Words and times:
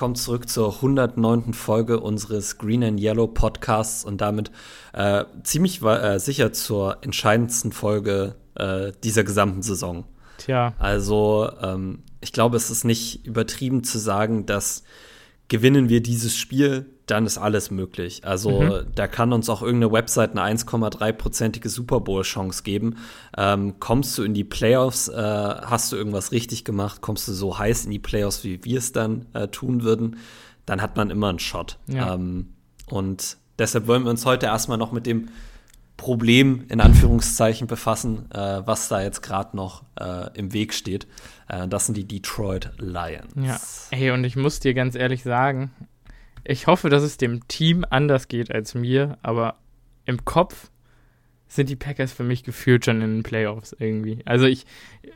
willkommen 0.00 0.16
zurück 0.16 0.48
zur 0.48 0.76
109. 0.76 1.52
Folge 1.52 2.00
unseres 2.00 2.56
Green 2.56 2.82
and 2.82 2.98
Yellow 2.98 3.26
Podcasts 3.26 4.02
und 4.02 4.22
damit 4.22 4.50
äh, 4.94 5.26
ziemlich 5.42 5.82
äh, 5.82 6.16
sicher 6.18 6.54
zur 6.54 6.96
entscheidendsten 7.02 7.70
Folge 7.70 8.34
äh, 8.54 8.92
dieser 9.04 9.24
gesamten 9.24 9.60
Saison. 9.60 10.04
Tja. 10.38 10.72
Also, 10.78 11.50
ähm, 11.60 12.02
ich 12.22 12.32
glaube, 12.32 12.56
es 12.56 12.70
ist 12.70 12.84
nicht 12.84 13.26
übertrieben 13.26 13.84
zu 13.84 13.98
sagen, 13.98 14.46
dass 14.46 14.84
gewinnen 15.48 15.90
wir 15.90 16.02
dieses 16.02 16.34
Spiel, 16.34 16.86
dann 17.10 17.26
ist 17.26 17.38
alles 17.38 17.70
möglich. 17.70 18.24
Also 18.24 18.62
mhm. 18.62 18.86
da 18.94 19.06
kann 19.06 19.32
uns 19.32 19.48
auch 19.48 19.62
irgendeine 19.62 19.92
Website 19.92 20.36
eine 20.36 20.56
1,3-prozentige 20.56 21.68
Super 21.68 22.00
Bowl-Chance 22.00 22.62
geben. 22.62 22.96
Ähm, 23.36 23.74
kommst 23.80 24.16
du 24.16 24.22
in 24.22 24.34
die 24.34 24.44
Playoffs, 24.44 25.08
äh, 25.08 25.14
hast 25.14 25.92
du 25.92 25.96
irgendwas 25.96 26.32
richtig 26.32 26.64
gemacht, 26.64 27.00
kommst 27.00 27.26
du 27.28 27.32
so 27.32 27.58
heiß 27.58 27.84
in 27.84 27.90
die 27.90 27.98
Playoffs, 27.98 28.44
wie 28.44 28.64
wir 28.64 28.78
es 28.78 28.92
dann 28.92 29.26
äh, 29.32 29.48
tun 29.48 29.82
würden, 29.82 30.18
dann 30.66 30.80
hat 30.80 30.96
man 30.96 31.10
immer 31.10 31.28
einen 31.28 31.38
Shot. 31.38 31.78
Ja. 31.86 32.14
Ähm, 32.14 32.54
und 32.86 33.36
deshalb 33.58 33.86
wollen 33.86 34.04
wir 34.04 34.10
uns 34.10 34.24
heute 34.24 34.46
erstmal 34.46 34.78
noch 34.78 34.92
mit 34.92 35.06
dem 35.06 35.28
Problem 35.96 36.64
in 36.68 36.80
Anführungszeichen 36.80 37.66
befassen, 37.66 38.30
äh, 38.32 38.62
was 38.64 38.88
da 38.88 39.02
jetzt 39.02 39.20
gerade 39.20 39.54
noch 39.54 39.82
äh, 40.00 40.30
im 40.32 40.54
Weg 40.54 40.72
steht. 40.72 41.06
Äh, 41.46 41.68
das 41.68 41.86
sind 41.86 41.96
die 41.96 42.08
Detroit 42.08 42.70
Lions. 42.78 43.34
Ja, 43.36 43.60
hey, 43.90 44.10
und 44.12 44.24
ich 44.24 44.34
muss 44.34 44.60
dir 44.60 44.72
ganz 44.72 44.94
ehrlich 44.94 45.22
sagen, 45.22 45.70
ich 46.44 46.66
hoffe, 46.66 46.88
dass 46.88 47.02
es 47.02 47.16
dem 47.16 47.46
Team 47.48 47.84
anders 47.88 48.28
geht 48.28 48.52
als 48.52 48.74
mir, 48.74 49.18
aber 49.22 49.56
im 50.04 50.24
Kopf 50.24 50.70
sind 51.48 51.68
die 51.68 51.76
Packers 51.76 52.12
für 52.12 52.22
mich 52.22 52.44
gefühlt 52.44 52.84
schon 52.84 53.02
in 53.02 53.16
den 53.16 53.22
Playoffs 53.24 53.74
irgendwie. 53.76 54.20
Also 54.24 54.46
ich, 54.46 54.66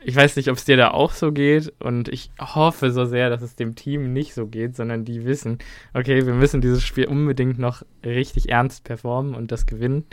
ich 0.03 0.15
weiß 0.15 0.35
nicht, 0.35 0.49
ob 0.49 0.57
es 0.57 0.65
dir 0.65 0.75
da 0.75 0.91
auch 0.91 1.13
so 1.13 1.31
geht 1.31 1.73
und 1.79 2.09
ich 2.09 2.29
hoffe 2.39 2.91
so 2.91 3.05
sehr, 3.05 3.29
dass 3.29 3.41
es 3.41 3.55
dem 3.55 3.75
Team 3.75 4.11
nicht 4.11 4.33
so 4.33 4.45
geht, 4.47 4.75
sondern 4.75 5.05
die 5.05 5.23
wissen, 5.23 5.59
okay, 5.93 6.25
wir 6.25 6.33
müssen 6.33 6.59
dieses 6.59 6.83
Spiel 6.83 7.05
unbedingt 7.05 7.57
noch 7.57 7.83
richtig 8.03 8.49
ernst 8.49 8.83
performen 8.83 9.33
und 9.33 9.53
das 9.53 9.65
gewinnen 9.65 10.05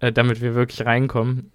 äh, 0.00 0.12
damit 0.12 0.40
wir 0.40 0.54
wirklich 0.54 0.86
reinkommen. 0.86 1.50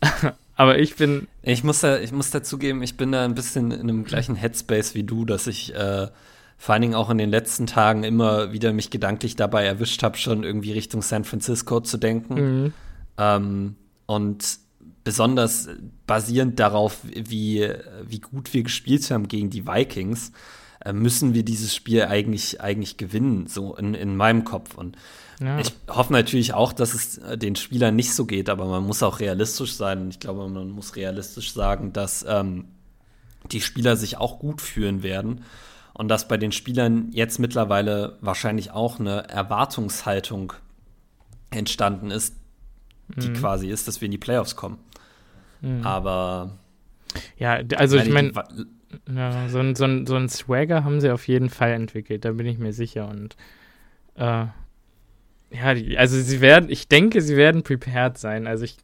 Aber 0.56 0.78
ich 0.78 0.96
bin. 0.96 1.26
Ich 1.42 1.64
muss, 1.64 1.80
da, 1.80 1.98
ich 1.98 2.12
muss 2.12 2.30
dazugeben, 2.30 2.82
ich 2.82 2.96
bin 2.96 3.12
da 3.12 3.24
ein 3.24 3.34
bisschen 3.34 3.70
in 3.70 3.80
einem 3.80 4.04
gleichen 4.04 4.36
Headspace 4.36 4.94
wie 4.94 5.04
du, 5.04 5.24
dass 5.24 5.46
ich 5.46 5.74
äh, 5.74 6.08
vor 6.60 6.74
allen 6.74 6.82
Dingen 6.82 6.94
auch 6.94 7.08
in 7.08 7.16
den 7.16 7.30
letzten 7.30 7.66
Tagen 7.66 8.04
immer 8.04 8.52
wieder 8.52 8.74
mich 8.74 8.90
gedanklich 8.90 9.34
dabei 9.34 9.64
erwischt 9.64 10.02
habe, 10.02 10.18
schon 10.18 10.44
irgendwie 10.44 10.72
Richtung 10.72 11.00
San 11.00 11.24
Francisco 11.24 11.80
zu 11.80 11.96
denken. 11.96 12.34
Mhm. 12.34 12.72
Ähm, 13.16 13.76
und 14.04 14.58
besonders 15.02 15.70
basierend 16.06 16.60
darauf, 16.60 16.98
wie, 17.02 17.66
wie 18.06 18.20
gut 18.20 18.52
wir 18.52 18.62
gespielt 18.62 19.10
haben 19.10 19.26
gegen 19.26 19.48
die 19.48 19.66
Vikings, 19.66 20.32
äh, 20.84 20.92
müssen 20.92 21.32
wir 21.32 21.46
dieses 21.46 21.74
Spiel 21.74 22.02
eigentlich, 22.02 22.60
eigentlich 22.60 22.98
gewinnen, 22.98 23.46
so 23.46 23.74
in, 23.74 23.94
in 23.94 24.14
meinem 24.14 24.44
Kopf. 24.44 24.74
Und 24.74 24.98
ja. 25.40 25.58
Ich 25.60 25.72
hoffe 25.88 26.12
natürlich 26.12 26.52
auch, 26.52 26.74
dass 26.74 26.92
es 26.92 27.16
äh, 27.16 27.38
den 27.38 27.56
Spielern 27.56 27.96
nicht 27.96 28.12
so 28.12 28.26
geht, 28.26 28.50
aber 28.50 28.66
man 28.66 28.86
muss 28.86 29.02
auch 29.02 29.20
realistisch 29.20 29.76
sein. 29.76 30.10
Ich 30.10 30.20
glaube, 30.20 30.46
man 30.46 30.68
muss 30.68 30.94
realistisch 30.94 31.54
sagen, 31.54 31.94
dass 31.94 32.22
ähm, 32.28 32.66
die 33.50 33.62
Spieler 33.62 33.96
sich 33.96 34.18
auch 34.18 34.38
gut 34.38 34.60
fühlen 34.60 35.02
werden 35.02 35.40
und 36.00 36.08
dass 36.08 36.26
bei 36.28 36.38
den 36.38 36.50
Spielern 36.50 37.10
jetzt 37.12 37.38
mittlerweile 37.38 38.16
wahrscheinlich 38.22 38.70
auch 38.70 38.98
eine 38.98 39.28
Erwartungshaltung 39.28 40.54
entstanden 41.50 42.10
ist, 42.10 42.36
die 43.08 43.28
mhm. 43.28 43.34
quasi 43.34 43.68
ist, 43.68 43.86
dass 43.86 44.00
wir 44.00 44.06
in 44.06 44.10
die 44.10 44.16
Playoffs 44.16 44.56
kommen. 44.56 44.78
Mhm. 45.60 45.84
Aber 45.84 46.56
ja, 47.36 47.60
also 47.76 47.98
ich 47.98 48.08
meine, 48.08 48.32
ja, 49.14 49.46
so, 49.50 49.58
ein, 49.58 49.74
so, 49.74 49.84
ein, 49.84 50.06
so 50.06 50.16
ein 50.16 50.30
Swagger 50.30 50.84
haben 50.84 51.02
sie 51.02 51.10
auf 51.10 51.28
jeden 51.28 51.50
Fall 51.50 51.72
entwickelt, 51.72 52.24
da 52.24 52.32
bin 52.32 52.46
ich 52.46 52.56
mir 52.56 52.72
sicher 52.72 53.06
und 53.06 53.36
äh, 54.14 54.46
ja, 55.50 55.74
die, 55.74 55.98
also 55.98 56.18
sie 56.18 56.40
werden, 56.40 56.70
ich 56.70 56.88
denke, 56.88 57.20
sie 57.20 57.36
werden 57.36 57.62
prepared 57.62 58.16
sein. 58.16 58.46
Also 58.46 58.64
ich, 58.64 58.78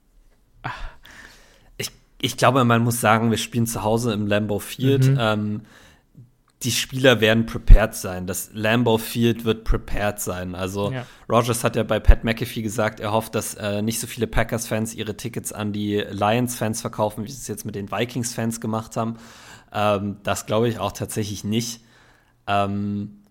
ich. 1.78 1.90
Ich 2.20 2.36
glaube, 2.36 2.62
man 2.64 2.82
muss 2.82 3.00
sagen, 3.00 3.30
wir 3.30 3.38
spielen 3.38 3.66
zu 3.66 3.82
Hause 3.82 4.12
im 4.12 4.26
Lambeau 4.26 4.58
Field. 4.58 5.06
Mhm. 5.06 5.18
Ähm, 5.18 5.60
die 6.62 6.70
Spieler 6.70 7.20
werden 7.20 7.44
prepared 7.44 7.94
sein. 7.94 8.26
Das 8.26 8.50
Lambeau 8.54 8.96
Field 8.96 9.44
wird 9.44 9.64
prepared 9.64 10.20
sein. 10.20 10.54
Also 10.54 10.90
ja. 10.90 11.06
Rogers 11.28 11.62
hat 11.62 11.76
ja 11.76 11.82
bei 11.82 12.00
Pat 12.00 12.24
McAfee 12.24 12.62
gesagt, 12.62 12.98
er 12.98 13.12
hofft, 13.12 13.34
dass 13.34 13.54
äh, 13.54 13.82
nicht 13.82 14.00
so 14.00 14.06
viele 14.06 14.26
Packers-Fans 14.26 14.94
ihre 14.94 15.16
Tickets 15.16 15.52
an 15.52 15.72
die 15.72 15.96
Lions-Fans 15.96 16.80
verkaufen, 16.80 17.24
wie 17.24 17.30
sie 17.30 17.40
es 17.40 17.48
jetzt 17.48 17.66
mit 17.66 17.74
den 17.74 17.90
Vikings-Fans 17.90 18.60
gemacht 18.60 18.96
haben. 18.96 19.18
Ähm, 19.72 20.16
das 20.22 20.46
glaube 20.46 20.68
ich 20.68 20.78
auch 20.78 20.92
tatsächlich 20.92 21.44
nicht. 21.44 21.82
Ähm, 22.46 23.22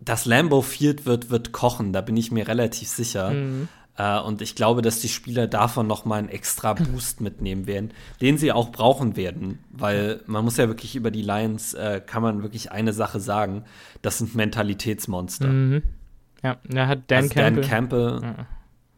das 0.00 0.24
Lambo 0.24 0.62
Field 0.62 1.04
wird, 1.04 1.30
wird 1.30 1.52
kochen, 1.52 1.92
da 1.92 2.00
bin 2.00 2.16
ich 2.16 2.32
mir 2.32 2.48
relativ 2.48 2.88
sicher. 2.88 3.30
Mhm. 3.30 3.68
Äh, 3.96 4.20
und 4.20 4.42
ich 4.42 4.54
glaube, 4.54 4.82
dass 4.82 5.00
die 5.00 5.08
Spieler 5.08 5.46
davon 5.46 5.86
noch 5.86 6.04
mal 6.04 6.16
einen 6.16 6.28
extra 6.28 6.74
Boost 6.74 7.20
mitnehmen 7.20 7.66
werden, 7.66 7.92
den 8.20 8.38
sie 8.38 8.52
auch 8.52 8.70
brauchen 8.70 9.16
werden, 9.16 9.58
weil 9.70 10.20
man 10.26 10.44
muss 10.44 10.56
ja 10.56 10.68
wirklich 10.68 10.96
über 10.96 11.10
die 11.10 11.22
Lions, 11.22 11.74
äh, 11.74 12.00
kann 12.04 12.22
man 12.22 12.42
wirklich 12.42 12.72
eine 12.72 12.92
Sache 12.92 13.20
sagen, 13.20 13.64
das 14.02 14.18
sind 14.18 14.34
Mentalitätsmonster. 14.34 15.48
Mhm. 15.48 15.82
Ja, 16.42 16.58
da 16.64 16.86
hat 16.86 17.10
Dan 17.10 17.24
also 17.24 17.34
Campbell. 17.34 17.62
Dan 17.62 17.70
Campbell, 17.70 18.20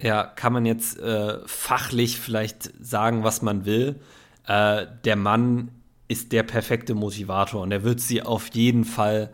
ja. 0.01 0.09
ja. 0.09 0.25
kann 0.25 0.53
man 0.53 0.67
jetzt 0.67 0.99
äh, 0.99 1.39
fachlich 1.47 2.19
vielleicht 2.19 2.73
sagen, 2.85 3.23
was 3.23 3.43
man 3.43 3.65
will. 3.65 4.01
Äh, 4.47 4.87
der 5.05 5.17
Mann 5.17 5.71
ist 6.09 6.33
der 6.33 6.43
perfekte 6.43 6.95
Motivator 6.95 7.63
und 7.63 7.71
er 7.71 7.85
wird 7.85 8.01
sie 8.01 8.23
auf 8.23 8.49
jeden 8.55 8.85
Fall 8.85 9.33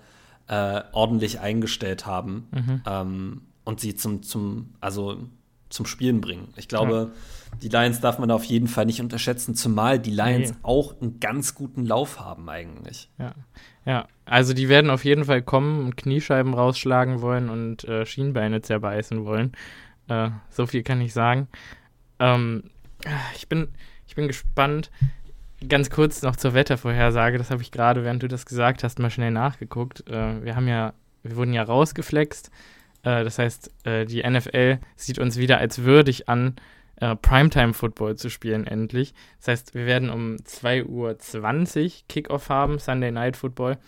äh, 0.49 0.83
ordentlich 0.93 1.41
eingestellt 1.41 2.05
haben 2.05 2.49
mhm. 2.51 2.83
ähm, 2.87 3.43
und 3.65 3.81
sie 3.81 3.95
zum, 3.95 4.23
zum, 4.23 4.75
also 4.81 5.23
zum 5.69 5.87
Spielen 5.87 6.21
bringen. 6.21 6.49
Ich 6.57 6.69
glaube, 6.69 7.13
ja. 7.13 7.59
die 7.63 7.69
Lions 7.69 8.01
darf 8.01 8.19
man 8.19 8.31
auf 8.31 8.45
jeden 8.45 8.69
Fall 8.69 8.87
nicht 8.87 9.01
unterschätzen, 9.01 9.55
zumal 9.55 9.99
die 9.99 10.11
Lions 10.11 10.51
nee. 10.51 10.57
auch 10.63 11.01
einen 11.01 11.21
ganz 11.21 11.55
guten 11.55 11.85
Lauf 11.85 12.21
haben 12.21 12.49
eigentlich. 12.49 13.11
Ja. 13.19 13.35
ja, 13.85 14.07
also 14.25 14.55
die 14.55 14.69
werden 14.69 14.91
auf 14.91 15.05
jeden 15.05 15.25
Fall 15.25 15.43
kommen 15.43 15.85
und 15.85 15.97
Kniescheiben 15.97 16.55
rausschlagen 16.55 17.21
wollen 17.21 17.49
und 17.49 17.85
äh, 17.85 18.07
Schienbeine 18.07 18.63
zerbeißen 18.63 19.25
wollen. 19.25 19.53
Äh, 20.09 20.31
so 20.51 20.67
viel 20.67 20.83
kann 20.83 21.01
ich 21.01 21.13
sagen. 21.13 21.49
Ähm, 22.19 22.65
ich 23.35 23.49
bin, 23.49 23.69
ich 24.07 24.15
bin 24.15 24.29
gespannt 24.29 24.91
ganz 25.69 25.91
kurz 25.91 26.23
noch 26.23 26.37
zur 26.37 26.55
Wettervorhersage, 26.55 27.39
das 27.39 27.51
habe 27.51 27.63
ich 27.63 27.71
gerade, 27.71 28.05
während 28.05 28.23
du 28.23 28.29
das 28.29 28.47
gesagt 28.47 28.85
hast, 28.85 28.99
mal 28.99 29.11
schnell 29.11 29.31
nachgeguckt. 29.31 30.09
Äh, 30.09 30.45
wir 30.45 30.57
haben 30.57 30.69
ja, 30.69 30.95
wir 31.23 31.37
wurden 31.37 31.53
ja 31.53 31.63
rausgeflext. 31.63 32.51
Äh, 33.05 33.25
das 33.25 33.39
heißt, 33.39 33.71
äh, 33.85 34.05
die 34.07 34.23
NFL 34.23 34.79
sieht 34.97 35.19
uns 35.19 35.37
wieder 35.37 35.59
als 35.59 35.85
würdig 35.85 36.29
an, 36.29 36.57
äh, 36.97 37.17
Primetime-Football 37.17 38.17
zu 38.17 38.31
spielen, 38.31 38.67
endlich. 38.67 39.15
Das 39.39 39.49
heißt, 39.49 39.75
wir 39.75 39.87
werden 39.87 40.11
um 40.11 40.37
2.20 40.37 41.85
Uhr 41.85 41.93
Kickoff 42.09 42.49
haben, 42.49 42.79
Sunday 42.79 43.11
Night 43.11 43.37
Football. 43.37 43.79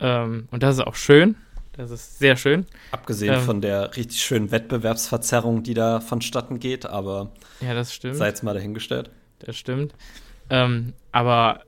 Ähm, 0.00 0.48
und 0.50 0.62
das 0.62 0.76
ist 0.76 0.86
auch 0.86 0.94
schön. 0.94 1.36
Das 1.72 1.90
ist 1.90 2.18
sehr 2.18 2.36
schön. 2.36 2.66
Abgesehen 2.90 3.34
ähm, 3.34 3.40
von 3.40 3.60
der 3.60 3.96
richtig 3.96 4.22
schönen 4.22 4.50
Wettbewerbsverzerrung, 4.50 5.62
die 5.62 5.74
da 5.74 6.00
vonstatten 6.00 6.58
geht, 6.58 6.84
aber 6.84 7.32
ja, 7.60 7.74
das 7.74 7.94
stimmt. 7.94 8.16
sei 8.16 8.26
jetzt 8.26 8.42
mal 8.42 8.54
dahingestellt. 8.54 9.10
Das 9.38 9.56
stimmt. 9.56 9.94
Ähm, 10.50 10.92
aber 11.12 11.62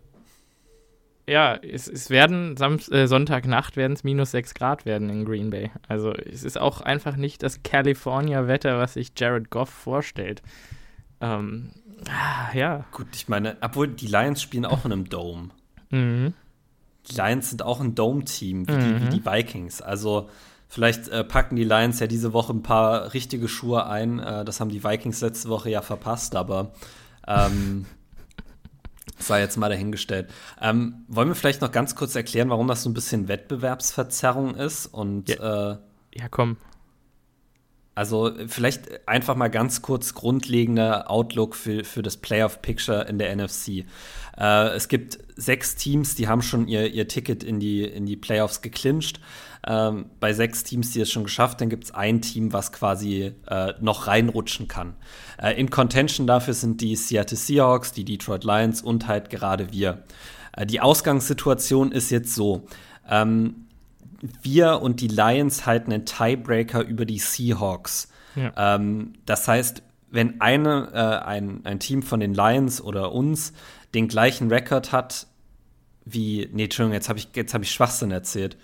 ja, 1.27 1.55
es, 1.55 1.87
es 1.87 2.11
werden 2.11 2.57
Sam 2.57 2.79
äh, 2.91 3.07
Sonntagnacht 3.07 3.77
werden 3.77 3.93
es 3.93 4.03
minus 4.03 4.33
6 4.33 4.55
Grad 4.55 4.85
werden 4.85 5.09
in 5.09 5.25
Green 5.25 5.51
Bay. 5.51 5.71
Also 5.87 6.13
es 6.13 6.43
ist 6.43 6.59
auch 6.59 6.81
einfach 6.81 7.17
nicht 7.17 7.43
das 7.43 7.63
California-Wetter, 7.63 8.79
was 8.79 8.95
sich 8.95 9.13
Jared 9.17 9.51
Goff 9.51 9.71
vorstellt. 9.71 10.43
Ähm, 11.21 11.71
ah, 12.09 12.53
ja. 12.55 12.85
Gut, 12.91 13.07
ich 13.15 13.29
meine, 13.29 13.57
obwohl 13.61 13.89
die 13.89 14.09
Lions 14.09 14.43
spielen 14.43 14.67
auch 14.67 14.85
in 14.85 14.93
einem 14.93 15.09
Dome. 15.09 15.51
Mhm. 15.91 16.35
Die 17.09 17.15
Lions 17.15 17.51
sind 17.51 17.63
auch 17.63 17.81
ein 17.81 17.95
Dome-Team, 17.95 18.67
wie, 18.69 18.73
mhm. 18.73 19.03
wie, 19.03 19.09
die 19.11 19.25
Vikings. 19.25 19.81
Also 19.81 20.29
vielleicht 20.69 21.09
äh, 21.09 21.23
packen 21.23 21.55
die 21.55 21.65
Lions 21.65 22.01
ja 22.01 22.09
diese 22.09 22.33
Woche 22.33 22.53
ein 22.53 22.63
paar 22.63 23.15
richtige 23.15 23.47
Schuhe 23.47 23.87
ein. 23.87 24.19
Äh, 24.19 24.45
das 24.45 24.59
haben 24.59 24.71
die 24.71 24.83
Vikings 24.83 25.21
letzte 25.21 25.49
Woche 25.49 25.71
ja 25.71 25.83
verpasst, 25.83 26.35
aber 26.35 26.73
ähm, 27.29 27.87
sei 29.27 29.41
jetzt 29.41 29.57
mal 29.57 29.69
dahingestellt. 29.69 30.31
Ähm, 30.61 31.05
wollen 31.09 31.29
wir 31.29 31.35
vielleicht 31.35 31.61
noch 31.61 31.73
ganz 31.73 31.95
kurz 31.95 32.15
erklären, 32.15 32.51
warum 32.51 32.69
das 32.69 32.83
so 32.83 32.91
ein 32.91 32.95
bisschen 32.95 33.29
Wettbewerbsverzerrung 33.29 34.55
ist? 34.55 34.87
Und 34.87 35.29
ja, 35.29 35.73
äh, 35.73 35.77
ja 36.15 36.29
komm. 36.31 36.57
Also 37.95 38.33
vielleicht 38.47 39.07
einfach 39.07 39.37
mal 39.37 39.49
ganz 39.49 39.83
kurz 39.83 40.15
grundlegender 40.15 41.11
Outlook 41.11 41.55
für, 41.55 41.85
für 41.85 42.03
das 42.03 42.17
Playoff-Picture 42.17 43.03
in 43.03 43.19
der 43.19 43.37
NFC. 43.37 43.85
Äh, 44.39 44.69
es 44.75 44.89
gibt 44.89 45.19
sechs 45.37 45.77
Teams, 45.77 46.15
die 46.15 46.27
haben 46.27 46.41
schon 46.41 46.69
ihr, 46.69 46.91
ihr 46.91 47.07
Ticket 47.07 47.45
in 47.45 47.61
die, 47.61 47.85
in 47.85 48.07
die 48.07 48.17
Playoffs 48.17 48.63
geclincht. 48.63 49.21
Ähm, 49.67 50.07
bei 50.21 50.33
sechs 50.33 50.65
Teams, 50.65 50.93
die 50.93 51.03
es 51.03 51.11
schon 51.11 51.25
geschafft, 51.25 51.61
dann 51.61 51.69
gibt 51.69 51.85
es 51.85 51.91
ein 51.93 52.23
Team, 52.23 52.55
was 52.55 52.73
quasi 52.73 53.35
äh, 53.47 53.75
noch 53.81 54.07
reinrutschen 54.07 54.69
kann. 54.69 54.95
Äh, 55.41 55.61
in 55.61 55.69
Contention 55.69 56.27
dafür 56.27 56.55
sind 56.55 56.81
die 56.81 56.97
Seattle 56.97 57.37
Seahawks, 57.37 57.93
die 57.93 58.05
Detroit 58.05 58.45
Lions 58.45 58.81
und 58.81 59.07
halt 59.07 59.29
gerade 59.29 59.71
wir. 59.71 60.03
Äh, 60.57 60.65
die 60.65 60.81
Ausgangssituation 60.81 61.93
ist 61.93 62.11
jetzt 62.11 62.35
so. 62.35 62.67
ähm, 63.09 63.67
wir 64.43 64.81
und 64.81 65.01
die 65.01 65.09
Lions 65.09 65.67
halten 65.67 65.93
einen 65.93 66.07
Tiebreaker 66.07 66.83
über 66.83 67.05
die 67.05 67.19
Seahawks. 67.19 68.09
Ja. 68.37 68.77
Ähm, 68.77 69.15
das 69.27 69.47
heißt, 69.49 69.83
wenn 70.11 70.41
eine, 70.41 70.91
äh, 70.93 71.27
ein, 71.27 71.61
ein 71.65 71.81
Team 71.81 72.03
von 72.03 72.21
den 72.21 72.35
Lions 72.35 72.81
oder 72.81 73.13
uns 73.13 73.53
den 73.95 74.09
gleichen 74.09 74.49
Rekord 74.49 74.93
hat 74.93 75.27
wie, 76.05 76.49
nee, 76.53 76.65
Entschuldigung, 76.65 76.95
jetzt 76.95 77.09
habe 77.09 77.19
ich, 77.19 77.29
hab 77.53 77.63
ich 77.63 77.71
Schwachsinn 77.71 78.11
erzählt. 78.11 78.57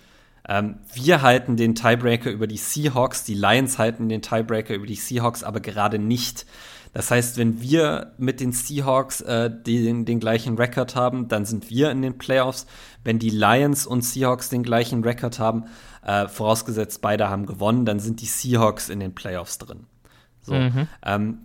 Ähm, 0.47 0.79
wir 0.93 1.21
halten 1.21 1.57
den 1.57 1.75
Tiebreaker 1.75 2.31
über 2.31 2.47
die 2.47 2.57
Seahawks, 2.57 3.23
die 3.23 3.33
Lions 3.33 3.77
halten 3.77 4.09
den 4.09 4.21
Tiebreaker 4.21 4.73
über 4.73 4.87
die 4.87 4.95
Seahawks, 4.95 5.43
aber 5.43 5.59
gerade 5.59 5.99
nicht. 5.99 6.45
Das 6.93 7.11
heißt, 7.11 7.37
wenn 7.37 7.61
wir 7.61 8.13
mit 8.17 8.39
den 8.39 8.51
Seahawks 8.51 9.21
äh, 9.21 9.49
den, 9.51 10.05
den 10.05 10.19
gleichen 10.19 10.57
Rekord 10.57 10.95
haben, 10.95 11.27
dann 11.27 11.45
sind 11.45 11.69
wir 11.69 11.91
in 11.91 12.01
den 12.01 12.17
Playoffs. 12.17 12.65
Wenn 13.03 13.19
die 13.19 13.29
Lions 13.29 13.85
und 13.85 14.03
Seahawks 14.03 14.49
den 14.49 14.63
gleichen 14.63 15.03
Rekord 15.03 15.39
haben, 15.39 15.65
äh, 16.03 16.27
vorausgesetzt 16.27 17.01
beide 17.01 17.29
haben 17.29 17.45
gewonnen, 17.45 17.85
dann 17.85 17.99
sind 17.99 18.21
die 18.21 18.25
Seahawks 18.25 18.89
in 18.89 18.99
den 18.99 19.13
Playoffs 19.13 19.59
drin. 19.59 19.85
So. 20.41 20.55
Mhm. 20.55 20.87
Ähm, 21.05 21.37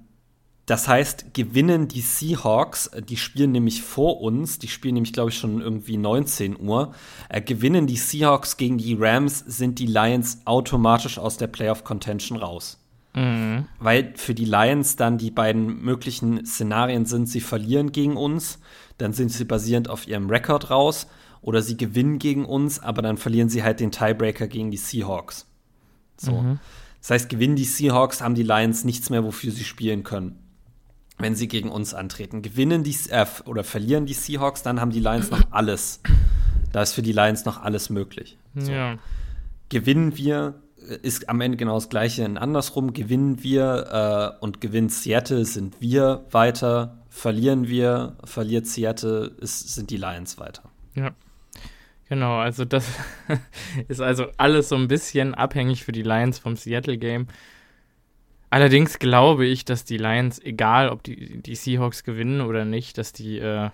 das 0.67 0.89
heißt, 0.89 1.35
gewinnen 1.35 1.89
die 1.89 2.01
Seahawks, 2.01 2.87
äh, 2.87 3.03
die 3.03 3.19
spielen 3.19 3.53
nämlich 3.53 3.83
vor 3.83 4.23
uns, 4.23 4.59
die 4.59 4.69
spielen 4.69 4.95
nämlich, 4.95 5.13
glaube 5.13 5.31
ich, 5.31 5.37
schon 5.37 5.61
irgendwie 5.61 5.99
19 5.99 6.59
Uhr, 6.59 6.95
äh, 7.29 7.43
gewinnen 7.43 7.87
die 7.87 7.97
Seahawks 7.97 8.57
gegen 8.57 8.79
die 8.79 8.95
Rams, 8.99 9.41
sind 9.41 9.79
die 9.79 9.87
Lions 9.87 10.39
automatisch 10.47 11.19
aus 11.19 11.37
der 11.37 11.49
Playoff-Contention 11.49 12.39
raus. 12.39 12.79
Mhm. 13.15 13.67
Weil 13.79 14.13
für 14.17 14.35
die 14.35 14.45
Lions 14.45 14.97
dann 14.97 15.19
die 15.19 15.31
beiden 15.31 15.83
möglichen 15.83 16.45
Szenarien 16.45 17.07
sind, 17.07 17.29
sie 17.29 17.41
verlieren 17.41 17.93
gegen 17.93 18.17
uns, 18.17 18.59
dann 18.99 19.13
sind 19.13 19.31
sie 19.31 19.45
basierend 19.45 19.89
auf 19.89 20.07
ihrem 20.07 20.29
Rekord 20.29 20.71
raus, 20.71 21.07
oder 21.41 21.61
sie 21.61 21.77
gewinnen 21.77 22.19
gegen 22.19 22.47
uns, 22.47 22.81
aber 22.81 23.03
dann 23.03 23.19
verlieren 23.19 23.51
sie 23.51 23.63
halt 23.63 23.79
den 23.79 23.91
Tiebreaker 23.91 24.49
gegen 24.49 24.71
die 24.71 24.79
Seahawks. 24.79 25.47
So. 26.17 26.41
Mhm. 26.41 26.59
Das 27.01 27.11
heißt, 27.11 27.29
gewinnen 27.29 27.55
die 27.55 27.65
Seahawks, 27.65 28.23
haben 28.23 28.35
die 28.35 28.43
Lions 28.43 28.85
nichts 28.85 29.11
mehr, 29.11 29.25
wofür 29.25 29.53
sie 29.53 29.65
spielen 29.65 30.05
können 30.05 30.39
wenn 31.19 31.35
sie 31.35 31.49
gegen 31.49 31.71
uns 31.71 31.95
antreten. 31.95 32.43
Gewinnen 32.43 32.83
die 32.83 32.97
äh, 33.11 33.27
oder 33.45 33.65
verlieren 33.65 34.07
die 34.07 34.15
Seahawks, 34.15 34.63
dann 34.63 34.81
haben 34.81 34.91
die 34.91 35.01
Lions 35.01 35.31
noch 35.31 35.43
alles. 35.51 36.01
Da 36.73 36.83
ist 36.83 36.93
für 36.93 37.03
die 37.03 37.13
Lions 37.13 37.45
noch 37.45 37.63
alles 37.63 37.89
möglich. 37.89 38.37
So. 38.57 38.73
Ja. 38.73 38.99
Gewinnen 39.69 40.17
wir, 40.17 40.61
ist 41.03 41.29
am 41.29 41.41
Ende 41.41 41.57
genau 41.57 41.75
das 41.75 41.89
Gleiche 41.89 42.25
in 42.25 42.39
andersrum. 42.39 42.93
Gewinnen 42.93 43.43
wir 43.43 44.37
äh, 44.41 44.45
und 44.45 44.61
gewinnt 44.61 44.93
Seattle, 44.93 45.45
sind 45.45 45.81
wir 45.81 46.27
weiter. 46.31 46.99
Verlieren 47.09 47.69
wir, 47.69 48.17
verliert 48.25 48.67
Seattle, 48.67 49.33
ist, 49.39 49.75
sind 49.75 49.91
die 49.91 49.97
Lions 49.97 50.39
weiter. 50.39 50.63
Ja. 50.95 51.13
Genau, 52.09 52.39
also 52.39 52.65
das 52.65 52.87
ist 53.89 54.01
also 54.01 54.27
alles 54.37 54.69
so 54.69 54.77
ein 54.77 54.89
bisschen 54.89 55.35
abhängig 55.35 55.85
für 55.85 55.93
die 55.93 56.03
Lions 56.03 56.39
vom 56.39 56.57
Seattle-Game. 56.57 57.29
Allerdings 58.51 58.99
glaube 58.99 59.47
ich, 59.47 59.65
dass 59.65 59.85
die 59.85 59.97
Lions, 59.97 60.39
egal 60.39 60.91
ob 60.91 61.03
die, 61.03 61.43
die 61.43 61.55
Seahawks 61.57 62.05
gewinnen 62.05 62.41
oder 62.41 62.65
nicht, 62.65 62.99
dass 62.99 63.13
die 63.13 63.39
äh, 63.39 63.71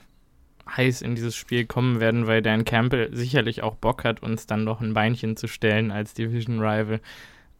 heiß 0.76 1.02
in 1.02 1.14
dieses 1.14 1.36
Spiel 1.36 1.66
kommen 1.66 2.00
werden, 2.00 2.26
weil 2.26 2.42
Dan 2.42 2.64
Campbell 2.64 3.10
sicherlich 3.12 3.62
auch 3.62 3.76
Bock 3.76 4.04
hat, 4.04 4.22
uns 4.22 4.46
dann 4.46 4.64
noch 4.64 4.80
ein 4.80 4.94
Beinchen 4.94 5.36
zu 5.36 5.46
stellen 5.46 5.90
als 5.90 6.14
Division 6.14 6.60
Rival. 6.60 7.00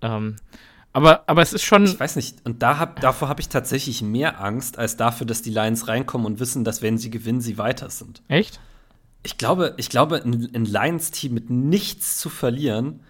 Ähm, 0.02 0.36
aber, 0.92 1.24
aber 1.28 1.42
es 1.42 1.52
ist 1.52 1.62
schon. 1.62 1.84
Ich 1.84 2.00
weiß 2.00 2.16
nicht, 2.16 2.44
und 2.44 2.62
da 2.62 2.78
hab, 2.78 3.00
davor 3.00 3.28
habe 3.28 3.40
ich 3.40 3.48
tatsächlich 3.48 4.02
mehr 4.02 4.40
Angst, 4.40 4.78
als 4.78 4.96
dafür, 4.96 5.26
dass 5.26 5.42
die 5.42 5.50
Lions 5.50 5.86
reinkommen 5.86 6.26
und 6.26 6.40
wissen, 6.40 6.64
dass 6.64 6.82
wenn 6.82 6.98
sie 6.98 7.10
gewinnen, 7.10 7.40
sie 7.40 7.58
weiter 7.58 7.90
sind. 7.90 8.22
Echt? 8.28 8.60
Ich 9.22 9.38
glaube, 9.38 9.74
ich 9.76 9.88
glaube, 9.90 10.22
ein, 10.24 10.50
ein 10.54 10.64
Lions-Team 10.64 11.34
mit 11.34 11.50
nichts 11.50 12.18
zu 12.18 12.28
verlieren 12.28 13.00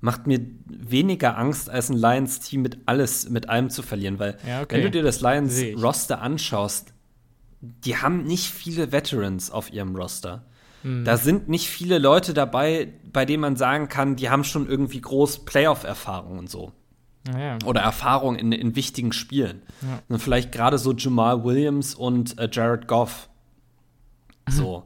macht 0.00 0.26
mir 0.26 0.40
weniger 0.66 1.36
Angst, 1.36 1.68
als 1.68 1.90
ein 1.90 1.96
Lions-Team 1.96 2.62
mit 2.62 2.78
alles, 2.86 3.28
mit 3.28 3.48
allem 3.48 3.70
zu 3.70 3.82
verlieren. 3.82 4.18
Weil, 4.18 4.38
ja, 4.46 4.62
okay. 4.62 4.76
wenn 4.76 4.82
du 4.82 4.90
dir 4.90 5.02
das 5.02 5.20
Lions-Roster 5.20 6.20
anschaust, 6.20 6.92
die 7.60 7.96
haben 7.96 8.24
nicht 8.24 8.46
viele 8.46 8.92
Veterans 8.92 9.50
auf 9.50 9.72
ihrem 9.72 9.94
Roster. 9.94 10.44
Hm. 10.82 11.04
Da 11.04 11.16
sind 11.16 11.48
nicht 11.48 11.68
viele 11.68 11.98
Leute 11.98 12.32
dabei, 12.32 12.92
bei 13.12 13.24
denen 13.24 13.42
man 13.42 13.56
sagen 13.56 13.88
kann, 13.88 14.16
die 14.16 14.30
haben 14.30 14.44
schon 14.44 14.68
irgendwie 14.68 15.00
groß 15.00 15.44
Playoff-Erfahrung 15.44 16.38
und 16.38 16.50
so. 16.50 16.72
Ja. 17.36 17.58
Oder 17.66 17.82
Erfahrung 17.82 18.36
in, 18.36 18.52
in 18.52 18.76
wichtigen 18.76 19.12
Spielen. 19.12 19.62
Ja. 19.82 20.02
Und 20.08 20.20
vielleicht 20.20 20.52
gerade 20.52 20.78
so 20.78 20.94
Jamal 20.94 21.44
Williams 21.44 21.94
und 21.94 22.38
äh, 22.38 22.48
Jared 22.50 22.86
Goff. 22.86 23.28
So. 24.48 24.84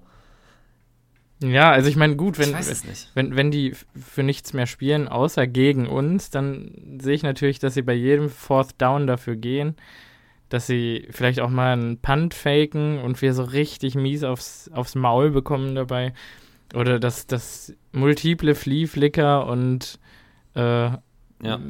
Ja, 1.40 1.70
also 1.70 1.88
ich 1.88 1.96
meine, 1.96 2.16
gut, 2.16 2.38
wenn, 2.38 2.54
wenn, 3.14 3.36
wenn 3.36 3.50
die 3.50 3.74
für 3.94 4.22
nichts 4.22 4.52
mehr 4.52 4.66
spielen, 4.66 5.08
außer 5.08 5.46
gegen 5.46 5.86
uns, 5.86 6.30
dann 6.30 6.98
sehe 7.00 7.14
ich 7.14 7.22
natürlich, 7.22 7.58
dass 7.58 7.74
sie 7.74 7.82
bei 7.82 7.94
jedem 7.94 8.30
Fourth 8.30 8.80
Down 8.80 9.06
dafür 9.06 9.36
gehen, 9.36 9.76
dass 10.48 10.66
sie 10.66 11.06
vielleicht 11.10 11.40
auch 11.40 11.50
mal 11.50 11.72
einen 11.72 11.98
Punt 11.98 12.34
faken 12.34 12.98
und 13.00 13.20
wir 13.22 13.34
so 13.34 13.42
richtig 13.42 13.94
mies 13.94 14.24
aufs, 14.24 14.70
aufs 14.72 14.94
Maul 14.94 15.30
bekommen 15.30 15.74
dabei. 15.74 16.12
Oder 16.74 16.98
dass 16.98 17.26
das 17.26 17.74
multiple 17.92 18.54
Flea-Flicker 18.54 19.46
und 19.46 19.98
äh, 20.54 20.90
ja. 21.42 21.60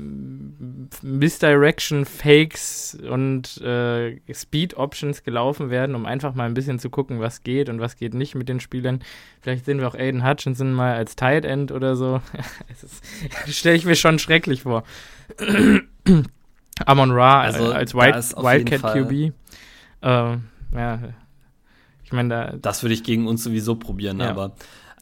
Misdirection, 1.02 2.04
Fakes 2.04 2.96
und 3.10 3.60
äh, 3.60 4.20
Speed 4.32 4.76
Options 4.76 5.24
gelaufen 5.24 5.70
werden, 5.70 5.96
um 5.96 6.06
einfach 6.06 6.34
mal 6.34 6.44
ein 6.44 6.54
bisschen 6.54 6.78
zu 6.78 6.90
gucken, 6.90 7.18
was 7.20 7.42
geht 7.42 7.68
und 7.68 7.80
was 7.80 7.96
geht 7.96 8.14
nicht 8.14 8.34
mit 8.34 8.48
den 8.48 8.60
Spielern. 8.60 9.02
Vielleicht 9.40 9.64
sehen 9.64 9.80
wir 9.80 9.88
auch 9.88 9.96
Aiden 9.96 10.26
Hutchinson 10.26 10.72
mal 10.72 10.94
als 10.94 11.16
Tight 11.16 11.44
End 11.44 11.72
oder 11.72 11.96
so. 11.96 12.20
das 12.80 13.00
stelle 13.56 13.76
ich 13.76 13.84
mir 13.84 13.96
schon 13.96 14.18
schrecklich 14.18 14.62
vor. 14.62 14.84
Amon 16.86 17.10
Ra 17.10 17.40
also, 17.40 17.72
als 17.72 17.94
Wild, 17.94 18.14
Wildcat 18.36 18.92
QB. 18.92 19.12
Äh, 19.12 19.32
ja, 20.02 20.98
ich 22.02 22.12
meine, 22.12 22.28
da. 22.28 22.56
Das 22.56 22.82
würde 22.82 22.94
ich 22.94 23.04
gegen 23.04 23.26
uns 23.26 23.44
sowieso 23.44 23.76
probieren, 23.76 24.20
ja. 24.20 24.30
aber 24.30 24.52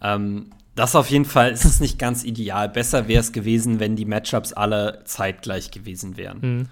ähm, 0.02 0.50
das 0.74 0.96
auf 0.96 1.10
jeden 1.10 1.24
Fall 1.24 1.50
ist 1.50 1.64
es 1.64 1.80
nicht 1.80 1.98
ganz 1.98 2.24
ideal. 2.24 2.68
Besser 2.68 3.08
wäre 3.08 3.20
es 3.20 3.32
gewesen, 3.32 3.80
wenn 3.80 3.96
die 3.96 4.04
Matchups 4.04 4.52
alle 4.52 5.02
zeitgleich 5.04 5.70
gewesen 5.70 6.16
wären. 6.16 6.38
Mhm. 6.40 6.68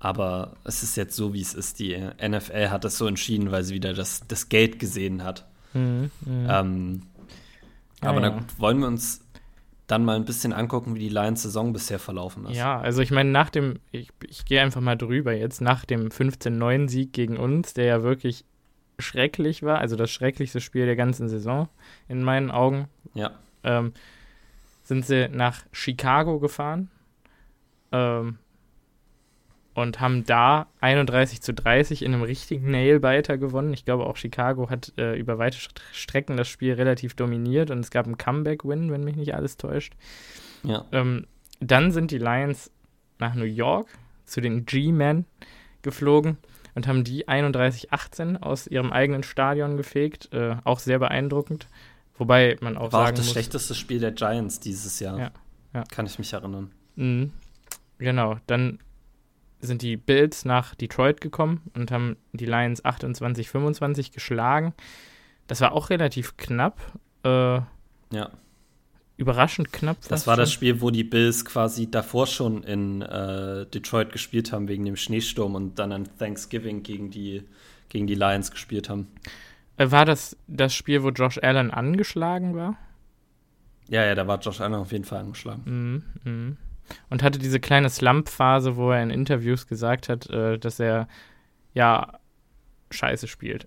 Aber 0.00 0.56
es 0.64 0.82
ist 0.82 0.96
jetzt 0.96 1.14
so, 1.14 1.32
wie 1.32 1.40
es 1.40 1.54
ist. 1.54 1.78
Die 1.78 1.96
NFL 1.96 2.70
hat 2.70 2.84
das 2.84 2.98
so 2.98 3.06
entschieden, 3.06 3.52
weil 3.52 3.62
sie 3.62 3.74
wieder 3.74 3.94
das, 3.94 4.26
das 4.26 4.48
Geld 4.48 4.78
gesehen 4.78 5.22
hat. 5.22 5.46
Mhm, 5.74 6.10
mh. 6.26 6.60
ähm, 6.60 7.02
ja, 8.02 8.08
aber 8.10 8.20
ja. 8.20 8.30
na 8.30 8.36
gut, 8.36 8.58
wollen 8.58 8.80
wir 8.80 8.88
uns 8.88 9.21
dann 9.92 10.06
mal 10.06 10.16
ein 10.16 10.24
bisschen 10.24 10.54
angucken, 10.54 10.94
wie 10.94 11.00
die 11.00 11.08
Lions-Saison 11.10 11.74
bisher 11.74 11.98
verlaufen 11.98 12.46
ist. 12.46 12.56
Ja, 12.56 12.80
also 12.80 13.02
ich 13.02 13.10
meine, 13.10 13.30
nach 13.30 13.50
dem, 13.50 13.78
ich, 13.90 14.08
ich 14.26 14.46
gehe 14.46 14.62
einfach 14.62 14.80
mal 14.80 14.96
drüber 14.96 15.34
jetzt, 15.34 15.60
nach 15.60 15.84
dem 15.84 16.08
15-9-Sieg 16.08 17.12
gegen 17.12 17.36
uns, 17.36 17.74
der 17.74 17.84
ja 17.84 18.02
wirklich 18.02 18.46
schrecklich 18.98 19.62
war, 19.62 19.78
also 19.78 19.94
das 19.96 20.10
schrecklichste 20.10 20.62
Spiel 20.62 20.86
der 20.86 20.96
ganzen 20.96 21.28
Saison 21.28 21.68
in 22.08 22.22
meinen 22.22 22.50
Augen. 22.50 22.88
Ja. 23.12 23.32
Ähm, 23.64 23.92
sind 24.82 25.04
sie 25.04 25.28
nach 25.28 25.62
Chicago 25.72 26.40
gefahren 26.40 26.90
ähm, 27.92 28.38
und 29.74 30.00
haben 30.00 30.24
da 30.24 30.66
31 30.80 31.40
zu 31.40 31.54
30 31.54 32.02
in 32.02 32.12
einem 32.12 32.22
richtigen 32.22 32.70
Nailbiter 32.70 33.38
gewonnen. 33.38 33.72
Ich 33.72 33.84
glaube, 33.84 34.06
auch 34.06 34.16
Chicago 34.16 34.68
hat 34.68 34.92
äh, 34.98 35.18
über 35.18 35.38
weite 35.38 35.58
Strecken 35.92 36.36
das 36.36 36.48
Spiel 36.48 36.74
relativ 36.74 37.14
dominiert 37.14 37.70
und 37.70 37.80
es 37.80 37.90
gab 37.90 38.06
einen 38.06 38.18
Comeback-Win, 38.18 38.90
wenn 38.90 39.04
mich 39.04 39.16
nicht 39.16 39.34
alles 39.34 39.56
täuscht. 39.56 39.94
Ja. 40.62 40.84
Ähm, 40.92 41.26
dann 41.60 41.92
sind 41.92 42.10
die 42.10 42.18
Lions 42.18 42.70
nach 43.18 43.34
New 43.34 43.44
York 43.44 43.88
zu 44.26 44.40
den 44.40 44.66
G-Men 44.66 45.24
geflogen 45.82 46.38
und 46.74 46.86
haben 46.86 47.04
die 47.04 47.28
31-18 47.28 48.40
aus 48.40 48.66
ihrem 48.66 48.92
eigenen 48.92 49.22
Stadion 49.22 49.76
gefegt. 49.76 50.32
Äh, 50.32 50.56
auch 50.64 50.78
sehr 50.78 50.98
beeindruckend. 50.98 51.66
Wobei 52.16 52.56
man 52.60 52.76
auch 52.76 52.92
War 52.92 53.04
sagen 53.04 53.04
auch 53.04 53.10
das 53.10 53.24
muss, 53.26 53.32
schlechteste 53.32 53.74
Spiel 53.74 54.00
der 54.00 54.12
Giants 54.12 54.60
dieses 54.60 55.00
Jahr. 55.00 55.18
Ja, 55.18 55.30
ja. 55.74 55.84
Kann 55.90 56.06
ich 56.06 56.18
mich 56.18 56.32
erinnern. 56.32 56.70
Mhm. 56.96 57.32
Genau, 57.98 58.36
dann 58.46 58.78
sind 59.62 59.82
die 59.82 59.96
Bills 59.96 60.44
nach 60.44 60.74
Detroit 60.74 61.20
gekommen 61.20 61.62
und 61.74 61.90
haben 61.90 62.16
die 62.32 62.46
Lions 62.46 62.84
28-25 62.84 64.12
geschlagen. 64.12 64.74
Das 65.46 65.60
war 65.60 65.72
auch 65.72 65.90
relativ 65.90 66.36
knapp. 66.36 66.80
Äh, 67.24 67.60
ja 68.10 68.30
überraschend 69.22 69.72
knapp. 69.72 69.98
Das 70.08 70.26
war 70.26 70.34
schon. 70.34 70.42
das 70.42 70.52
Spiel, 70.52 70.80
wo 70.80 70.90
die 70.90 71.04
Bills 71.04 71.44
quasi 71.44 71.90
davor 71.90 72.26
schon 72.26 72.62
in 72.64 73.02
äh, 73.02 73.66
Detroit 73.66 74.12
gespielt 74.12 74.52
haben 74.52 74.68
wegen 74.68 74.84
dem 74.84 74.96
Schneesturm 74.96 75.54
und 75.54 75.78
dann 75.78 75.92
an 75.92 76.08
Thanksgiving 76.18 76.82
gegen 76.82 77.10
die, 77.10 77.42
gegen 77.88 78.06
die 78.06 78.14
Lions 78.14 78.50
gespielt 78.50 78.88
haben. 78.88 79.06
Äh, 79.76 79.90
war 79.90 80.04
das 80.04 80.36
das 80.48 80.74
Spiel, 80.74 81.02
wo 81.02 81.10
Josh 81.10 81.38
Allen 81.38 81.70
angeschlagen 81.70 82.54
war? 82.56 82.76
Ja, 83.88 84.04
ja, 84.04 84.14
da 84.14 84.26
war 84.26 84.40
Josh 84.40 84.60
Allen 84.60 84.74
auf 84.74 84.92
jeden 84.92 85.04
Fall 85.04 85.20
angeschlagen. 85.20 85.62
Mhm, 85.64 86.02
mh. 86.24 86.56
Und 87.10 87.22
hatte 87.22 87.38
diese 87.38 87.60
kleine 87.60 87.88
Slump-Phase, 87.88 88.76
wo 88.76 88.90
er 88.90 89.02
in 89.02 89.10
Interviews 89.10 89.66
gesagt 89.66 90.08
hat, 90.08 90.28
äh, 90.30 90.58
dass 90.58 90.80
er 90.80 91.08
ja 91.74 92.18
scheiße 92.90 93.28
spielt. 93.28 93.66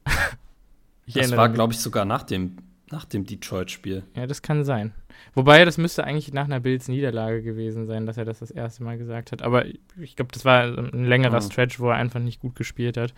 das 1.07 1.36
war, 1.36 1.50
glaube 1.50 1.74
ich, 1.74 1.79
sogar 1.79 2.05
nach 2.05 2.24
dem 2.24 2.57
Nach 2.91 3.05
dem 3.05 3.25
Detroit-Spiel. 3.25 4.03
Ja, 4.15 4.27
das 4.27 4.41
kann 4.41 4.63
sein. 4.63 4.93
Wobei, 5.34 5.65
das 5.65 5.77
müsste 5.77 6.03
eigentlich 6.03 6.34
nach 6.34 6.45
einer 6.45 6.60
Bills-Niederlage 6.60 7.41
gewesen 7.41 7.86
sein, 7.86 8.05
dass 8.05 8.17
er 8.17 8.25
das 8.25 8.39
das 8.39 8.51
erste 8.51 8.84
Mal 8.84 8.98
gesagt 8.98 9.31
hat. 9.31 9.41
Aber 9.41 9.65
ich 9.65 10.15
glaube, 10.15 10.31
das 10.31 10.45
war 10.45 10.63
ein 10.63 11.05
längerer 11.05 11.41
mhm. 11.41 11.45
Stretch, 11.45 11.79
wo 11.79 11.89
er 11.89 11.95
einfach 11.95 12.19
nicht 12.19 12.41
gut 12.41 12.55
gespielt 12.55 12.98
hat. 12.98 13.13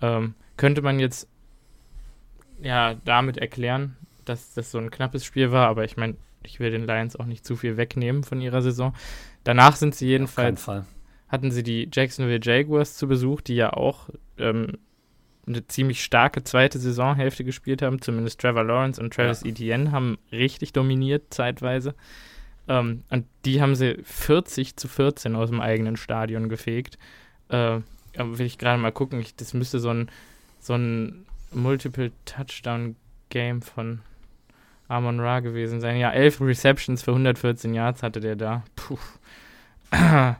Ähm, 0.00 0.34
könnte 0.56 0.82
man 0.82 0.98
jetzt 0.98 1.28
ja 2.60 2.94
damit 3.04 3.36
erklären, 3.38 3.96
dass 4.24 4.54
das 4.54 4.70
so 4.70 4.78
ein 4.78 4.90
knappes 4.90 5.24
Spiel 5.24 5.52
war, 5.52 5.68
aber 5.68 5.84
ich 5.84 5.96
meine, 5.96 6.16
ich 6.46 6.60
will 6.60 6.70
den 6.70 6.86
Lions 6.86 7.16
auch 7.16 7.26
nicht 7.26 7.44
zu 7.44 7.56
viel 7.56 7.76
wegnehmen 7.76 8.24
von 8.24 8.40
ihrer 8.40 8.62
Saison. 8.62 8.94
Danach 9.44 9.76
sind 9.76 9.94
sie 9.94 10.06
jedenfalls, 10.06 10.66
hatten 11.28 11.50
sie 11.50 11.62
die 11.62 11.88
Jacksonville 11.92 12.40
Jaguars 12.42 12.96
zu 12.96 13.08
Besuch, 13.08 13.40
die 13.40 13.56
ja 13.56 13.72
auch 13.72 14.08
ähm, 14.38 14.78
eine 15.46 15.66
ziemlich 15.66 16.02
starke 16.02 16.44
zweite 16.44 16.78
Saisonhälfte 16.78 17.44
gespielt 17.44 17.82
haben. 17.82 18.00
Zumindest 18.00 18.40
Trevor 18.40 18.64
Lawrence 18.64 19.00
und 19.00 19.14
Travis 19.14 19.42
ja. 19.42 19.50
Etienne 19.50 19.92
haben 19.92 20.18
richtig 20.32 20.72
dominiert 20.72 21.26
zeitweise. 21.30 21.94
Ähm, 22.68 23.04
und 23.10 23.26
die 23.44 23.62
haben 23.62 23.76
sie 23.76 23.98
40 24.02 24.76
zu 24.76 24.88
14 24.88 25.36
aus 25.36 25.50
dem 25.50 25.60
eigenen 25.60 25.96
Stadion 25.96 26.48
gefegt. 26.48 26.98
Äh, 27.48 27.78
will 28.16 28.46
ich 28.46 28.58
gerade 28.58 28.80
mal 28.80 28.92
gucken. 28.92 29.20
Ich, 29.20 29.36
das 29.36 29.54
müsste 29.54 29.78
so 29.78 29.90
ein, 29.90 30.10
so 30.58 30.74
ein 30.74 31.26
Multiple-Touchdown-Game 31.52 33.62
von 33.62 34.00
Amon 34.88 35.20
Ra 35.20 35.40
gewesen 35.40 35.80
sein. 35.80 35.96
Ja, 35.96 36.10
11 36.12 36.40
Receptions 36.40 37.02
für 37.02 37.10
114 37.10 37.74
Yards 37.74 38.02
hatte 38.02 38.20
der 38.20 38.36
da. 38.36 38.62
Puh. 38.76 38.98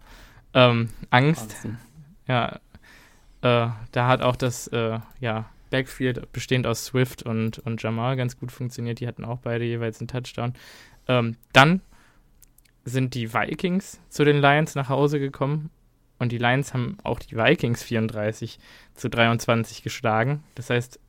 ähm, 0.54 0.88
Angst. 1.10 1.54
Wahnsinn. 1.54 1.78
Ja, 2.28 2.60
äh, 3.42 3.68
da 3.92 4.08
hat 4.08 4.22
auch 4.22 4.36
das 4.36 4.68
äh, 4.68 4.98
ja, 5.20 5.46
Backfield 5.70 6.32
bestehend 6.32 6.66
aus 6.66 6.86
Swift 6.86 7.22
und, 7.22 7.58
und 7.60 7.82
Jamal 7.82 8.16
ganz 8.16 8.38
gut 8.38 8.52
funktioniert. 8.52 9.00
Die 9.00 9.06
hatten 9.06 9.24
auch 9.24 9.38
beide 9.38 9.64
jeweils 9.64 10.00
einen 10.00 10.08
Touchdown. 10.08 10.54
Ähm, 11.08 11.36
dann 11.52 11.80
sind 12.84 13.14
die 13.14 13.32
Vikings 13.34 14.00
zu 14.08 14.24
den 14.24 14.40
Lions 14.40 14.74
nach 14.74 14.88
Hause 14.88 15.18
gekommen 15.18 15.70
und 16.18 16.32
die 16.32 16.38
Lions 16.38 16.72
haben 16.72 16.98
auch 17.02 17.18
die 17.18 17.36
Vikings 17.36 17.82
34 17.82 18.58
zu 18.94 19.10
23 19.10 19.82
geschlagen. 19.82 20.44
Das 20.54 20.70
heißt, 20.70 21.00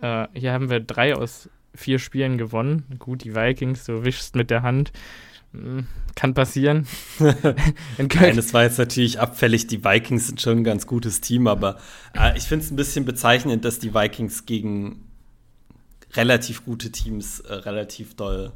äh, 0.00 0.28
hier 0.32 0.52
haben 0.52 0.70
wir 0.70 0.80
drei 0.80 1.14
aus 1.14 1.50
vier 1.76 1.98
Spielen 1.98 2.38
gewonnen. 2.38 2.84
Gut, 2.98 3.24
die 3.24 3.34
Vikings, 3.34 3.84
du 3.84 4.04
wischst 4.04 4.34
mit 4.34 4.50
der 4.50 4.62
Hand. 4.62 4.92
Hm, 5.52 5.86
kann 6.14 6.34
passieren. 6.34 6.86
Nein, 7.18 8.38
es 8.38 8.54
war 8.54 8.64
jetzt 8.64 8.78
natürlich 8.78 9.20
abfällig. 9.20 9.66
Die 9.66 9.84
Vikings 9.84 10.26
sind 10.26 10.40
schon 10.40 10.58
ein 10.58 10.64
ganz 10.64 10.86
gutes 10.86 11.20
Team, 11.20 11.46
aber 11.46 11.78
äh, 12.14 12.36
ich 12.36 12.44
finde 12.44 12.64
es 12.64 12.70
ein 12.70 12.76
bisschen 12.76 13.04
bezeichnend, 13.04 13.64
dass 13.64 13.78
die 13.78 13.94
Vikings 13.94 14.46
gegen 14.46 15.06
relativ 16.14 16.64
gute 16.64 16.90
Teams 16.90 17.40
äh, 17.40 17.52
relativ 17.52 18.14
doll 18.14 18.52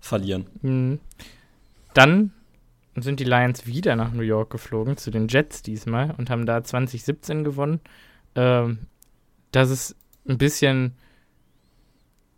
verlieren. 0.00 0.46
Mhm. 0.62 0.98
Dann 1.94 2.32
sind 2.96 3.20
die 3.20 3.24
Lions 3.24 3.66
wieder 3.66 3.96
nach 3.96 4.12
New 4.12 4.22
York 4.22 4.50
geflogen, 4.50 4.96
zu 4.96 5.10
den 5.10 5.28
Jets 5.28 5.62
diesmal, 5.62 6.14
und 6.18 6.30
haben 6.30 6.46
da 6.46 6.62
2017 6.62 7.44
gewonnen. 7.44 7.80
Ähm, 8.34 8.78
das 9.52 9.70
ist 9.70 9.96
ein 10.28 10.38
bisschen 10.38 10.94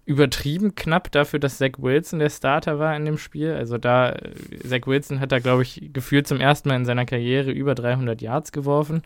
übertrieben 0.05 0.75
knapp 0.75 1.13
dafür, 1.13 1.39
dass 1.39 1.59
Zach 1.59 1.73
Wilson 1.79 2.19
der 2.19 2.31
Starter 2.31 2.79
war 2.79 2.97
in 2.97 3.05
dem 3.05 3.19
Spiel. 3.19 3.53
Also 3.53 3.79
da, 3.79 4.11
äh, 4.11 4.33
Zach 4.67 4.87
Wilson 4.87 5.21
hat 5.21 5.33
da, 5.33 5.39
glaube 5.39 5.63
ich, 5.63 5.91
gefühlt 5.93 6.27
zum 6.27 6.41
ersten 6.41 6.69
Mal 6.69 6.77
in 6.77 6.85
seiner 6.85 7.07
Karriere 7.07 7.51
über 7.51 7.75
300 7.75 8.21
Yards 8.21 8.53
geworfen 8.53 9.03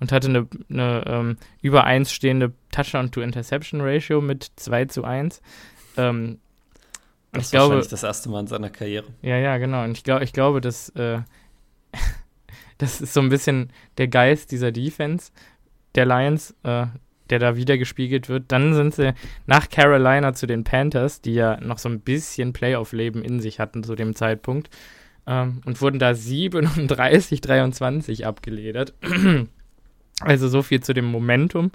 und 0.00 0.12
hatte 0.12 0.28
eine, 0.28 0.48
eine 0.68 1.04
ähm, 1.06 1.36
über 1.62 1.84
1 1.84 2.12
stehende 2.12 2.52
Touchdown-to-Interception-Ratio 2.72 4.20
mit 4.20 4.50
2 4.56 4.86
zu 4.86 5.04
1. 5.04 5.40
Ähm, 5.96 6.38
das 7.32 7.44
ist 7.44 7.50
glaube, 7.52 7.74
wahrscheinlich 7.74 7.90
das 7.90 8.02
erste 8.02 8.28
Mal 8.28 8.40
in 8.40 8.46
seiner 8.48 8.70
Karriere. 8.70 9.06
Ja, 9.22 9.36
ja, 9.36 9.56
genau. 9.58 9.84
Und 9.84 9.96
ich, 9.96 10.02
glaub, 10.02 10.20
ich 10.22 10.32
glaube, 10.32 10.60
dass 10.60 10.88
äh, 10.90 11.20
das 12.78 13.00
ist 13.00 13.14
so 13.14 13.20
ein 13.20 13.28
bisschen 13.28 13.72
der 13.98 14.08
Geist 14.08 14.50
dieser 14.50 14.72
Defense 14.72 15.30
der 15.94 16.06
Lions, 16.06 16.54
äh, 16.64 16.86
der 17.30 17.38
da 17.38 17.56
wieder 17.56 17.78
gespiegelt 17.78 18.28
wird. 18.28 18.44
Dann 18.48 18.74
sind 18.74 18.94
sie 18.94 19.14
nach 19.46 19.68
Carolina 19.68 20.34
zu 20.34 20.46
den 20.46 20.64
Panthers, 20.64 21.20
die 21.20 21.34
ja 21.34 21.60
noch 21.60 21.78
so 21.78 21.88
ein 21.88 22.00
bisschen 22.00 22.52
Playoff-Leben 22.52 23.22
in 23.22 23.40
sich 23.40 23.60
hatten 23.60 23.82
zu 23.82 23.94
dem 23.94 24.14
Zeitpunkt 24.14 24.70
ähm, 25.26 25.62
und 25.64 25.80
wurden 25.80 25.98
da 25.98 26.10
37-23 26.10 28.24
abgeledert. 28.24 28.94
also 30.20 30.48
so 30.48 30.62
viel 30.62 30.80
zu 30.80 30.92
dem 30.92 31.06
Momentum 31.06 31.70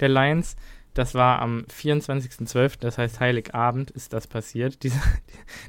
der 0.00 0.08
Lions. 0.08 0.56
Das 1.00 1.14
war 1.14 1.40
am 1.40 1.64
24.12., 1.74 2.78
das 2.78 2.98
heißt 2.98 3.20
Heiligabend 3.20 3.90
ist 3.90 4.12
das 4.12 4.26
passiert. 4.26 4.82
Dieser, 4.82 5.00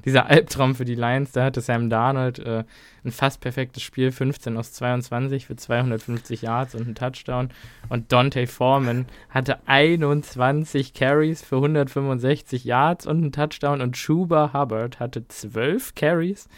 dieser 0.03 0.25
Albtraum 0.25 0.75
für 0.75 0.83
die 0.83 0.95
Lions, 0.95 1.31
da 1.31 1.45
hatte 1.45 1.61
Sam 1.61 1.89
Darnold 1.89 2.39
äh, 2.39 2.65
ein 3.05 3.11
fast 3.13 3.39
perfektes 3.39 3.81
Spiel, 3.81 4.11
15 4.11 4.57
aus 4.57 4.73
22 4.73 5.45
für 5.45 5.55
250 5.55 6.41
Yards 6.41 6.75
und 6.75 6.81
einen 6.81 6.95
Touchdown. 6.95 7.47
Und 7.87 8.11
Dante 8.11 8.45
Foreman 8.45 9.05
hatte 9.29 9.65
21 9.67 10.93
Carries 10.93 11.41
für 11.41 11.55
165 11.55 12.65
Yards 12.65 13.07
und 13.07 13.19
einen 13.19 13.31
Touchdown. 13.31 13.79
Und 13.79 13.95
Schuba 13.95 14.51
Hubbard 14.51 14.99
hatte 14.99 15.25
12 15.29 15.95
Carries 15.95 16.49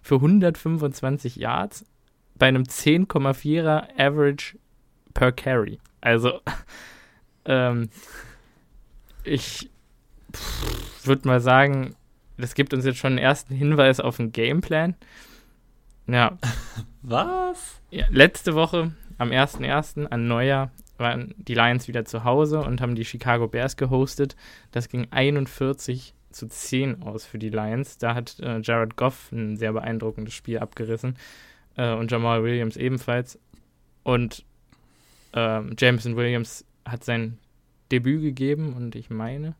für 0.00 0.14
125 0.14 1.36
Yards 1.36 1.84
bei 2.36 2.48
einem 2.48 2.62
10,4er 2.62 3.88
Average 3.98 4.56
per 5.12 5.32
Carry. 5.32 5.80
Also 6.00 6.40
ähm, 7.44 7.88
ich 9.24 9.70
würde 11.04 11.28
mal 11.28 11.40
sagen, 11.40 11.94
das 12.38 12.54
gibt 12.54 12.74
uns 12.74 12.84
jetzt 12.84 12.98
schon 12.98 13.12
einen 13.12 13.18
ersten 13.18 13.54
Hinweis 13.54 14.00
auf 14.00 14.18
einen 14.18 14.32
Gameplan. 14.32 14.94
Ja. 16.06 16.38
Was? 17.02 17.80
Ja, 17.90 18.06
letzte 18.10 18.54
Woche, 18.54 18.92
am 19.18 19.30
1.1. 19.30 20.06
an 20.06 20.28
Neujahr, 20.28 20.70
waren 20.98 21.34
die 21.36 21.54
Lions 21.54 21.88
wieder 21.88 22.04
zu 22.04 22.24
Hause 22.24 22.60
und 22.60 22.80
haben 22.80 22.94
die 22.94 23.04
Chicago 23.04 23.48
Bears 23.48 23.76
gehostet. 23.76 24.36
Das 24.70 24.88
ging 24.88 25.08
41 25.10 26.14
zu 26.30 26.48
10 26.48 27.02
aus 27.02 27.26
für 27.26 27.38
die 27.38 27.50
Lions. 27.50 27.98
Da 27.98 28.14
hat 28.14 28.38
äh, 28.40 28.60
Jared 28.60 28.96
Goff 28.96 29.30
ein 29.32 29.56
sehr 29.56 29.72
beeindruckendes 29.72 30.34
Spiel 30.34 30.58
abgerissen 30.58 31.16
äh, 31.76 31.92
und 31.92 32.10
Jamal 32.10 32.42
Williams 32.42 32.76
ebenfalls. 32.76 33.38
Und 34.02 34.44
äh, 35.34 35.60
Jameson 35.78 36.16
Williams 36.16 36.64
hat 36.84 37.04
sein 37.04 37.38
Debüt 37.90 38.22
gegeben 38.22 38.74
und 38.74 38.94
ich 38.94 39.10
meine, 39.10 39.54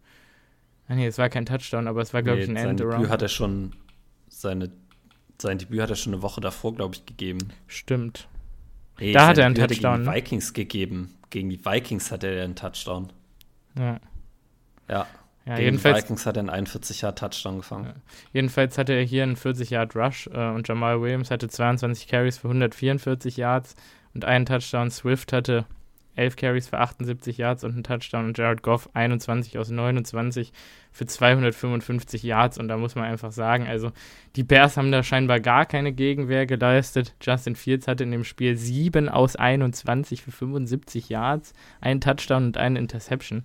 ah 0.89 0.95
nee, 0.95 1.07
es 1.07 1.19
war 1.19 1.29
kein 1.29 1.47
Touchdown, 1.47 1.87
aber 1.87 2.01
es 2.01 2.15
war, 2.15 2.23
glaube 2.23 2.39
nee, 2.39 2.45
ich, 2.45 2.51
ein 2.51 2.57
End 2.57 2.81
Debüt 2.81 3.09
hat 3.09 3.23
er 3.23 3.29
schon, 3.29 3.73
seine, 4.29 4.71
sein 5.41 5.59
Debüt 5.59 5.81
hat 5.81 5.91
er 5.91 5.97
schon 5.97 6.15
eine 6.15 6.23
Woche 6.23 6.41
davor, 6.41 6.75
glaube 6.75 6.95
ich, 6.95 7.07
gegeben. 7.07 7.53
Stimmt. 7.67 8.29
Nee, 8.99 9.13
da 9.13 9.29
hat 9.29 9.39
er 9.39 9.47
einen 9.47 9.55
Debüt 9.55 9.71
Touchdown. 9.71 10.07
Hat 10.07 10.15
er 10.15 10.15
gegen 10.15 10.15
die 10.15 10.25
Vikings 10.25 10.53
gegeben. 10.53 11.15
Gegen 11.31 11.51
die 11.51 11.65
Vikings 11.65 12.11
hatte 12.11 12.29
er 12.29 12.45
einen 12.45 12.57
Touchdown. 12.57 13.13
Ja. 13.79 14.01
Ja. 14.89 15.07
Ja, 15.45 15.57
Gegen 15.57 15.65
jedenfalls, 15.65 15.97
die 15.97 16.03
Vikings 16.05 16.27
hat 16.27 16.37
er 16.37 16.41
einen 16.41 16.51
41 16.51 17.01
Yard 17.01 17.19
Touchdown 17.19 17.57
gefangen. 17.57 17.87
Ja. 17.87 17.95
Jedenfalls 18.33 18.79
hatte 18.79 18.93
er 18.93 19.03
hier 19.03 19.25
einen 19.25 19.35
40 19.35 19.71
Yard 19.71 19.97
Rush 19.97 20.29
äh, 20.29 20.51
und 20.51 20.69
Jamal 20.69 21.01
Williams 21.01 21.33
hatte 21.33 21.49
22 21.49 22.07
Carries 22.07 22.39
für 22.39 22.49
144 22.49 23.39
Yards 23.39 23.75
und 24.15 24.25
einen 24.25 24.47
Touchdown. 24.47 24.91
Swift 24.91 25.33
hatte 25.33 25.67
11 26.15 26.37
Carries 26.37 26.69
für 26.69 26.79
78 26.79 27.39
Yards 27.39 27.65
und 27.65 27.73
einen 27.73 27.85
Touchdown 27.85 28.27
und 28.27 28.39
Jared 28.39 28.63
Goff 28.63 28.89
21 28.93 29.59
aus 29.59 29.71
29 29.71 30.53
für 30.91 31.07
255 31.07 32.23
Yards 32.23 32.59
und 32.59 32.69
da 32.69 32.77
muss 32.77 32.95
man 32.95 33.05
einfach 33.05 33.33
sagen, 33.33 33.67
also 33.67 33.93
die 34.37 34.43
Bears 34.43 34.77
haben 34.77 34.93
da 34.93 35.03
scheinbar 35.03 35.41
gar 35.41 35.65
keine 35.65 35.93
Gegenwehr 35.93 36.47
geleistet. 36.47 37.15
Justin 37.23 37.57
Fields 37.57 37.89
hatte 37.89 38.05
in 38.05 38.11
dem 38.11 38.25
Spiel 38.25 38.57
7 38.57 39.09
aus 39.09 39.37
21 39.37 40.23
für 40.23 40.33
75 40.33 41.09
Yards, 41.09 41.55
einen 41.81 42.01
Touchdown 42.01 42.47
und 42.47 42.59
eine 42.59 42.79
Interception 42.79 43.45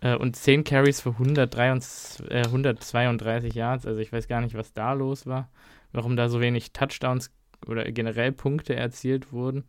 äh, 0.00 0.16
und 0.16 0.36
10 0.36 0.64
Carries 0.64 1.00
für 1.00 1.10
133, 1.10 2.30
äh, 2.30 2.44
132 2.44 3.54
Yards, 3.54 3.86
also 3.86 4.00
ich 4.00 4.12
weiß 4.12 4.26
gar 4.28 4.40
nicht, 4.40 4.54
was 4.56 4.72
da 4.72 4.92
los 4.92 5.26
war, 5.26 5.48
warum 5.92 6.16
da 6.16 6.28
so 6.28 6.40
wenig 6.40 6.72
Touchdowns 6.72 7.30
oder 7.66 7.90
generell 7.92 8.32
Punkte 8.32 8.76
erzielt 8.76 9.32
wurden. 9.32 9.64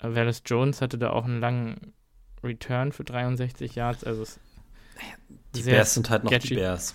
Wallace 0.00 0.42
Jones 0.44 0.80
hatte 0.80 0.98
da 0.98 1.10
auch 1.10 1.24
einen 1.24 1.40
langen 1.40 1.92
Return 2.42 2.92
für 2.92 3.04
63 3.04 3.74
Yards. 3.74 4.04
Also 4.04 4.24
die 5.54 5.62
Bears 5.62 5.94
sind 5.94 6.10
halt 6.10 6.24
noch 6.24 6.30
sketchy. 6.30 6.48
die 6.48 6.54
Bears. 6.56 6.94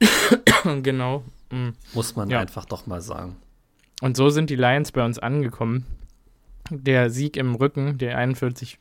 genau. 0.82 1.24
Mhm. 1.50 1.74
Muss 1.94 2.16
man 2.16 2.30
ja. 2.30 2.40
einfach 2.40 2.64
doch 2.64 2.86
mal 2.86 3.00
sagen. 3.00 3.36
Und 4.02 4.16
so 4.16 4.30
sind 4.30 4.50
die 4.50 4.56
Lions 4.56 4.92
bei 4.92 5.04
uns 5.04 5.18
angekommen. 5.18 5.86
Der 6.70 7.10
Sieg 7.10 7.36
im 7.36 7.54
Rücken, 7.54 7.98
der 7.98 8.18
41 8.18 8.78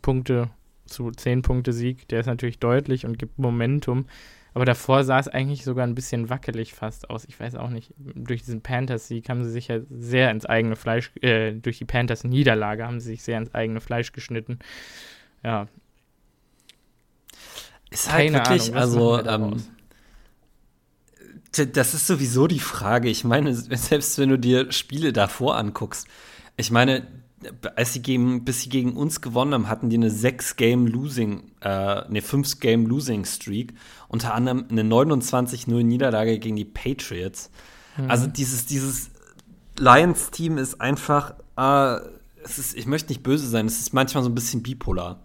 Punkte 0.00 0.50
zu 0.86 1.10
10 1.10 1.42
Punkte 1.42 1.72
Sieg, 1.72 2.08
der 2.08 2.20
ist 2.20 2.26
natürlich 2.26 2.58
deutlich 2.58 3.04
und 3.04 3.18
gibt 3.18 3.38
Momentum. 3.38 4.06
Aber 4.54 4.64
davor 4.64 5.02
sah 5.02 5.18
es 5.18 5.26
eigentlich 5.26 5.64
sogar 5.64 5.84
ein 5.84 5.96
bisschen 5.96 6.30
wackelig 6.30 6.74
fast 6.74 7.10
aus. 7.10 7.24
Ich 7.24 7.38
weiß 7.38 7.56
auch 7.56 7.70
nicht. 7.70 7.92
Durch 7.98 8.42
diesen 8.42 8.60
Panthers-Sieg 8.60 9.28
haben 9.28 9.42
sie 9.42 9.50
sich 9.50 9.66
ja 9.66 9.80
sehr 9.90 10.30
ins 10.30 10.46
eigene 10.46 10.76
Fleisch, 10.76 11.10
äh, 11.20 11.52
durch 11.52 11.78
die 11.78 11.84
Panthers-Niederlage 11.84 12.86
haben 12.86 13.00
sie 13.00 13.10
sich 13.10 13.24
sehr 13.24 13.38
ins 13.38 13.52
eigene 13.52 13.80
Fleisch 13.80 14.12
geschnitten. 14.12 14.60
Ja. 15.42 15.66
Ist 17.90 18.12
halt 18.12 18.32
Keine 18.32 18.38
wirklich, 18.38 18.74
Ahnung, 18.74 18.80
also, 18.80 19.24
ähm, 19.24 19.62
das 21.72 21.94
ist 21.94 22.06
sowieso 22.06 22.46
die 22.46 22.60
Frage. 22.60 23.08
Ich 23.08 23.24
meine, 23.24 23.54
selbst 23.54 24.18
wenn 24.18 24.28
du 24.28 24.38
dir 24.38 24.70
Spiele 24.70 25.12
davor 25.12 25.56
anguckst, 25.56 26.06
ich 26.56 26.70
meine, 26.70 27.06
als 27.76 27.92
sie 27.92 28.02
gegen, 28.02 28.44
bis 28.44 28.62
sie 28.62 28.68
gegen 28.68 28.94
uns 28.96 29.20
gewonnen 29.20 29.54
haben, 29.54 29.68
hatten 29.68 29.90
die 29.90 29.96
eine 29.96 30.10
6-Game-Losing, 30.10 31.52
äh, 31.60 31.68
eine 31.68 32.20
5-Game-Losing-Streak. 32.20 33.74
Unter 34.08 34.34
anderem 34.34 34.66
eine 34.70 34.82
29-0-Niederlage 34.82 36.38
gegen 36.38 36.56
die 36.56 36.64
Patriots. 36.64 37.50
Also 38.08 38.26
dieses, 38.26 38.66
dieses 38.66 39.10
Lions-Team 39.78 40.58
ist 40.58 40.80
einfach, 40.80 41.34
äh, 41.56 42.00
es 42.42 42.58
ist, 42.58 42.76
ich 42.76 42.86
möchte 42.86 43.10
nicht 43.10 43.22
böse 43.22 43.46
sein, 43.46 43.66
es 43.66 43.78
ist 43.78 43.92
manchmal 43.92 44.24
so 44.24 44.30
ein 44.30 44.34
bisschen 44.34 44.62
bipolar. 44.62 45.24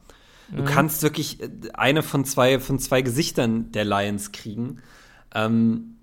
Du 0.52 0.64
kannst 0.64 1.04
wirklich 1.04 1.42
äh, 1.42 1.50
eine 1.74 2.02
von 2.02 2.26
zwei, 2.26 2.60
von 2.60 2.80
zwei 2.80 3.02
Gesichtern 3.02 3.72
der 3.72 3.86
Lions 3.86 4.32
kriegen. 4.32 4.82
Ähm, 5.34 5.98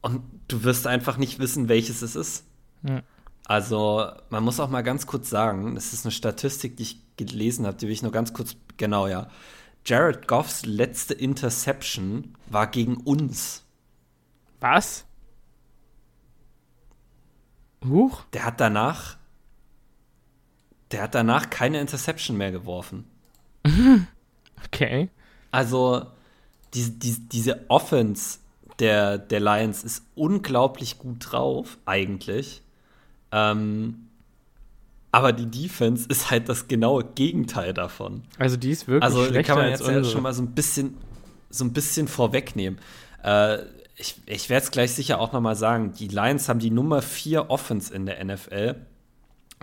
und 0.00 0.22
du 0.48 0.64
wirst 0.64 0.86
einfach 0.86 1.18
nicht 1.18 1.38
wissen, 1.38 1.68
welches 1.68 2.02
es 2.02 2.16
ist. 2.16 2.44
Ja. 2.86 3.02
Also, 3.44 4.08
man 4.30 4.44
muss 4.44 4.60
auch 4.60 4.70
mal 4.70 4.82
ganz 4.82 5.06
kurz 5.06 5.28
sagen, 5.28 5.74
das 5.74 5.92
ist 5.92 6.04
eine 6.04 6.12
Statistik, 6.12 6.76
die 6.76 6.84
ich 6.84 7.16
gelesen 7.16 7.66
habe, 7.66 7.76
die 7.76 7.86
will 7.86 7.92
ich 7.92 8.02
nur 8.02 8.12
ganz 8.12 8.32
kurz, 8.32 8.56
genau, 8.76 9.06
ja. 9.06 9.28
Jared 9.84 10.28
Goffs 10.28 10.64
letzte 10.64 11.14
Interception 11.14 12.36
war 12.46 12.68
gegen 12.68 12.96
uns. 12.98 13.64
Was? 14.60 15.04
Huch. 17.84 18.24
Der 18.32 18.44
hat 18.44 18.60
danach, 18.60 19.16
der 20.92 21.02
hat 21.02 21.14
danach 21.16 21.50
keine 21.50 21.80
Interception 21.80 22.36
mehr 22.36 22.52
geworfen. 22.52 23.04
Okay. 24.66 25.10
Also, 25.50 26.06
die, 26.72 26.98
die, 26.98 27.28
diese 27.28 27.68
Offense 27.68 28.38
der, 28.78 29.18
der 29.18 29.40
Lions 29.40 29.84
ist 29.84 30.04
unglaublich 30.14 30.98
gut 30.98 31.32
drauf, 31.32 31.78
eigentlich. 31.84 32.61
Ähm, 33.32 34.08
aber 35.10 35.32
die 35.32 35.46
Defense 35.46 36.06
ist 36.08 36.30
halt 36.30 36.48
das 36.48 36.68
genaue 36.68 37.04
Gegenteil 37.04 37.74
davon. 37.74 38.22
Also 38.38 38.56
die 38.56 38.70
ist 38.70 38.88
wirklich 38.88 39.02
Also, 39.04 39.24
schlechter 39.24 39.42
kann 39.54 39.58
man 39.62 39.70
jetzt 39.70 39.80
ja 39.80 39.88
unsere. 39.88 40.04
schon 40.04 40.22
mal 40.22 40.32
so 40.32 40.42
ein 40.42 40.52
bisschen, 40.54 40.96
so 41.50 41.64
ein 41.64 41.72
bisschen 41.72 42.08
vorwegnehmen. 42.08 42.78
Äh, 43.22 43.58
ich 43.96 44.20
ich 44.26 44.48
werde 44.48 44.64
es 44.64 44.70
gleich 44.70 44.92
sicher 44.92 45.20
auch 45.20 45.32
noch 45.32 45.40
mal 45.40 45.54
sagen. 45.56 45.92
Die 45.92 46.08
Lions 46.08 46.48
haben 46.48 46.60
die 46.60 46.70
Nummer 46.70 47.02
4 47.02 47.50
Offense 47.50 47.94
in 47.94 48.06
der 48.06 48.24
NFL 48.24 48.76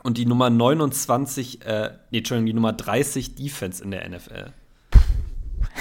und 0.04 0.18
die 0.18 0.26
Nummer 0.26 0.50
29, 0.50 1.66
äh, 1.66 1.92
nee, 2.12 2.20
Entschuldigung, 2.20 2.46
die 2.46 2.54
Nummer 2.54 2.74
30 2.74 3.36
Defense 3.36 3.84
in 3.84 3.92
der 3.92 4.08
NFL. 4.08 4.52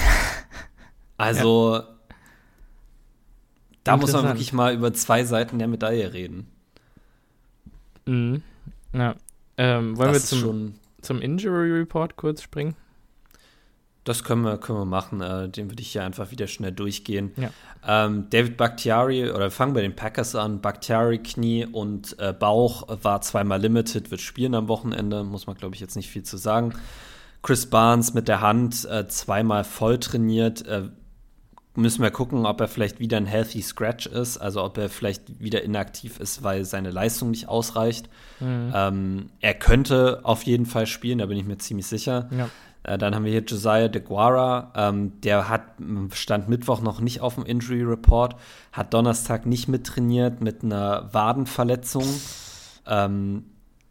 Also, 1.20 1.82
da 3.82 3.96
muss 3.96 4.12
man 4.12 4.24
wirklich 4.24 4.52
mal 4.52 4.72
über 4.72 4.92
zwei 4.92 5.24
Seiten 5.24 5.58
der 5.58 5.66
Medaille 5.66 6.12
reden. 6.12 6.46
Mhm. 8.08 8.42
Ja. 8.92 9.14
Ähm, 9.56 9.96
wollen 9.96 10.12
das 10.12 10.32
wir 10.32 10.38
zum, 10.38 10.74
zum 11.02 11.20
Injury 11.20 11.72
Report 11.72 12.16
kurz 12.16 12.42
springen? 12.42 12.74
das 14.08 14.24
können 14.24 14.42
wir, 14.42 14.56
können 14.56 14.78
wir 14.78 14.86
machen. 14.86 15.20
Äh, 15.20 15.48
den 15.48 15.70
würde 15.70 15.82
ich 15.82 15.92
hier 15.92 16.02
einfach 16.02 16.30
wieder 16.30 16.46
schnell 16.46 16.72
durchgehen. 16.72 17.32
Ja. 17.36 17.50
Ähm, 17.86 18.26
David 18.30 18.56
Bakhtiari, 18.56 19.30
oder 19.30 19.46
wir 19.46 19.50
fangen 19.50 19.74
bei 19.74 19.82
den 19.82 19.94
Packers 19.94 20.34
an. 20.34 20.60
Bakhtiari, 20.60 21.18
Knie 21.18 21.66
und 21.66 22.18
äh, 22.18 22.32
Bauch 22.32 22.88
war 23.02 23.20
zweimal 23.20 23.60
limited, 23.60 24.10
wird 24.10 24.20
spielen 24.20 24.54
am 24.54 24.68
Wochenende. 24.68 25.24
Muss 25.24 25.46
man, 25.46 25.56
glaube 25.56 25.74
ich, 25.74 25.80
jetzt 25.80 25.96
nicht 25.96 26.08
viel 26.08 26.22
zu 26.22 26.38
sagen. 26.38 26.72
Chris 27.42 27.66
Barnes 27.66 28.14
mit 28.14 28.28
der 28.28 28.40
Hand 28.40 28.86
äh, 28.90 29.06
zweimal 29.08 29.64
voll 29.64 29.98
trainiert. 29.98 30.64
Müssen 31.78 32.02
wir 32.02 32.10
gucken, 32.10 32.44
ob 32.44 32.60
er 32.60 32.66
vielleicht 32.66 32.98
wieder 32.98 33.16
ein 33.18 33.26
healthy 33.26 33.62
Scratch 33.62 34.06
ist, 34.06 34.38
also 34.38 34.64
ob 34.64 34.78
er 34.78 34.88
vielleicht 34.88 35.40
wieder 35.40 35.62
inaktiv 35.62 36.18
ist, 36.18 36.42
weil 36.42 36.64
seine 36.64 36.90
Leistung 36.90 37.30
nicht 37.30 37.48
ausreicht. 37.48 38.08
Ähm, 38.40 39.30
er 39.40 39.54
könnte 39.54 40.20
auf 40.24 40.42
jeden 40.42 40.66
Fall 40.66 40.86
spielen, 40.86 41.18
da 41.18 41.26
bin 41.26 41.38
ich 41.38 41.44
mir 41.44 41.58
ziemlich 41.58 41.86
sicher. 41.86 42.28
Ja. 42.36 42.48
Äh, 42.82 42.98
dann 42.98 43.14
haben 43.14 43.24
wir 43.24 43.30
hier 43.30 43.44
Josiah 43.44 43.86
DeGuara, 43.86 44.72
ähm, 44.74 45.20
der 45.20 45.48
hat 45.48 45.62
stand 46.14 46.48
Mittwoch 46.48 46.80
noch 46.80 47.00
nicht 47.00 47.20
auf 47.20 47.36
dem 47.36 47.44
Injury 47.44 47.82
Report, 47.82 48.34
hat 48.72 48.92
Donnerstag 48.92 49.46
nicht 49.46 49.68
mittrainiert 49.68 50.40
mit 50.40 50.64
einer 50.64 51.12
Wadenverletzung. 51.12 52.06
Ähm, 52.86 53.44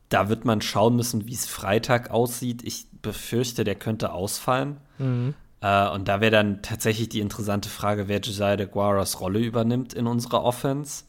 da 0.09 0.29
wird 0.29 0.45
man 0.45 0.61
schauen 0.61 0.95
müssen, 0.95 1.25
wie 1.27 1.33
es 1.33 1.45
Freitag 1.45 2.11
aussieht. 2.11 2.63
Ich 2.63 2.87
befürchte, 3.01 3.63
der 3.63 3.75
könnte 3.75 4.11
ausfallen. 4.11 4.77
Mhm. 4.97 5.35
Äh, 5.61 5.89
und 5.89 6.07
da 6.07 6.21
wäre 6.21 6.31
dann 6.31 6.61
tatsächlich 6.61 7.09
die 7.09 7.19
interessante 7.19 7.69
Frage, 7.69 8.07
wer 8.07 8.19
Josiah 8.19 8.55
DeGuaras 8.55 9.19
Rolle 9.19 9.39
übernimmt 9.39 9.93
in 9.93 10.07
unserer 10.07 10.43
Offense. 10.43 11.03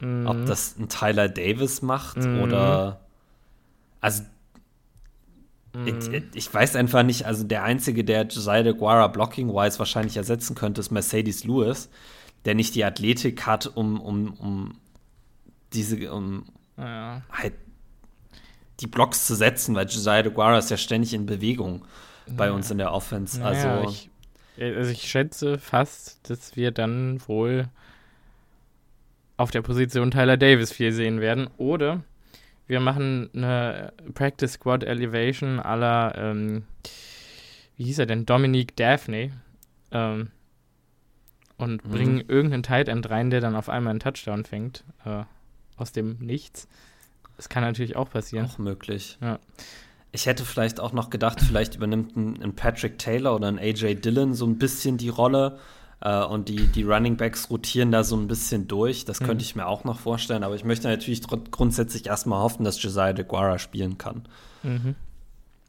Mhm. 0.00 0.26
Ob 0.26 0.44
das 0.46 0.76
ein 0.78 0.88
Tyler 0.88 1.28
Davis 1.28 1.82
macht 1.82 2.16
Mhm. 2.16 2.40
oder. 2.40 3.00
Also, 4.00 4.24
ich, 5.86 6.22
ich 6.34 6.52
weiß 6.52 6.76
einfach 6.76 7.02
nicht. 7.02 7.24
Also, 7.24 7.44
der 7.44 7.62
Einzige, 7.62 8.04
der 8.04 8.26
Josiah 8.26 8.62
DeGuara 8.62 9.06
blocking-wise 9.06 9.78
wahrscheinlich 9.78 10.16
ersetzen 10.18 10.54
könnte, 10.54 10.80
ist 10.80 10.90
Mercedes 10.90 11.44
Lewis, 11.44 11.88
der 12.44 12.54
nicht 12.54 12.74
die 12.74 12.84
Athletik 12.84 13.46
hat, 13.46 13.68
um, 13.74 14.00
um, 14.00 14.34
um 14.34 14.74
diese, 15.72 16.12
um 16.12 16.44
Ja. 16.76 17.22
halt 17.30 17.54
die 18.80 18.86
Blocks 18.86 19.26
zu 19.26 19.34
setzen, 19.34 19.74
weil 19.74 19.86
Josiah 19.86 20.22
DeGuara 20.22 20.58
ist 20.58 20.70
ja 20.70 20.76
ständig 20.76 21.14
in 21.14 21.24
Bewegung 21.24 21.84
bei 22.28 22.52
uns 22.52 22.70
in 22.70 22.78
der 22.78 22.92
Offense. 22.92 23.42
Also, 23.42 23.68
Naja, 23.68 23.82
ich, 23.84 24.10
also 24.56 24.90
ich 24.90 25.02
schätze 25.10 25.58
fast, 25.58 26.28
dass 26.30 26.56
wir 26.56 26.70
dann 26.70 27.20
wohl 27.26 27.68
auf 29.36 29.50
der 29.50 29.62
Position 29.62 30.10
Tyler 30.10 30.36
Davis 30.36 30.72
viel 30.72 30.92
sehen 30.92 31.20
werden. 31.20 31.48
Oder 31.56 32.02
wir 32.66 32.80
machen 32.80 33.30
eine 33.34 33.92
Practice 34.14 34.52
Squad 34.54 34.84
Elevation 34.84 35.56
la, 35.56 36.14
ähm, 36.16 36.64
wie 37.76 37.84
hieß 37.84 37.98
er 37.98 38.06
denn, 38.06 38.26
Dominique 38.26 38.76
Daphne. 38.76 39.32
Ähm, 39.90 40.30
und 41.58 41.84
Mhm. 41.84 41.90
bringen 41.90 42.20
irgendeinen 42.28 42.62
Tight 42.62 42.88
End 42.88 43.08
rein, 43.10 43.30
der 43.30 43.40
dann 43.40 43.54
auf 43.56 43.68
einmal 43.68 43.90
einen 43.92 44.00
Touchdown 44.00 44.44
fängt. 44.44 44.84
Äh, 45.04 45.24
aus 45.76 45.92
dem 45.92 46.18
Nichts. 46.18 46.68
Das 47.36 47.48
kann 47.48 47.62
natürlich 47.62 47.96
auch 47.96 48.10
passieren. 48.10 48.46
Auch 48.46 48.58
möglich. 48.58 49.18
Ja. 49.20 49.38
Ich 50.12 50.26
hätte 50.26 50.44
vielleicht 50.44 50.78
auch 50.78 50.92
noch 50.92 51.08
gedacht, 51.10 51.40
vielleicht 51.40 51.74
übernimmt 51.76 52.16
ein, 52.16 52.42
ein 52.42 52.54
Patrick 52.54 52.98
Taylor 52.98 53.34
oder 53.34 53.48
ein 53.48 53.58
AJ 53.58 53.96
Dillon 53.96 54.34
so 54.34 54.46
ein 54.46 54.58
bisschen 54.58 54.98
die 54.98 55.08
Rolle 55.08 55.58
äh, 56.00 56.22
und 56.22 56.48
die, 56.50 56.66
die 56.66 56.82
Running 56.82 57.16
Backs 57.16 57.48
rotieren 57.48 57.90
da 57.92 58.04
so 58.04 58.16
ein 58.16 58.28
bisschen 58.28 58.68
durch. 58.68 59.04
Das 59.06 59.18
könnte 59.20 59.36
Mhm. 59.36 59.40
ich 59.40 59.56
mir 59.56 59.66
auch 59.66 59.84
noch 59.84 59.98
vorstellen, 59.98 60.44
aber 60.44 60.54
ich 60.54 60.64
möchte 60.64 60.86
natürlich 60.88 61.22
grundsätzlich 61.50 62.06
erstmal 62.06 62.42
hoffen, 62.42 62.64
dass 62.64 62.82
Josiah 62.82 63.14
DeGuara 63.14 63.58
spielen 63.58 63.96
kann. 63.96 64.22
Mhm. 64.62 64.94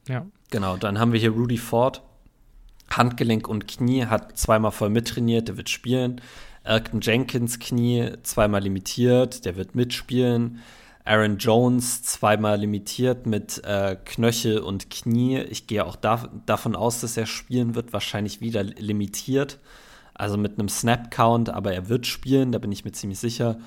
Ja. 0.10 0.26
Genau, 0.52 0.76
dann 0.76 1.00
haben 1.00 1.14
wir 1.14 1.20
hier 1.22 1.32
Rudy 1.32 1.58
Ford. 1.58 2.02
Handgelenk 2.90 3.48
und 3.48 3.68
Knie 3.68 4.06
hat 4.06 4.38
zweimal 4.38 4.72
voll 4.72 4.90
mittrainiert, 4.90 5.48
der 5.48 5.58
wird 5.58 5.70
spielen. 5.70 6.22
Elton 6.66 7.02
Jenkins 7.02 7.60
Knie 7.60 8.12
zweimal 8.24 8.62
limitiert, 8.62 9.46
der 9.46 9.56
wird 9.56 9.74
mitspielen. 9.74 10.60
Aaron 11.06 11.38
Jones 11.38 12.02
zweimal 12.04 12.60
limitiert 12.60 13.26
mit 13.26 13.64
äh, 13.66 13.98
Knöchel 14.06 14.60
und 14.60 14.90
Knie. 14.90 15.40
Ich 15.40 15.68
gehe 15.68 15.86
auch 15.86 15.98
da, 15.98 16.30
davon 16.46 16.76
aus, 16.76 17.02
dass 17.02 17.18
er 17.18 17.26
spielen 17.26 17.76
wird, 17.76 17.92
wahrscheinlich 17.92 18.40
wieder 18.40 18.64
limitiert. 18.64 19.60
Also 20.14 20.38
mit 20.38 20.60
einem 20.60 20.70
Snap-Count, 20.70 21.50
aber 21.50 21.74
er 21.74 21.90
wird 21.90 22.08
spielen, 22.08 22.52
da 22.52 22.60
bin 22.60 22.72
ich 22.72 22.86
mir 22.86 22.92
ziemlich 22.92 23.20
sicher. 23.20 23.58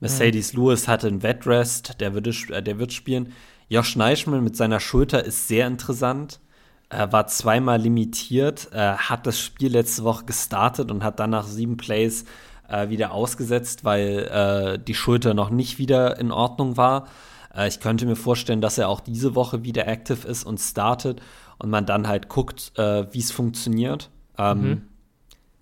Mercedes 0.00 0.54
Lewis 0.54 0.88
hatte 0.88 1.08
einen 1.08 1.22
Wetrest, 1.22 2.00
der, 2.00 2.14
würde, 2.14 2.30
äh, 2.48 2.62
der 2.62 2.78
wird 2.78 2.92
spielen. 2.92 3.32
Josh 3.68 3.94
Neischmann 3.94 4.42
mit 4.42 4.56
seiner 4.56 4.80
Schulter 4.80 5.24
ist 5.24 5.46
sehr 5.46 5.66
interessant. 5.66 6.40
Er 6.88 7.12
war 7.12 7.28
zweimal 7.28 7.80
limitiert, 7.80 8.68
äh, 8.72 8.94
hat 8.94 9.26
das 9.26 9.38
Spiel 9.38 9.70
letzte 9.70 10.02
Woche 10.02 10.24
gestartet 10.24 10.90
und 10.90 11.04
hat 11.04 11.20
dann 11.20 11.30
nach 11.30 11.46
sieben 11.46 11.76
Plays 11.76 12.24
äh, 12.70 12.88
wieder 12.88 13.12
ausgesetzt, 13.12 13.84
weil 13.84 14.28
äh, 14.30 14.78
die 14.78 14.94
Schulter 14.94 15.34
noch 15.34 15.50
nicht 15.50 15.78
wieder 15.78 16.18
in 16.18 16.30
Ordnung 16.32 16.76
war. 16.76 17.08
Äh, 17.54 17.68
ich 17.68 17.80
könnte 17.80 18.06
mir 18.06 18.16
vorstellen, 18.16 18.60
dass 18.60 18.78
er 18.78 18.88
auch 18.88 19.00
diese 19.00 19.34
Woche 19.34 19.64
wieder 19.64 19.86
active 19.86 20.26
ist 20.26 20.44
und 20.44 20.58
startet 20.58 21.20
und 21.58 21.70
man 21.70 21.86
dann 21.86 22.08
halt 22.08 22.28
guckt, 22.28 22.72
äh, 22.76 23.12
wie 23.12 23.18
es 23.20 23.32
funktioniert. 23.32 24.10
Ähm, 24.38 24.60
Mhm. 24.62 24.82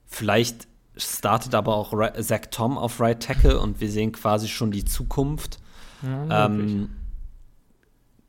Vielleicht 0.07 0.69
startet 0.97 1.55
aber 1.55 1.77
auch 1.77 1.93
Ra 1.93 2.15
Zach 2.15 2.47
Tom 2.51 2.79
auf 2.79 2.99
Right 3.01 3.23
Tackle 3.23 3.61
und 3.61 3.81
wir 3.81 3.91
sehen 3.91 4.13
quasi 4.13 4.49
schon 4.49 4.71
die 4.71 4.85
Zukunft. 4.85 5.59
ja. 6.03 6.47
Ähm, 6.47 6.91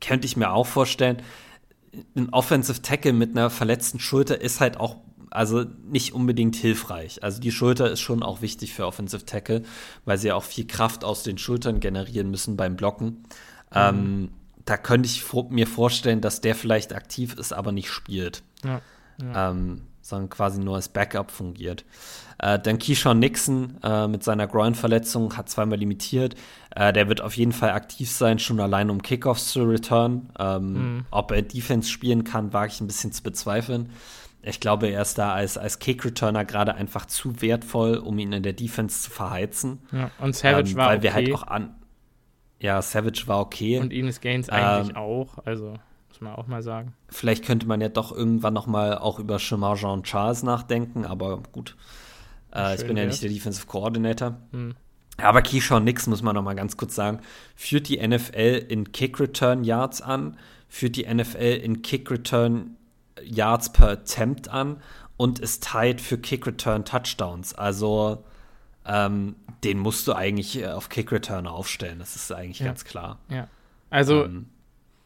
könnte 0.01 0.25
ich 0.25 0.37
mir 0.37 0.51
auch 0.51 0.65
vorstellen. 0.67 1.21
Ein 2.15 2.29
Offensive 2.29 2.81
Tackle 2.81 3.13
mit 3.13 3.31
einer 3.31 3.49
verletzten 3.49 3.99
Schulter 3.99 4.39
ist 4.39 4.61
halt 4.61 4.77
auch 4.77 4.95
also 5.31 5.65
nicht 5.87 6.13
unbedingt 6.13 6.55
hilfreich. 6.55 7.23
Also 7.23 7.39
die 7.39 7.51
Schulter 7.51 7.89
ist 7.89 7.99
schon 7.99 8.23
auch 8.23 8.41
wichtig 8.41 8.73
für 8.73 8.85
Offensive 8.85 9.25
Tackle, 9.25 9.63
weil 10.05 10.17
sie 10.17 10.29
ja 10.29 10.35
auch 10.35 10.43
viel 10.43 10.67
Kraft 10.67 11.03
aus 11.03 11.23
den 11.23 11.37
Schultern 11.37 11.79
generieren 11.79 12.31
müssen 12.31 12.57
beim 12.57 12.75
Blocken. 12.75 13.23
Ähm, 13.73 14.29
da 14.65 14.77
könnte 14.77 15.07
ich 15.07 15.23
mir 15.49 15.67
vorstellen, 15.67 16.21
dass 16.21 16.41
der 16.41 16.55
vielleicht 16.55 16.93
aktiv 16.93 17.35
ist, 17.35 17.53
aber 17.53 17.71
nicht 17.71 17.89
spielt. 17.89 18.43
ja. 18.63 18.81
Ja. 19.21 19.49
Ähm, 19.51 19.81
sondern 20.09 20.29
quasi 20.29 20.59
nur 20.59 20.75
als 20.75 20.89
Backup 20.89 21.31
fungiert. 21.31 21.85
Äh, 22.39 22.59
dann 22.59 22.79
Keyshawn 22.79 23.19
Nixon 23.19 23.77
äh, 23.83 24.07
mit 24.07 24.23
seiner 24.23 24.47
Groin-Verletzung 24.47 25.37
hat 25.37 25.49
zweimal 25.49 25.77
limitiert. 25.77 26.35
Äh, 26.75 26.91
der 26.93 27.07
wird 27.07 27.21
auf 27.21 27.37
jeden 27.37 27.51
Fall 27.51 27.71
aktiv 27.71 28.09
sein, 28.09 28.39
schon 28.39 28.59
allein 28.59 28.89
um 28.89 29.01
Kickoffs 29.01 29.49
zu 29.49 29.63
return. 29.63 30.29
Ähm, 30.39 30.73
mhm. 30.73 31.05
Ob 31.11 31.31
er 31.31 31.41
Defense 31.41 31.89
spielen 31.89 32.23
kann, 32.23 32.53
wage 32.53 32.71
ich 32.73 32.81
ein 32.81 32.87
bisschen 32.87 33.11
zu 33.11 33.23
bezweifeln. 33.23 33.89
Ich 34.41 34.59
glaube, 34.59 34.87
er 34.87 35.01
ist 35.01 35.17
da 35.17 35.33
als, 35.33 35.57
als 35.57 35.79
Kick-Returner 35.79 36.45
gerade 36.45 36.75
einfach 36.75 37.05
zu 37.05 37.41
wertvoll, 37.41 37.97
um 37.97 38.17
ihn 38.19 38.31
in 38.31 38.43
der 38.43 38.53
Defense 38.53 39.03
zu 39.03 39.11
verheizen. 39.11 39.79
Ja, 39.91 40.11
und 40.19 40.35
Savage 40.35 40.71
ähm, 40.71 40.77
war 40.77 40.87
weil 40.89 40.97
okay. 40.97 41.03
wir 41.03 41.13
halt 41.13 41.33
auch 41.33 41.43
an. 41.43 41.75
Ja, 42.59 42.81
Savage 42.81 43.23
war 43.27 43.39
okay. 43.39 43.79
Und 43.79 43.91
Ines 43.91 44.21
Gaines 44.21 44.49
eigentlich 44.49 44.95
ähm, 44.95 44.95
auch. 44.95 45.39
Also 45.45 45.75
muss 46.09 46.21
man 46.21 46.35
auch 46.35 46.47
mal 46.47 46.61
sagen. 46.61 46.93
Vielleicht 47.09 47.45
könnte 47.45 47.67
man 47.67 47.81
ja 47.81 47.89
doch 47.89 48.11
irgendwann 48.11 48.53
noch 48.53 48.67
mal 48.67 48.97
auch 48.97 49.19
über 49.19 49.37
Chemin 49.37 49.75
Jean 49.75 50.03
Charles 50.03 50.43
nachdenken, 50.43 51.05
aber 51.05 51.41
gut. 51.51 51.75
Äh, 52.53 52.75
ich 52.75 52.85
bin 52.85 52.97
ja 52.97 53.05
nicht 53.05 53.21
der 53.21 53.29
Defensive 53.29 53.67
Coordinator. 53.67 54.37
Hm. 54.51 54.75
Aber 55.17 55.41
Keyshawn 55.41 55.83
Nix, 55.83 56.07
muss 56.07 56.21
man 56.21 56.35
noch 56.35 56.43
mal 56.43 56.55
ganz 56.55 56.77
kurz 56.77 56.95
sagen, 56.95 57.19
führt 57.55 57.89
die 57.89 58.05
NFL 58.05 58.65
in 58.69 58.91
Kick-Return-Yards 58.91 60.01
an, 60.01 60.37
führt 60.67 60.95
die 60.95 61.13
NFL 61.13 61.59
in 61.61 61.81
Kick-Return 61.81 62.77
Yards 63.23 63.71
per 63.71 63.89
Attempt 63.89 64.49
an 64.49 64.81
und 65.17 65.39
ist 65.39 65.67
tied 65.71 66.01
für 66.01 66.17
Kick-Return-Touchdowns. 66.17 67.53
Also 67.53 68.23
ähm, 68.85 69.35
den 69.63 69.79
musst 69.79 70.07
du 70.07 70.13
eigentlich 70.13 70.61
äh, 70.61 70.67
auf 70.67 70.89
Kick-Return 70.89 71.47
aufstellen. 71.47 71.99
Das 71.99 72.15
ist 72.15 72.31
eigentlich 72.31 72.59
ja. 72.59 72.67
ganz 72.67 72.85
klar. 72.85 73.19
Ja. 73.29 73.47
Also 73.89 74.25
ähm, 74.25 74.47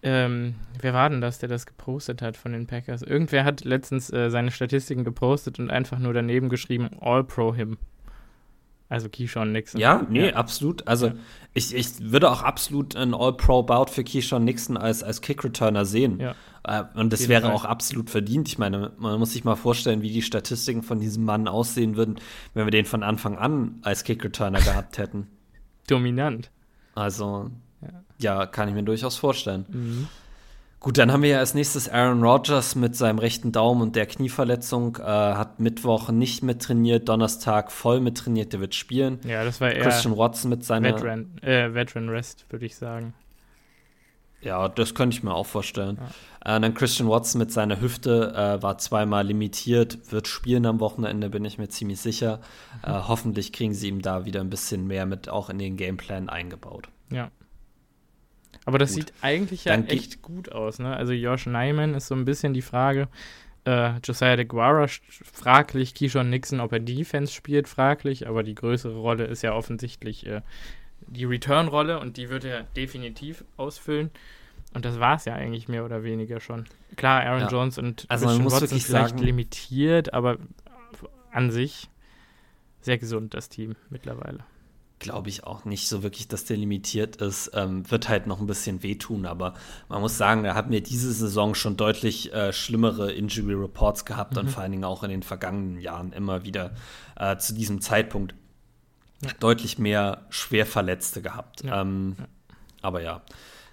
ähm, 0.04 0.56
wer 0.82 0.94
war 0.94 1.10
denn 1.10 1.22
das, 1.22 1.40
der 1.40 1.48
das 1.48 1.66
gepostet 1.66 2.22
hat 2.22 2.36
von 2.36 2.52
den 2.52 2.68
Packers? 2.68 3.02
Irgendwer 3.02 3.46
hat 3.46 3.64
letztens 3.64 4.12
äh, 4.12 4.30
seine 4.30 4.52
Statistiken 4.52 5.06
gepostet 5.06 5.60
und 5.60 5.72
einfach 5.72 5.98
nur 5.98 6.14
daneben 6.14 6.50
geschrieben, 6.50 6.90
All-Pro 7.00 7.56
him. 7.56 7.78
Also 8.94 9.10
Keyshawn 9.10 9.52
Nixon. 9.52 9.82
Ja, 9.82 10.06
nee, 10.08 10.28
ja. 10.28 10.36
absolut. 10.36 10.88
Also 10.88 11.08
ja. 11.08 11.14
ich, 11.56 11.74
ich 11.74 12.12
würde 12.12 12.30
auch 12.30 12.44
absolut 12.44 12.96
ein 12.96 13.16
All-Pro-Bout 13.16 13.88
für 13.88 14.04
Keyshawn 14.04 14.44
Nixon 14.44 14.78
als, 14.78 15.02
als 15.02 15.22
Kick-Returner 15.22 15.84
sehen. 15.84 16.20
Ja. 16.20 16.36
Äh, 16.64 16.84
und 16.94 17.12
das 17.12 17.28
wäre 17.28 17.48
Fall. 17.48 17.54
auch 17.54 17.66
absolut 17.66 18.12
verdient. 18.12 18.48
Ich 18.50 18.60
meine, 18.60 18.92
man 19.00 19.18
muss 19.18 19.34
sich 19.34 19.44
mal 19.46 19.56
vorstellen, 19.56 20.04
wie 20.04 20.12
die 20.12 20.22
Statistiken 20.22 20.84
von 20.84 21.00
diesem 21.00 21.26
Mann 21.26 21.48
aussehen 21.48 21.96
würden, 21.96 22.20
wenn 22.54 22.68
wir 22.68 22.72
den 22.72 22.86
von 22.86 23.02
Anfang 23.02 23.36
an 23.36 23.80
als 23.82 24.04
Kick-Returner 24.04 24.60
gehabt 24.62 25.00
hätten. 25.00 25.26
Dominant. 25.88 26.52
Also, 26.94 27.50
ja, 28.20 28.46
kann 28.46 28.70
ich 28.70 28.76
mir 28.76 28.84
durchaus 28.84 29.18
vorstellen. 29.18 29.66
Mhm. 29.70 30.08
Gut, 30.84 30.98
dann 30.98 31.14
haben 31.14 31.24
wir 31.24 31.30
ja 31.30 31.40
als 31.40 31.54
nächstes 31.54 31.88
Aaron 31.88 32.22
Rodgers 32.22 32.76
mit 32.76 32.94
seinem 32.98 33.18
rechten 33.18 33.54
Daumen 33.54 33.82
und 33.82 33.96
der 33.96 34.06
Knieverletzung. 34.06 34.98
Äh, 34.98 35.04
hat 35.04 35.62
Mittwoch 35.62 36.10
nicht 36.10 36.44
mit 36.44 36.62
trainiert, 36.62 37.08
Donnerstag 37.08 37.72
voll 37.72 38.02
mit 38.02 38.18
trainiert, 38.18 38.52
der 38.52 38.60
wird 38.60 38.76
spielen. 38.76 39.20
Ja, 39.24 39.46
das 39.46 39.62
war 39.62 39.72
eher 39.72 39.82
Christian 39.82 40.18
Watson 40.18 40.50
mit 40.50 40.66
seiner 40.66 40.90
Veteran, 40.90 41.38
äh, 41.42 41.74
Veteran 41.74 42.10
Rest, 42.10 42.46
würde 42.50 42.66
ich 42.66 42.76
sagen. 42.76 43.14
Ja, 44.42 44.68
das 44.68 44.94
könnte 44.94 45.16
ich 45.16 45.24
mir 45.24 45.34
auch 45.34 45.46
vorstellen. 45.46 46.00
Ja. 46.46 46.58
Äh, 46.58 46.60
dann 46.60 46.74
Christian 46.74 47.08
Watson 47.08 47.40
mit 47.40 47.54
seiner 47.54 47.80
Hüfte 47.80 48.34
äh, 48.36 48.62
war 48.62 48.78
zweimal 48.78 49.26
limitiert, 49.26 50.12
wird 50.12 50.28
spielen 50.28 50.66
am 50.66 50.82
Wochenende, 50.82 51.30
bin 51.30 51.46
ich 51.46 51.58
mir 51.58 51.70
ziemlich 51.70 52.02
sicher. 52.02 52.42
Mhm. 52.86 52.94
Äh, 52.94 53.02
hoffentlich 53.08 53.54
kriegen 53.54 53.74
sie 53.74 53.88
ihm 53.88 54.02
da 54.02 54.26
wieder 54.26 54.42
ein 54.42 54.50
bisschen 54.50 54.86
mehr 54.86 55.06
mit 55.06 55.30
auch 55.30 55.50
in 55.50 55.60
den 55.60 55.78
Gameplan 55.78 56.28
eingebaut. 56.28 56.90
Ja. 57.10 57.32
Aber 58.66 58.78
das 58.78 58.94
gut. 58.94 59.08
sieht 59.08 59.14
eigentlich 59.22 59.66
ja 59.66 59.76
Dann 59.76 59.88
echt 59.88 60.22
gut 60.22 60.52
aus, 60.52 60.80
ne? 60.80 60.96
Also 60.96 61.14
Josh 61.14 61.46
Nyman 61.46 61.96
ist 61.96 62.08
so 62.08 62.16
ein 62.16 62.26
bisschen 62.26 62.54
die 62.54 62.62
Frage. 62.62 63.08
Äh, 63.66 63.98
Josiah 64.04 64.36
DeGuara 64.36 64.88
fraglich, 65.10 65.94
Keyshawn 65.94 66.30
Nixon, 66.30 66.60
ob 66.60 66.74
er 66.74 66.80
Defense 66.80 67.34
spielt, 67.34 67.68
fraglich, 67.68 68.28
aber 68.28 68.44
die 68.44 68.56
größere 68.56 68.96
Rolle 68.96 69.26
ist 69.26 69.42
ja 69.42 69.54
offensichtlich 69.54 70.26
äh, 70.26 70.42
die 71.08 71.26
Return-Rolle 71.26 72.00
und 72.00 72.18
die 72.18 72.30
wird 72.30 72.46
er 72.46 72.64
definitiv 72.76 73.44
ausfüllen. 73.58 74.12
Und 74.74 74.86
das 74.86 75.00
war 75.00 75.16
es 75.16 75.26
ja 75.26 75.36
eigentlich 75.36 75.68
mehr 75.68 75.86
oder 75.86 76.04
weniger 76.04 76.40
schon. 76.40 76.66
Klar, 76.96 77.22
Aaron 77.24 77.42
ja. 77.42 77.48
Jones 77.48 77.78
und 77.78 78.06
also 78.10 78.26
Christian 78.26 78.46
Watson 78.46 78.68
vielleicht 78.68 78.88
sagen, 78.88 79.18
limitiert, 79.20 80.14
aber 80.14 80.38
an 81.32 81.52
sich 81.52 81.90
sehr 82.82 82.98
gesund, 82.98 83.34
das 83.34 83.50
Team 83.50 83.76
mittlerweile 83.90 84.44
glaube 85.04 85.30
ich 85.30 85.44
auch 85.44 85.66
nicht 85.66 85.88
so 85.88 86.02
wirklich, 86.02 86.28
dass 86.28 86.46
der 86.46 86.58
limitiert 86.58 87.18
ist. 87.18 87.52
Ähm, 87.54 87.90
wird 87.92 88.10
halt 88.10 88.26
noch 88.26 88.40
ein 88.40 88.48
bisschen 88.48 88.82
wehtun, 88.82 89.28
aber 89.28 89.54
man 89.90 90.02
muss 90.02 90.18
sagen, 90.18 90.44
da 90.44 90.56
haben 90.56 90.72
wir 90.72 90.82
diese 90.82 91.14
Saison 91.14 91.54
schon 91.54 91.78
deutlich 91.78 92.34
äh, 92.34 92.52
schlimmere 92.52 93.12
Injury 93.12 93.54
Reports 93.54 94.06
gehabt 94.06 94.34
mhm. 94.34 94.40
und 94.40 94.50
vor 94.50 94.64
allen 94.64 94.72
Dingen 94.72 94.86
auch 94.86 95.04
in 95.04 95.12
den 95.12 95.22
vergangenen 95.22 95.80
Jahren 95.80 96.12
immer 96.14 96.44
wieder 96.44 96.72
äh, 97.16 97.38
zu 97.38 97.54
diesem 97.54 97.82
Zeitpunkt 97.82 98.34
ja. 99.22 99.30
deutlich 99.40 99.78
mehr 99.78 100.26
Schwerverletzte 100.30 101.22
gehabt. 101.22 101.64
Ja. 101.64 101.82
Ähm, 101.82 102.16
ja. 102.18 102.26
Aber 102.82 103.02
ja. 103.02 103.22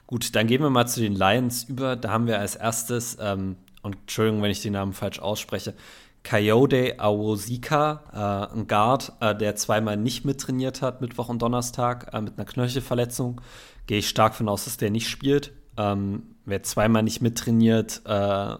Gut, 0.07 0.35
dann 0.35 0.49
gehen 0.49 0.61
wir 0.61 0.71
mal 0.71 0.87
zu 0.87 1.01
den 1.01 1.15
Lions 1.15 1.65
über. 1.65 1.95
Da 1.95 2.11
haben 2.11 2.27
wir 2.27 2.41
als 2.41 2.57
erstes, 2.57 3.17
ähm, 3.21 3.57
und 3.83 3.97
Entschuldigung, 3.97 4.43
wenn 4.43 4.51
ich 4.51 4.61
den 4.61 4.73
Namen 4.73 4.93
falsch 4.93 5.21
ausspreche, 5.21 5.75
Coyote 6.23 7.01
Awosika, 7.01 8.51
äh, 8.53 8.55
ein 8.55 8.67
Guard, 8.67 9.13
äh, 9.21 9.35
der 9.35 9.57
zweimal 9.57 9.97
nicht 9.97 10.25
mittrainiert 10.25 10.83
hat, 10.83 11.01
Mittwoch 11.01 11.29
und 11.29 11.41
Donnerstag, 11.41 12.13
äh, 12.13 12.21
mit 12.21 12.39
einer 12.39 12.45
Knöchelverletzung. 12.45 13.41
Gehe 13.87 13.99
ich 13.99 14.09
stark 14.09 14.35
von 14.35 14.49
aus, 14.49 14.65
dass 14.65 14.77
der 14.77 14.91
nicht 14.91 15.09
spielt. 15.09 15.53
Ähm, 15.77 16.35
wer 16.45 16.63
zweimal 16.63 17.03
nicht 17.03 17.23
mittrainiert, 17.23 18.03
äh, 18.05 18.57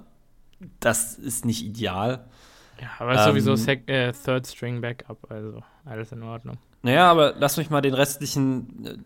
das 0.81 1.15
ist 1.15 1.45
nicht 1.45 1.65
ideal. 1.65 2.27
Ja, 2.81 2.89
aber 2.99 3.13
ähm, 3.13 3.25
sowieso 3.25 3.57
Sec 3.57 3.89
äh, 3.89 4.13
Third 4.13 4.47
String 4.47 4.81
Backup, 4.81 5.31
also 5.31 5.63
alles 5.85 6.13
in 6.13 6.23
Ordnung. 6.23 6.59
Naja, 6.83 7.11
aber 7.11 7.35
lass 7.39 7.59
mich 7.59 7.69
mal 7.69 7.83
den 7.83 7.93
restlichen 7.93 9.03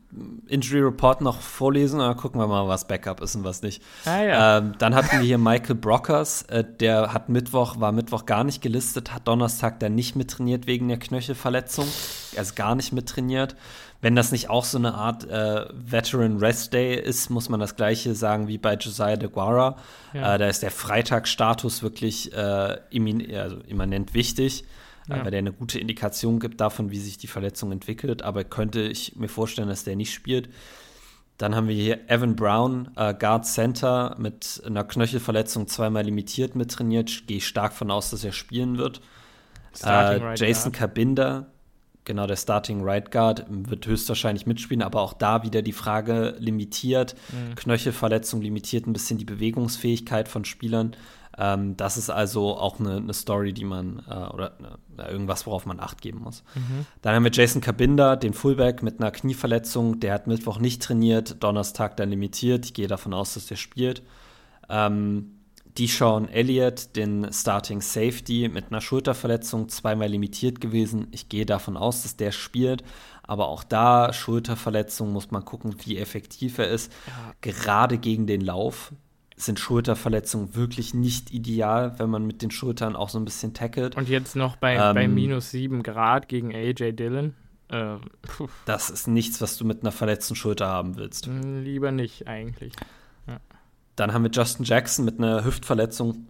äh, 0.49 0.53
Injury 0.55 0.81
Report 0.81 1.21
noch 1.21 1.41
vorlesen, 1.41 1.99
dann 1.99 2.17
gucken 2.17 2.41
wir 2.41 2.47
mal, 2.47 2.69
was 2.69 2.87
Backup 2.87 3.21
ist 3.21 3.35
und 3.35 3.43
was 3.43 3.63
nicht. 3.63 3.83
Ah, 4.05 4.23
ja. 4.23 4.59
ähm, 4.59 4.75
dann 4.79 4.95
hatten 4.95 5.19
wir 5.19 5.25
hier 5.25 5.39
Michael 5.39 5.75
Brockers, 5.75 6.43
äh, 6.43 6.63
der 6.63 7.13
hat 7.13 7.29
Mittwoch, 7.29 7.81
war 7.81 7.91
Mittwoch 7.91 8.27
gar 8.27 8.45
nicht 8.45 8.63
gelistet, 8.63 9.13
hat 9.13 9.27
Donnerstag 9.27 9.81
dann 9.81 9.97
nicht 9.97 10.15
mittrainiert 10.15 10.69
wegen 10.69 10.87
der 10.87 10.99
Knöchelverletzung. 10.99 11.89
Er 12.37 12.43
ist 12.43 12.55
gar 12.55 12.77
nicht 12.77 12.93
mittrainiert. 12.93 13.57
Wenn 14.01 14.15
das 14.15 14.31
nicht 14.31 14.51
auch 14.51 14.65
so 14.65 14.79
eine 14.79 14.95
Art 14.95 15.25
äh, 15.29 15.65
Veteran 15.73 16.37
Rest 16.37 16.75
Day 16.75 16.95
ist, 16.95 17.29
muss 17.31 17.49
man 17.49 17.59
das 17.59 17.75
gleiche 17.75 18.15
sagen 18.15 18.47
wie 18.47 18.59
bei 18.59 18.75
Josiah 18.75 19.17
DeGuara. 19.17 19.79
Ja. 20.13 20.35
Äh, 20.35 20.39
da 20.39 20.47
ist 20.47 20.63
der 20.63 20.71
Freitagsstatus 20.71 21.83
wirklich 21.83 22.33
äh, 22.33 22.37
also 22.37 23.57
immanent 23.67 24.15
wichtig 24.15 24.65
ja. 25.09 25.25
weil 25.25 25.31
der 25.31 25.39
eine 25.39 25.53
gute 25.53 25.79
Indikation 25.79 26.41
gibt 26.41 26.61
davon, 26.61 26.91
wie 26.91 26.99
sich 26.99 27.19
die 27.19 27.27
Verletzung 27.27 27.73
entwickelt. 27.73 28.23
Aber 28.23 28.45
könnte 28.45 28.83
ich 28.83 29.17
mir 29.17 29.29
vorstellen, 29.29 29.69
dass 29.69 29.85
der 29.85 29.97
nicht 29.97 30.13
spielt. 30.13 30.49
Dann 31.37 31.57
haben 31.57 31.67
wir 31.67 31.75
hier 31.75 32.09
Evan 32.09 32.37
Brown, 32.37 32.91
äh, 32.97 33.13
Guard 33.13 33.45
Center, 33.45 34.15
mit 34.19 34.63
einer 34.65 34.85
Knöchelverletzung 34.85 35.67
zweimal 35.67 36.05
limitiert 36.05 36.55
mittrainiert. 36.55 37.27
Gehe 37.27 37.39
ich 37.39 37.47
stark 37.47 37.73
von 37.73 37.91
aus, 37.91 38.11
dass 38.11 38.23
er 38.23 38.33
spielen 38.33 38.79
wird. 38.79 39.01
Äh, 39.83 39.89
right 39.89 40.39
Jason 40.39 40.71
Guard. 40.71 40.77
Kabinda, 40.77 41.47
genau 42.05 42.29
der 42.29 42.37
Starting 42.37 42.83
Right 42.83 43.11
Guard, 43.11 43.47
wird 43.49 43.87
höchstwahrscheinlich 43.87 44.47
mitspielen, 44.47 44.83
aber 44.83 45.01
auch 45.01 45.13
da 45.13 45.43
wieder 45.43 45.63
die 45.63 45.73
Frage 45.73 46.37
limitiert. 46.39 47.17
Mhm. 47.33 47.57
Knöchelverletzung 47.57 48.41
limitiert 48.41 48.87
ein 48.87 48.93
bisschen 48.93 49.19
die 49.19 49.25
Bewegungsfähigkeit 49.25 50.29
von 50.29 50.45
Spielern. 50.45 50.95
Ähm, 51.37 51.77
das 51.77 51.97
ist 51.97 52.11
also 52.11 52.57
auch 52.57 52.79
eine, 52.79 52.97
eine 52.97 53.13
Story, 53.13 53.53
die 53.53 53.65
man, 53.65 54.03
äh, 54.09 54.33
oder 54.33 54.53
äh, 54.99 55.11
irgendwas, 55.11 55.47
worauf 55.47 55.67
man 55.67 55.81
Acht 55.81 56.01
geben 56.01 56.21
muss. 56.21 56.45
Mhm. 56.55 56.87
Dann 57.03 57.15
haben 57.15 57.25
wir 57.25 57.33
Jason 57.33 57.61
Kabinda, 57.61 58.17
den 58.17 58.35
Fullback 58.35 58.83
mit 58.83 59.01
einer 59.01 59.11
Knieverletzung. 59.11 60.01
Der 60.01 60.15
hat 60.15 60.27
Mittwoch 60.27 60.59
nicht 60.59 60.83
trainiert, 60.83 61.43
Donnerstag 61.43 61.97
dann 61.97 62.11
limitiert. 62.11 62.67
Ich 62.67 62.75
gehe 62.75 62.89
davon 62.89 63.13
aus, 63.15 63.35
dass 63.35 63.47
der 63.47 63.57
spielt. 63.57 64.03
Ähm, 64.69 65.31
Deshaun 65.79 66.29
Elliott, 66.29 66.95
den 66.95 67.33
Starting 67.33 67.81
Safety 67.81 68.49
mit 68.49 68.67
einer 68.71 68.81
Schulterverletzung, 68.81 69.69
zweimal 69.69 70.09
limitiert 70.09 70.61
gewesen. 70.61 71.09
Ich 71.11 71.29
gehe 71.29 71.47
davon 71.47 71.77
aus, 71.77 72.03
dass 72.03 72.17
der 72.17 72.31
spielt. 72.31 72.85
Aber 73.25 73.49
auch 73.49 73.65
da, 73.65 74.13
Schulterverletzung, 74.13 75.13
muss 75.13 75.33
man 75.33 75.45
gucken, 75.45 75.75
wie 75.85 75.99
effektiv 75.99 76.59
er 76.59 76.69
ist. 76.69 76.93
Ja. 77.07 77.35
Gerade 77.41 77.99
gegen 77.99 78.29
den 78.29 78.43
Lauf 78.43 78.93
sind 79.37 79.59
Schulterverletzungen 79.59 80.55
wirklich 80.55 80.95
nicht 80.95 81.33
ideal, 81.33 81.99
wenn 81.99 82.09
man 82.09 82.27
mit 82.27 82.43
den 82.43 82.51
Schultern 82.51 82.95
auch 82.95 83.09
so 83.09 83.19
ein 83.19 83.25
bisschen 83.25 83.53
tackelt. 83.53 83.97
Und 83.97 84.09
jetzt 84.09 84.37
noch 84.37 84.57
bei, 84.57 84.77
ähm, 84.77 84.95
bei 84.95 85.09
minus 85.09 85.51
7 85.51 85.83
Grad 85.83 86.29
gegen 86.29 86.55
AJ 86.55 86.93
Dillon. 86.93 87.35
Äh, 87.69 87.97
das 88.65 88.91
ist 88.91 89.09
nichts, 89.09 89.41
was 89.41 89.57
du 89.57 89.65
mit 89.65 89.83
einer 89.83 89.93
verletzten 89.93 90.37
Schulter 90.37 90.69
haben 90.69 90.97
willst. 90.97 91.27
Hm, 91.27 91.65
lieber 91.65 91.91
nicht, 91.91 92.29
eigentlich. 92.29 92.75
Ja. 93.27 93.39
Dann 93.97 94.13
haben 94.13 94.23
wir 94.23 94.31
Justin 94.31 94.65
Jackson 94.65 95.05
mit 95.05 95.19
einer 95.19 95.45
Hüftverletzung. 95.45 96.29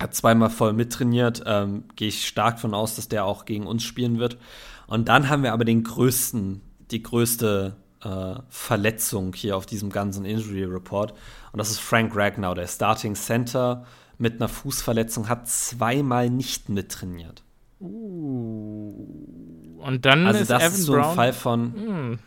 Hat 0.00 0.14
zweimal 0.14 0.50
voll 0.50 0.72
mittrainiert. 0.72 1.42
Ähm, 1.46 1.84
Gehe 1.96 2.08
ich 2.08 2.26
stark 2.26 2.60
von 2.60 2.72
aus, 2.72 2.96
dass 2.96 3.08
der 3.08 3.24
auch 3.26 3.44
gegen 3.44 3.66
uns 3.66 3.84
spielen 3.84 4.18
wird. 4.18 4.38
Und 4.86 5.08
dann 5.08 5.28
haben 5.28 5.42
wir 5.42 5.52
aber 5.52 5.64
den 5.64 5.84
größten, 5.84 6.62
die 6.90 7.02
größte 7.02 7.76
äh, 8.04 8.34
Verletzung 8.48 9.32
hier 9.34 9.56
auf 9.56 9.66
diesem 9.66 9.90
ganzen 9.90 10.24
Injury 10.24 10.64
Report. 10.64 11.12
Und 11.52 11.58
das 11.58 11.70
ist 11.70 11.80
Frank 11.80 12.14
Ragnow, 12.14 12.54
der 12.54 12.66
Starting 12.66 13.14
Center 13.14 13.84
mit 14.18 14.34
einer 14.40 14.48
Fußverletzung, 14.48 15.28
hat 15.28 15.48
zweimal 15.48 16.30
nicht 16.30 16.68
mittrainiert. 16.68 17.42
Uh. 17.80 19.78
Und 19.78 20.04
dann 20.06 20.26
also 20.26 20.40
ist 20.40 20.50
das 20.50 20.62
Evan 20.62 20.72
ist 20.74 20.82
so 20.82 20.92
Brown. 20.92 21.04
ein 21.04 21.14
Fall 21.16 21.32
von, 21.32 21.74
Hm. 21.74 22.18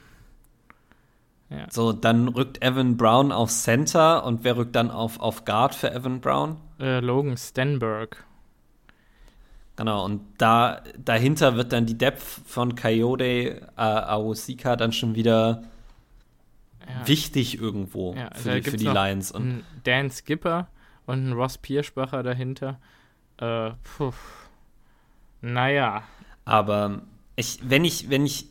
Ja. 1.49 1.67
so, 1.69 1.93
dann 1.93 2.27
rückt 2.27 2.61
Evan 2.63 2.97
Brown 2.97 3.31
auf 3.31 3.49
Center 3.51 4.25
und 4.25 4.43
wer 4.43 4.57
rückt 4.57 4.75
dann 4.75 4.91
auf, 4.91 5.19
auf 5.19 5.45
Guard 5.45 5.75
für 5.75 5.91
Evan 5.91 6.19
Brown? 6.19 6.57
Äh, 6.79 6.99
Logan 6.99 7.37
Stenberg. 7.37 8.25
Genau, 9.77 10.05
und 10.05 10.21
da 10.37 10.81
dahinter 10.97 11.55
wird 11.57 11.73
dann 11.73 11.85
die 11.85 11.97
Depth 11.97 12.21
von 12.21 12.75
Coyote 12.75 13.61
äh, 13.75 13.81
Aosika 13.81 14.75
dann 14.77 14.93
schon 14.93 15.15
wieder 15.15 15.63
Ja. 16.87 17.07
wichtig 17.07 17.59
irgendwo 17.59 18.13
Ja, 18.15 18.29
für, 18.35 18.61
die, 18.61 18.69
für 18.69 18.77
die 18.77 18.85
Lions. 18.87 19.31
Und 19.31 19.43
Ein 19.49 19.63
Dan 19.83 20.09
Skipper 20.11 20.67
und 21.05 21.27
ein 21.27 21.33
Ross 21.33 21.57
Pierschbacher 21.57 22.23
dahinter. 22.23 22.79
Äh, 23.37 23.71
puh. 23.97 24.13
Naja. 25.41 26.03
Aber 26.45 27.01
ich, 27.35 27.59
wenn 27.63 27.83
ich, 27.85 28.09
wenn 28.09 28.25
ich 28.25 28.47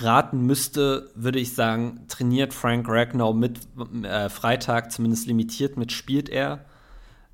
raten 0.00 0.46
müsste, 0.46 1.10
würde 1.14 1.38
ich 1.38 1.54
sagen, 1.54 2.06
trainiert 2.08 2.54
Frank 2.54 2.88
Ragnow 2.88 3.34
mit 3.34 3.60
äh, 4.04 4.28
Freitag, 4.30 4.90
zumindest 4.90 5.26
limitiert 5.26 5.76
mit, 5.76 5.92
spielt 5.92 6.28
er. 6.30 6.64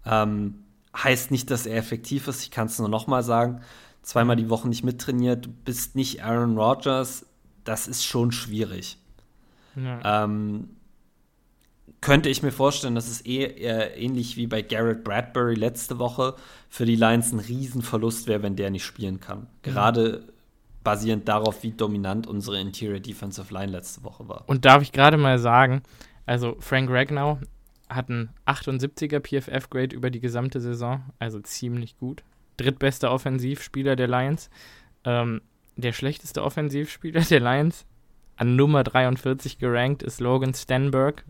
Ähm, 0.05 0.65
heißt 1.03 1.31
nicht, 1.31 1.51
dass 1.51 1.67
er 1.67 1.77
effektiv 1.77 2.29
ist. 2.29 2.43
Ich 2.43 2.51
kann 2.51 2.67
es 2.67 2.79
nur 2.79 2.89
nochmal 2.89 3.23
sagen. 3.23 3.61
Zweimal 4.03 4.37
die 4.37 4.49
Woche 4.49 4.69
nicht 4.69 4.85
mittrainiert, 4.85 5.47
du 5.47 5.51
bist 5.51 5.97
nicht 5.97 6.25
Aaron 6.25 6.57
Rodgers. 6.57 7.27
Das 7.65 7.87
ist 7.87 8.05
schon 8.05 8.33
schwierig. 8.33 8.97
Ja. 9.77 10.25
Ähm, 10.25 10.71
könnte 12.01 12.29
ich 12.29 12.43
mir 12.43 12.53
vorstellen, 12.53 12.95
dass 12.95 13.09
es 13.09 13.27
eh 13.27 13.45
äh, 13.45 14.01
ähnlich 14.01 14.37
wie 14.37 14.47
bei 14.47 14.63
Garrett 14.63 15.05
Bradbury 15.05 15.55
letzte 15.55 15.99
Woche 15.99 16.37
für 16.69 16.87
die 16.87 16.97
Lions 16.97 17.33
ein 17.33 17.41
Riesenverlust 17.41 18.27
wäre, 18.27 18.43
wenn 18.43 18.57
der 18.57 18.71
nicht 18.71 18.85
spielen 18.85 19.21
kann. 19.21 19.49
Gerade 19.63 20.25
basierend 20.85 21.29
darauf, 21.29 21.63
wie 21.63 21.73
dominant 21.73 22.27
unsere 22.27 22.61
Interior 22.61 23.01
Defensive 23.01 23.53
Line 23.53 23.73
letzte 23.73 24.05
Woche 24.05 24.29
war. 24.29 24.45
Und 24.47 24.65
darf 24.65 24.83
ich 24.83 24.93
gerade 24.93 25.17
mal 25.17 25.39
sagen, 25.39 25.83
also 26.25 26.57
Frank 26.61 26.89
Ragnow 26.91 27.39
hat 27.89 28.11
einen 28.11 28.31
78er 28.47 29.21
PFF-Grade 29.21 29.95
über 29.95 30.11
die 30.11 30.21
gesamte 30.21 30.61
Saison, 30.61 31.03
also 31.19 31.41
ziemlich 31.41 31.99
gut. 31.99 32.23
Drittbester 32.57 33.13
Offensivspieler 33.13 33.97
der 33.97 34.09
Lions. 34.09 34.51
Ähm, 35.05 35.43
der 35.77 35.93
schlechteste 35.93 36.43
Offensivspieler 36.43 37.21
der 37.21 37.41
Lions, 37.41 37.87
an 38.37 38.57
Nummer 38.57 38.85
43 38.85 39.59
gerankt, 39.59 40.03
ist 40.03 40.21
Logan 40.21 40.55
Stenberg, 40.55 41.25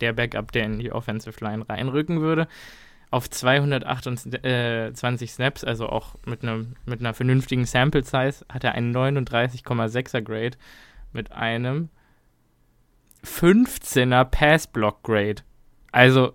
der 0.00 0.12
Backup, 0.12 0.52
der 0.52 0.64
in 0.64 0.78
die 0.78 0.92
Offensive 0.92 1.44
Line 1.44 1.68
reinrücken 1.68 2.20
würde. 2.20 2.48
Auf 3.10 3.28
228 3.28 5.32
Snaps, 5.32 5.64
also 5.64 5.88
auch 5.88 6.14
mit, 6.26 6.42
einem, 6.42 6.76
mit 6.86 7.00
einer 7.00 7.12
vernünftigen 7.12 7.66
Sample 7.66 8.04
Size, 8.04 8.44
hat 8.48 8.64
er 8.64 8.72
einen 8.72 8.96
39,6er 8.96 10.22
Grade 10.22 10.56
mit 11.12 11.32
einem 11.32 11.88
15er 13.24 14.24
Pass-Block-Grade. 14.24 15.42
Also, 15.92 16.34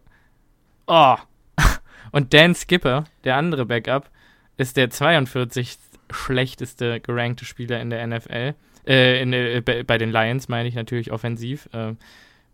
oh. 0.88 1.16
Und 2.12 2.34
Dan 2.34 2.56
Skipper, 2.56 3.06
der 3.24 3.38
andere 3.38 3.66
Backup, 3.66 4.10
ist 4.58 4.78
der 4.78 4.90
42 4.90 5.78
schlechteste 6.12 7.00
gerankte 7.02 7.46
Spieler 7.46 7.82
in 7.82 7.90
der 7.90 8.06
NFL. 8.06 8.54
Äh, 8.88 9.22
in, 9.22 9.34
äh, 9.34 9.62
bei 9.86 9.98
den 9.98 10.12
Lions 10.12 10.48
meine 10.48 10.70
ich 10.70 10.76
natürlich 10.76 11.12
offensiv. 11.12 11.68
Äh, 11.74 11.94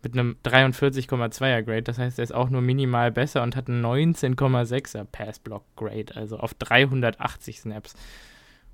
mit 0.03 0.13
einem 0.13 0.35
43,2er 0.43 1.61
Grade. 1.61 1.83
Das 1.83 1.99
heißt, 1.99 2.17
er 2.17 2.23
ist 2.23 2.33
auch 2.33 2.49
nur 2.49 2.61
minimal 2.61 3.11
besser 3.11 3.43
und 3.43 3.55
hat 3.55 3.67
einen 3.67 3.85
19,6er 3.85 5.05
Pass-Block-Grade. 5.05 6.15
Also 6.15 6.37
auf 6.37 6.53
380 6.55 7.59
Snaps. 7.59 7.93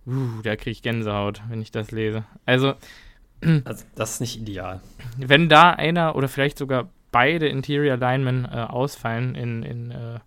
Uh, 0.06 0.42
da 0.42 0.56
kriege 0.56 0.72
ich 0.72 0.82
Gänsehaut, 0.82 1.42
wenn 1.50 1.62
ich 1.62 1.72
das 1.72 1.92
lese. 1.92 2.24
Also, 2.46 2.76
Also, 3.66 3.84
das 3.96 4.14
ist 4.14 4.22
nicht 4.22 4.40
ideal. 4.40 4.82
wenn 5.18 5.50
da 5.50 5.72
einer 5.72 6.16
oder 6.16 6.30
vielleicht 6.30 6.58
sogar 6.58 6.90
beide 7.18 7.48
Interior 7.48 7.98
Linemen 7.98 8.46
äh, 8.46 8.58
ausfallen 8.58 9.34
in, 9.34 9.64
in 9.64 9.90
äh, 9.90 10.20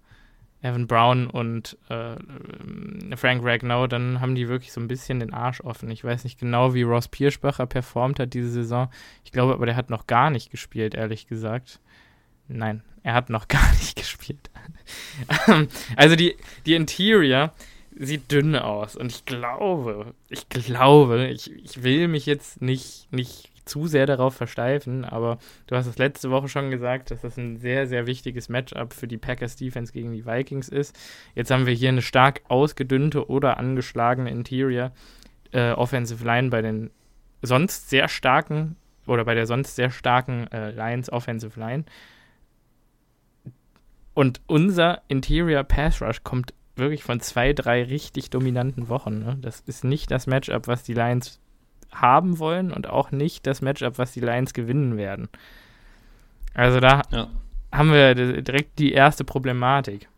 Evan 0.60 0.88
Brown 0.88 1.28
und 1.28 1.78
äh, 1.88 2.14
äh, 2.14 3.16
Frank 3.16 3.44
Ragnow, 3.44 3.86
dann 3.86 4.20
haben 4.20 4.34
die 4.34 4.48
wirklich 4.48 4.72
so 4.72 4.80
ein 4.80 4.88
bisschen 4.88 5.20
den 5.20 5.32
Arsch 5.32 5.60
offen. 5.60 5.88
Ich 5.92 6.02
weiß 6.02 6.24
nicht 6.24 6.40
genau, 6.40 6.74
wie 6.74 6.82
Ross 6.82 7.06
Pierschbacher 7.06 7.66
performt 7.66 8.18
hat 8.18 8.34
diese 8.34 8.50
Saison. 8.50 8.88
Ich 9.24 9.30
glaube 9.30 9.52
aber, 9.52 9.66
der 9.66 9.76
hat 9.76 9.88
noch 9.88 10.08
gar 10.08 10.30
nicht 10.30 10.50
gespielt, 10.50 10.96
ehrlich 10.96 11.28
gesagt. 11.28 11.78
Nein, 12.48 12.82
er 13.04 13.14
hat 13.14 13.30
noch 13.30 13.46
gar 13.48 13.70
nicht 13.74 13.94
gespielt. 13.94 14.50
also 15.94 16.16
die, 16.16 16.34
die 16.66 16.74
Interior 16.74 17.52
sieht 17.96 18.32
dünn 18.32 18.56
aus 18.56 18.96
und 18.96 19.12
ich 19.12 19.26
glaube, 19.26 20.12
ich 20.28 20.48
glaube, 20.48 21.28
ich, 21.28 21.52
ich 21.52 21.84
will 21.84 22.08
mich 22.08 22.26
jetzt 22.26 22.60
nicht, 22.60 23.12
nicht 23.12 23.49
zu 23.70 23.86
sehr 23.86 24.06
darauf 24.06 24.34
versteifen, 24.34 25.04
aber 25.04 25.38
du 25.66 25.76
hast 25.76 25.86
es 25.86 25.96
letzte 25.96 26.30
Woche 26.30 26.48
schon 26.48 26.70
gesagt, 26.70 27.10
dass 27.10 27.22
das 27.22 27.36
ein 27.36 27.56
sehr, 27.56 27.86
sehr 27.86 28.06
wichtiges 28.06 28.48
Matchup 28.48 28.92
für 28.92 29.06
die 29.06 29.16
Packers 29.16 29.56
Defense 29.56 29.92
gegen 29.92 30.12
die 30.12 30.26
Vikings 30.26 30.68
ist. 30.68 30.98
Jetzt 31.34 31.50
haben 31.50 31.66
wir 31.66 31.74
hier 31.74 31.90
eine 31.90 32.02
stark 32.02 32.42
ausgedünnte 32.48 33.30
oder 33.30 33.58
angeschlagene 33.58 34.30
Interior 34.30 34.92
äh, 35.52 35.72
Offensive 35.72 36.24
Line 36.24 36.50
bei 36.50 36.62
den 36.62 36.90
sonst 37.42 37.88
sehr 37.88 38.08
starken 38.08 38.76
oder 39.06 39.24
bei 39.24 39.34
der 39.34 39.46
sonst 39.46 39.76
sehr 39.76 39.90
starken 39.90 40.46
äh, 40.52 40.72
Lions 40.72 41.10
Offensive 41.10 41.58
Line. 41.58 41.84
Und 44.14 44.40
unser 44.46 45.02
Interior 45.08 45.62
Pass 45.64 46.02
Rush 46.02 46.22
kommt 46.24 46.52
wirklich 46.76 47.04
von 47.04 47.20
zwei, 47.20 47.52
drei 47.52 47.84
richtig 47.84 48.30
dominanten 48.30 48.88
Wochen. 48.88 49.20
Ne? 49.20 49.38
Das 49.40 49.60
ist 49.60 49.84
nicht 49.84 50.10
das 50.10 50.26
Matchup, 50.26 50.66
was 50.66 50.82
die 50.82 50.94
Lions 50.94 51.40
haben 51.92 52.38
wollen 52.38 52.72
und 52.72 52.88
auch 52.88 53.10
nicht 53.10 53.46
das 53.46 53.62
Matchup, 53.62 53.98
was 53.98 54.12
die 54.12 54.20
Lions 54.20 54.54
gewinnen 54.54 54.96
werden. 54.96 55.28
Also 56.54 56.80
da 56.80 57.02
Ja. 57.10 57.28
haben 57.72 57.92
wir 57.92 58.14
di- 58.14 58.42
direkt 58.42 58.78
die 58.78 58.92
erste 58.92 59.24
Problematik. 59.24 60.08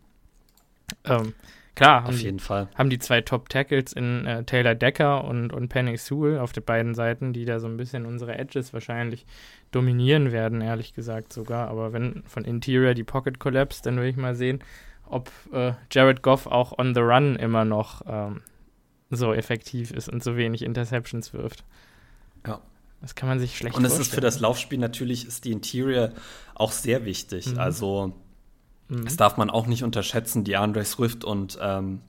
Ähm, 1.05 1.35
klar, 1.75 2.03
haben 2.05 2.11
Auf 2.11 2.17
die, 2.19 2.25
jeden 2.25 2.39
Fall. 2.41 2.69
haben 2.75 2.91
die 2.91 2.99
zwei 2.99 3.21
Top-Tackles 3.21 3.93
in 3.93 4.27
äh, 4.27 4.45
Taylor 4.45 4.75
Decker 4.75 5.25
und, 5.25 5.53
und 5.53 5.69
Penny 5.69 5.97
Sewell 5.97 6.39
auf 6.39 6.53
den 6.53 6.65
beiden 6.65 6.95
Seiten, 6.95 7.33
die 7.33 7.45
da 7.45 7.61
so 7.61 7.67
ein 7.67 7.77
bisschen 7.77 8.07
unsere 8.07 8.37
Edges 8.39 8.73
wahrscheinlich 8.73 9.27
dominieren 9.71 10.33
werden, 10.33 10.61
ehrlich 10.61 10.95
gesagt 10.95 11.33
sogar. 11.33 11.69
Aber 11.69 11.93
wenn 11.93 12.23
von 12.27 12.45
Interior 12.45 12.95
die 12.95 13.05
Pocket 13.05 13.39
collapse, 13.39 13.83
dann 13.83 13.97
will 13.97 14.07
ich 14.09 14.17
mal 14.17 14.35
sehen, 14.35 14.63
ob 15.07 15.31
äh, 15.53 15.73
Jared 15.91 16.23
Goff 16.23 16.47
auch 16.47 16.79
on 16.79 16.95
the 16.95 17.01
run 17.01 17.37
immer 17.37 17.65
noch 17.65 18.03
ähm, 18.07 18.43
so 19.15 19.33
effektiv 19.33 19.91
ist 19.93 20.09
und 20.09 20.25
so 20.25 20.37
wenig 20.37 20.63
Interceptions 20.63 21.33
wirft. 21.33 21.65
Ja. 22.47 22.61
Das 23.01 23.15
kann 23.15 23.29
man 23.29 23.39
sich 23.41 23.57
schlecht 23.57 23.77
Und 23.77 23.85
es 23.85 23.93
vorstellen. 23.95 24.07
ist 24.09 24.15
für 24.15 24.21
das 24.21 24.41
Laufspiel 24.41 24.79
natürlich 24.79 25.27
ist 25.27 25.45
die 25.45 25.53
Interior 25.53 26.13
auch 26.55 26.73
sehr 26.73 27.05
wichtig. 27.05 27.47
Mhm. 27.53 27.59
Also 27.59 28.13
Mhm. 28.89 29.05
das 29.05 29.17
darf 29.17 29.37
man 29.37 29.49
auch 29.51 29.67
nicht 29.67 29.85
unterschätzen. 29.85 30.45
Die 30.45 30.57
Andre 30.57 30.85
Swift 30.85 31.25
und 31.25 31.59
ähm, 31.61 32.01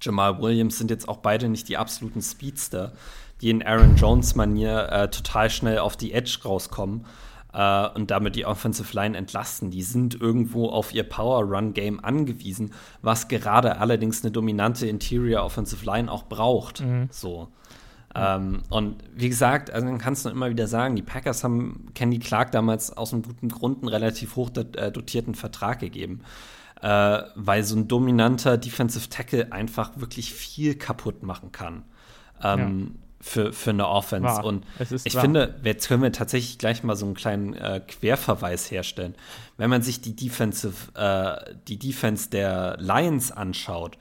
Jamal 0.00 0.40
Williams 0.42 0.78
sind 0.78 0.90
jetzt 0.90 1.08
auch 1.08 1.18
beide 1.18 1.48
nicht 1.48 1.68
die 1.68 1.76
absoluten 1.76 2.22
Speedster, 2.22 2.92
die 3.40 3.50
in 3.50 3.62
Aaron 3.62 3.96
Jones 3.96 4.34
Manier 4.34 4.88
äh, 4.90 5.08
total 5.10 5.48
schnell 5.50 5.78
auf 5.78 5.96
die 5.96 6.12
Edge 6.12 6.38
rauskommen 6.44 7.06
äh, 7.52 7.88
und 7.88 8.10
damit 8.10 8.36
die 8.36 8.46
Offensive 8.46 8.94
Line 8.94 9.16
entlasten. 9.16 9.70
Die 9.70 9.82
sind 9.82 10.20
irgendwo 10.20 10.68
auf 10.68 10.94
ihr 10.94 11.04
Power 11.04 11.42
Run 11.44 11.74
Game 11.74 12.02
angewiesen, 12.02 12.72
was 13.02 13.28
gerade 13.28 13.78
allerdings 13.78 14.22
eine 14.22 14.30
dominante 14.30 14.86
Interior 14.86 15.44
Offensive 15.44 15.84
Line 15.84 16.10
auch 16.10 16.24
braucht. 16.24 16.80
Mhm. 16.80 17.08
So. 17.10 17.48
Ähm, 18.14 18.62
und 18.68 18.96
wie 19.14 19.28
gesagt, 19.28 19.70
also 19.70 19.86
man 19.86 19.98
kann 19.98 20.12
es 20.12 20.24
nur 20.24 20.32
immer 20.32 20.50
wieder 20.50 20.66
sagen, 20.66 20.96
die 20.96 21.02
Packers 21.02 21.44
haben 21.44 21.86
Kenny 21.94 22.18
Clark 22.18 22.52
damals 22.52 22.94
aus 22.94 23.12
einem 23.12 23.22
guten 23.22 23.48
Grund 23.48 23.78
einen 23.78 23.88
relativ 23.88 24.36
hoch 24.36 24.50
äh, 24.54 24.90
dotierten 24.92 25.34
Vertrag 25.34 25.78
gegeben, 25.78 26.20
äh, 26.82 27.22
weil 27.34 27.64
so 27.64 27.74
ein 27.74 27.88
dominanter 27.88 28.58
Defensive 28.58 29.08
Tackle 29.08 29.50
einfach 29.50 29.92
wirklich 29.96 30.34
viel 30.34 30.74
kaputt 30.74 31.22
machen 31.22 31.52
kann 31.52 31.84
ähm, 32.42 32.96
für, 33.22 33.52
für 33.52 33.70
eine 33.70 33.88
Offense. 33.88 34.26
Wahr. 34.26 34.44
Und 34.44 34.66
ich 35.04 35.14
wahr. 35.14 35.22
finde, 35.22 35.60
jetzt 35.62 35.88
können 35.88 36.02
wir 36.02 36.12
tatsächlich 36.12 36.58
gleich 36.58 36.82
mal 36.82 36.96
so 36.96 37.06
einen 37.06 37.14
kleinen 37.14 37.54
äh, 37.54 37.80
Querverweis 37.80 38.70
herstellen. 38.70 39.14
Wenn 39.56 39.70
man 39.70 39.80
sich 39.82 40.00
die 40.00 40.14
Defensive, 40.14 40.92
äh, 40.94 41.54
die 41.68 41.78
Defense 41.78 42.28
der 42.28 42.76
Lions 42.80 43.30
anschaut, 43.30 43.96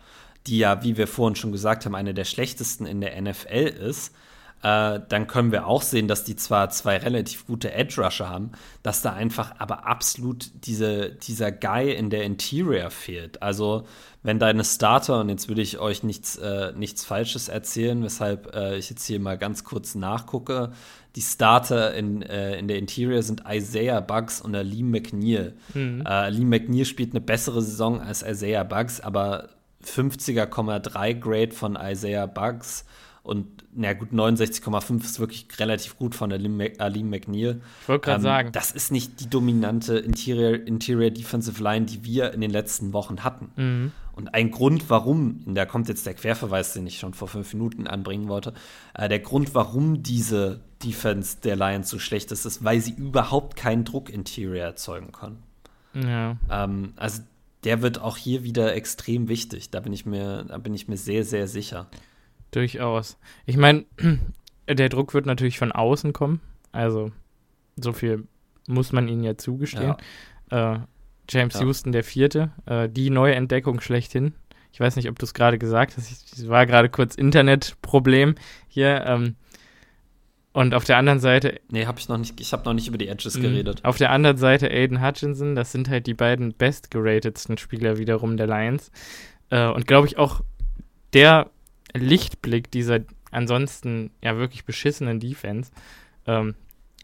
die 0.48 0.58
ja, 0.58 0.84
wie 0.84 0.98
wir 0.98 1.08
vorhin 1.08 1.36
schon 1.36 1.52
gesagt 1.52 1.86
haben, 1.86 1.94
eine 1.94 2.16
der 2.16 2.26
schlechtesten 2.26 2.88
in 2.88 3.00
der 3.00 3.22
NFL 3.22 3.68
ist, 3.68 4.14
äh, 4.64 5.00
dann 5.10 5.28
können 5.28 5.52
wir 5.52 5.66
auch 5.66 5.82
sehen, 5.82 6.08
dass 6.08 6.24
die 6.24 6.36
zwar 6.36 6.70
zwei 6.70 6.98
relativ 6.98 7.48
gute 7.48 7.74
Edge-Rusher 7.74 8.30
haben, 8.30 8.52
dass 8.84 9.02
da 9.02 9.14
einfach 9.14 9.56
aber 9.58 9.88
absolut 9.88 10.52
diese, 10.66 11.10
dieser 11.10 11.52
Guy 11.52 11.92
in 11.94 12.10
der 12.10 12.24
Interior 12.24 12.92
fehlt. 12.92 13.42
Also, 13.42 13.86
wenn 14.24 14.38
deine 14.38 14.64
Starter, 14.64 15.22
und 15.22 15.30
jetzt 15.30 15.48
würde 15.48 15.64
ich 15.64 15.80
euch 15.80 16.04
nichts, 16.04 16.36
äh, 16.38 16.74
nichts 16.74 17.04
Falsches 17.04 17.50
erzählen, 17.50 18.04
weshalb 18.04 18.56
äh, 18.56 18.78
ich 18.78 18.90
jetzt 18.92 19.06
hier 19.06 19.20
mal 19.20 19.38
ganz 19.38 19.64
kurz 19.64 19.96
nachgucke, 19.96 20.72
die 21.16 21.22
Starter 21.22 21.94
in, 21.96 22.22
äh, 22.22 22.58
in 22.58 22.68
der 22.68 22.78
Interior 22.78 23.24
sind 23.24 23.44
Isaiah 23.50 24.00
Bugs 24.00 24.42
und 24.42 24.56
Aleem 24.56 24.92
McNeil. 24.92 25.56
Mhm. 25.74 26.04
Äh, 26.06 26.10
Aleem 26.10 26.50
McNeil 26.50 26.86
spielt 26.86 27.12
eine 27.12 27.22
bessere 27.22 27.62
Saison 27.62 28.00
als 28.00 28.22
Isaiah 28.22 28.64
Bugs, 28.64 29.02
aber 29.02 29.50
50er,3 29.84 31.16
Grade 31.16 31.52
von 31.52 31.76
Isaiah 31.76 32.28
Bugs 32.28 32.86
und 33.24 33.66
na 33.74 33.94
gut, 33.94 34.12
69,5 34.12 35.04
ist 35.04 35.20
wirklich 35.20 35.48
relativ 35.60 35.96
gut 35.98 36.16
von 36.16 36.32
Alim 36.32 36.58
McNeil. 36.58 37.62
Ich 37.82 37.88
wollte 37.88 38.06
gerade 38.06 38.18
ähm, 38.18 38.22
sagen. 38.22 38.52
Das 38.52 38.72
ist 38.72 38.92
nicht 38.92 39.20
die 39.20 39.30
dominante 39.30 39.98
Interior, 39.98 40.54
Interior 40.54 41.12
Defensive 41.12 41.62
Line, 41.62 41.86
die 41.86 42.04
wir 42.04 42.34
in 42.34 42.42
den 42.42 42.50
letzten 42.50 42.94
Wochen 42.94 43.24
hatten. 43.24 43.52
Mhm. 43.56 43.92
Und 44.14 44.34
ein 44.34 44.52
Grund, 44.52 44.90
warum, 44.90 45.42
da 45.46 45.66
kommt 45.66 45.88
jetzt 45.88 46.06
der 46.06 46.16
Querverweis, 46.16 46.74
den 46.74 46.86
ich 46.86 47.00
schon 47.00 47.14
vor 47.14 47.28
fünf 47.28 47.54
Minuten 47.54 47.88
anbringen 47.88 48.28
wollte, 48.28 48.54
äh, 48.94 49.08
der 49.08 49.20
Grund, 49.20 49.56
warum 49.56 50.04
diese 50.04 50.62
Defense 50.84 51.38
der 51.44 51.56
Lions 51.56 51.90
so 51.90 52.00
schlecht 52.00 52.32
ist, 52.32 52.46
ist, 52.46 52.64
weil 52.64 52.82
sie 52.82 52.92
überhaupt 52.92 53.56
keinen 53.56 53.86
Druck-Interior 53.86 54.66
erzeugen 54.66 55.12
können. 55.12 55.44
Ja. 55.94 56.38
Ähm, 56.50 56.94
also 56.98 57.22
der 57.64 57.82
wird 57.82 58.02
auch 58.02 58.18
hier 58.18 58.44
wieder 58.44 58.76
extrem 58.76 59.28
wichtig. 59.28 59.70
Da 59.70 59.80
bin 59.80 59.94
ich 59.94 60.06
mir, 60.06 60.44
da 60.44 60.58
bin 60.58 60.74
ich 60.74 60.88
mir 60.88 60.98
sehr, 60.98 61.24
sehr 61.24 61.48
sicher. 61.48 61.88
Durchaus. 62.52 63.18
Ich 63.46 63.58
meine, 63.58 63.86
der 64.70 64.90
Druck 64.90 65.14
wird 65.14 65.26
natürlich 65.26 65.58
von 65.58 65.72
außen 65.72 66.14
kommen. 66.14 66.42
Also, 66.72 67.12
so 67.76 67.94
viel 67.94 68.28
muss 68.68 68.92
man 68.92 69.08
ihnen 69.08 69.24
ja 69.24 69.38
zugestehen. 69.38 69.96
Ja. 70.52 70.76
Äh, 70.76 70.80
James 71.30 71.54
ja. 71.56 71.62
Houston, 71.62 71.92
der 71.92 72.04
Vierte, 72.04 72.52
äh, 72.66 72.90
die 72.90 73.10
neue 73.10 73.36
Entdeckung 73.36 73.80
schlechthin. 73.80 74.34
Ich 74.74 74.80
weiß 74.80 74.96
nicht, 74.96 75.10
ob 75.10 75.20
du 75.20 75.26
es 75.26 75.34
gerade 75.34 75.58
gesagt 75.58 75.96
hast. 75.98 76.34
Es 76.34 76.48
war 76.48 76.66
gerade 76.66 76.90
kurz 76.90 77.16
Internetproblem 77.16 78.36
hier. 78.68 79.04
Ähm, 79.06 79.36
und 80.54 80.74
auf 80.74 80.84
der 80.84 80.98
anderen 80.98 81.20
Seite. 81.20 81.62
Nee, 81.70 81.86
hab 81.86 81.98
ich 82.00 82.10
noch 82.10 82.18
nicht. 82.18 82.40
Ich 82.42 82.52
habe 82.52 82.64
noch 82.66 82.74
nicht 82.74 82.88
über 82.88 82.98
die 82.98 83.08
Edges 83.08 83.36
mh, 83.36 83.42
geredet. 83.42 83.86
Auf 83.86 83.98
der 83.98 84.12
anderen 84.12 84.38
Seite 84.38 84.70
Aiden 84.70 85.02
Hutchinson. 85.02 85.56
Das 85.56 85.72
sind 85.72 85.90
halt 85.90 86.08
die 86.08 86.14
beiden 86.14 86.54
bestgeratedsten 86.54 87.58
Spieler 87.58 87.98
wiederum 87.98 88.36
der 88.36 88.48
Lions. 88.48 88.92
Äh, 89.50 89.68
und 89.68 89.88
glaube 89.88 90.08
ich 90.08 90.18
auch 90.18 90.42
der 91.14 91.50
Lichtblick 91.94 92.72
dieser 92.72 93.00
ansonsten 93.32 94.12
ja 94.24 94.38
wirklich 94.38 94.66
beschissenen 94.66 95.20
Defense. 95.20 95.72
Ähm, 96.28 96.56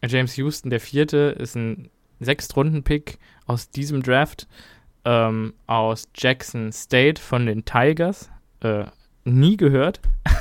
James 0.06 0.36
Houston, 0.36 0.70
der 0.70 0.80
vierte, 0.80 1.36
ist 1.38 1.56
ein 1.56 1.90
Sechstrunden-Pick 2.20 3.18
aus 3.46 3.70
diesem 3.70 4.02
Draft 4.02 4.46
ähm, 5.04 5.54
aus 5.66 6.04
Jackson 6.14 6.72
State 6.72 7.20
von 7.20 7.46
den 7.46 7.64
Tigers. 7.64 8.30
Äh, 8.60 8.84
nie 9.24 9.56
gehört. 9.56 10.00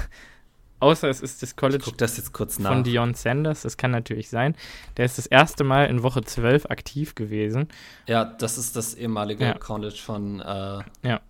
Außer 0.79 1.09
es 1.09 1.21
ist 1.21 1.41
das 1.41 1.55
College 1.55 1.91
das 1.97 2.31
von 2.31 2.63
nach. 2.63 2.83
Dion 2.83 3.15
Sanders. 3.15 3.63
Das 3.63 3.77
kann 3.77 3.89
natürlich 3.89 4.29
sein. 4.29 4.55
Der 4.97 5.05
ist 5.05 5.17
das 5.17 5.25
erste 5.25 5.63
Mal 5.63 5.85
in 5.85 6.03
Woche 6.03 6.21
12 6.21 6.67
aktiv 6.67 7.15
gewesen. 7.15 7.67
Ja, 8.05 8.25
das 8.25 8.59
ist 8.59 8.75
das 8.75 8.93
ehemalige 8.93 9.43
ja. 9.43 9.53
College 9.57 9.97
von. 9.97 10.39
Äh 10.39 10.43
ja. 10.43 11.21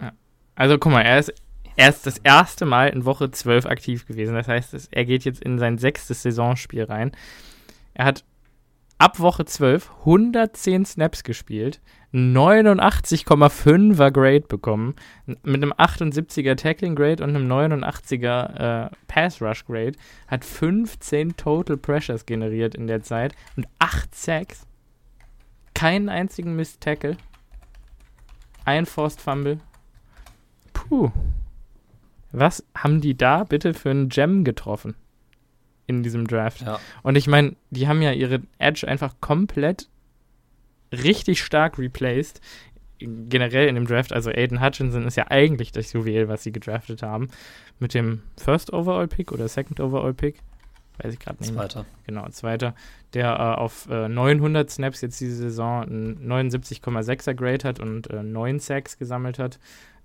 ja. 0.00 0.12
Also 0.56 0.76
guck 0.76 0.92
mal, 0.92 1.02
er 1.02 1.20
ist 1.20 1.32
er 1.80 1.88
ist 1.88 2.04
das 2.04 2.18
erste 2.18 2.66
Mal 2.66 2.88
in 2.88 3.06
Woche 3.06 3.30
12 3.30 3.64
aktiv 3.64 4.06
gewesen. 4.06 4.34
Das 4.34 4.48
heißt, 4.48 4.88
er 4.90 5.04
geht 5.06 5.24
jetzt 5.24 5.42
in 5.42 5.58
sein 5.58 5.78
sechstes 5.78 6.20
Saisonspiel 6.20 6.84
rein. 6.84 7.12
Er 7.94 8.04
hat 8.04 8.22
ab 8.98 9.18
Woche 9.18 9.46
12 9.46 9.90
110 10.00 10.84
Snaps 10.84 11.24
gespielt, 11.24 11.80
89,5er 12.12 14.10
Grade 14.10 14.42
bekommen, 14.42 14.94
mit 15.24 15.62
einem 15.62 15.72
78er 15.72 16.54
Tackling 16.54 16.96
Grade 16.96 17.24
und 17.24 17.34
einem 17.34 17.50
89er 17.50 18.88
äh, 18.88 18.90
Pass 19.06 19.40
Rush 19.40 19.64
Grade, 19.64 19.96
hat 20.26 20.44
15 20.44 21.38
Total 21.38 21.78
Pressures 21.78 22.26
generiert 22.26 22.74
in 22.74 22.88
der 22.88 23.02
Zeit 23.02 23.34
und 23.56 23.66
8 23.78 24.14
Sacks, 24.14 24.66
keinen 25.72 26.10
einzigen 26.10 26.56
Missed 26.56 26.82
Tackle, 26.82 27.16
ein 28.66 28.84
Forced 28.84 29.22
Fumble. 29.22 29.60
Puh. 30.74 31.10
Was 32.32 32.64
haben 32.76 33.00
die 33.00 33.16
da 33.16 33.44
bitte 33.44 33.74
für 33.74 33.90
einen 33.90 34.08
Gem 34.08 34.44
getroffen 34.44 34.94
in 35.86 36.02
diesem 36.02 36.26
Draft? 36.26 36.62
Ja. 36.62 36.78
Und 37.02 37.16
ich 37.16 37.26
meine, 37.26 37.56
die 37.70 37.88
haben 37.88 38.02
ja 38.02 38.12
ihre 38.12 38.42
Edge 38.58 38.86
einfach 38.86 39.14
komplett 39.20 39.88
richtig 40.92 41.42
stark 41.42 41.78
replaced. 41.78 42.40
Generell 42.98 43.66
in 43.68 43.76
dem 43.76 43.86
Draft, 43.86 44.12
also 44.12 44.30
Aiden 44.30 44.60
Hutchinson 44.60 45.06
ist 45.06 45.16
ja 45.16 45.30
eigentlich 45.30 45.72
das 45.72 45.92
Juwel, 45.92 46.28
was 46.28 46.42
sie 46.42 46.52
gedraftet 46.52 47.02
haben. 47.02 47.28
Mit 47.78 47.94
dem 47.94 48.22
First 48.36 48.72
Overall 48.72 49.08
Pick 49.08 49.32
oder 49.32 49.48
Second 49.48 49.80
Overall 49.80 50.12
Pick. 50.12 50.36
Weiß 51.02 51.14
ich 51.14 51.18
gerade 51.18 51.38
nicht. 51.40 51.54
Zweiter. 51.54 51.86
Genau, 52.06 52.28
zweiter. 52.28 52.74
Der 53.14 53.32
äh, 53.32 53.60
auf 53.60 53.88
äh, 53.88 54.08
900 54.08 54.70
Snaps 54.70 55.00
jetzt 55.00 55.20
diese 55.20 55.36
Saison 55.36 55.82
einen 55.82 56.30
79,6er 56.30 57.34
Grade 57.34 57.66
hat 57.66 57.80
und 57.80 58.10
äh, 58.10 58.22
9 58.22 58.58
Sacks 58.58 58.98
gesammelt 58.98 59.38
hat. 59.38 59.58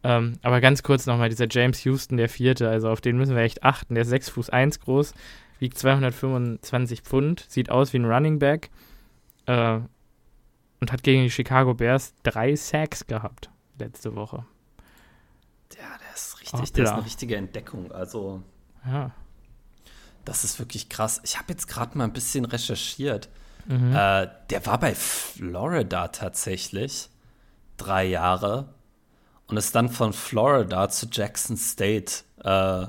Ähm, 0.06 0.34
aber 0.44 0.62
ganz 0.62 0.84
kurz 0.84 1.08
nochmal, 1.08 1.30
dieser 1.30 1.48
James 1.50 1.84
Houston, 1.84 2.18
der 2.18 2.30
vierte, 2.30 2.70
also 2.70 2.90
auf 2.90 3.02
den 3.02 3.18
müssen 3.18 3.36
wir 3.36 3.42
echt 3.42 3.64
achten. 3.64 3.96
Der 3.96 4.04
ist 4.04 4.10
6 4.10 4.30
Fuß 4.30 4.50
1 4.52 4.80
groß, 4.82 5.16
wiegt 5.58 5.80
225 5.80 7.02
Pfund, 7.02 7.44
sieht 7.50 7.72
aus 7.72 7.92
wie 7.92 7.98
ein 7.98 8.06
Running 8.06 8.38
Back 8.38 8.70
äh, 9.48 9.80
und 10.80 10.92
hat 10.92 11.02
gegen 11.02 11.24
die 11.24 11.32
Chicago 11.32 11.74
Bears 11.74 12.14
drei 12.22 12.56
Sacks 12.56 13.08
gehabt 13.08 13.50
letzte 13.80 14.16
Woche. 14.16 14.46
Ja, 15.76 15.98
der 15.98 16.14
ist 16.14 16.40
richtig, 16.40 16.54
Hoppla. 16.54 16.72
der 16.76 16.84
ist 16.84 16.92
eine 16.92 17.06
richtige 17.06 17.36
Entdeckung. 17.38 17.92
Also, 17.92 18.44
ja. 18.86 19.12
Das 20.24 20.44
ist 20.44 20.60
wirklich 20.60 20.88
krass. 20.90 21.20
Ich 21.24 21.38
habe 21.38 21.52
jetzt 21.52 21.68
gerade 21.68 21.98
mal 21.98 22.04
ein 22.04 22.14
bisschen 22.14 22.46
recherchiert. 22.46 23.30
Mhm. 23.66 23.92
Äh, 23.92 24.28
der 24.52 24.66
war 24.68 24.80
bei 24.80 24.94
Florida 24.94 26.10
tatsächlich 26.10 27.10
drei 27.78 28.06
Jahre 28.06 28.70
und 29.48 29.58
ist 29.58 29.76
dann 29.76 29.90
von 29.90 30.14
Florida 30.14 30.90
zu 30.90 31.08
Jackson 31.12 31.58
State 31.58 32.24
äh, 32.44 32.88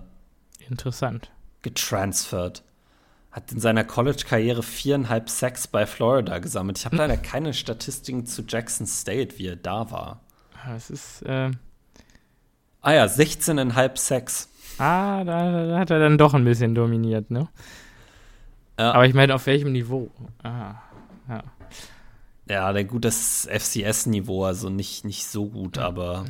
interessant 0.68 1.30
getransfert. 1.66 2.62
Hat 3.32 3.50
in 3.50 3.58
seiner 3.58 3.82
College-Karriere 3.82 4.62
viereinhalb 4.62 5.28
Sacks 5.28 5.66
bei 5.66 5.84
Florida 5.84 6.38
gesammelt. 6.38 6.78
Ich 6.78 6.84
habe 6.86 6.96
leider 6.96 7.16
keine 7.16 7.54
Statistiken 7.54 8.24
zu 8.24 8.42
Jackson 8.46 8.86
State, 8.86 9.38
wie 9.38 9.48
er 9.48 9.56
da 9.56 9.90
war. 9.90 10.20
Es 10.76 10.90
ist. 10.90 11.22
Äh 11.22 11.50
ah 12.82 12.92
ja, 12.92 13.04
16,5 13.04 13.98
Sacks. 13.98 14.48
Ah, 14.78 15.24
da, 15.24 15.66
da, 15.66 15.78
hat 15.78 15.90
er 15.90 15.98
dann 15.98 16.18
doch 16.18 16.34
ein 16.34 16.44
bisschen 16.44 16.74
dominiert, 16.74 17.30
ne? 17.32 17.48
Ja. 18.78 18.92
Aber 18.92 19.06
ich 19.06 19.14
meine, 19.14 19.34
auf 19.34 19.46
welchem 19.46 19.72
Niveau? 19.72 20.10
Ah, 20.42 20.74
ja. 21.28 21.42
Ja, 22.48 22.72
der 22.72 22.84
gut, 22.84 23.04
das 23.04 23.48
FCS-Niveau, 23.50 24.44
also 24.44 24.68
nicht, 24.68 25.04
nicht 25.04 25.26
so 25.26 25.46
gut, 25.48 25.78
aber. 25.78 26.24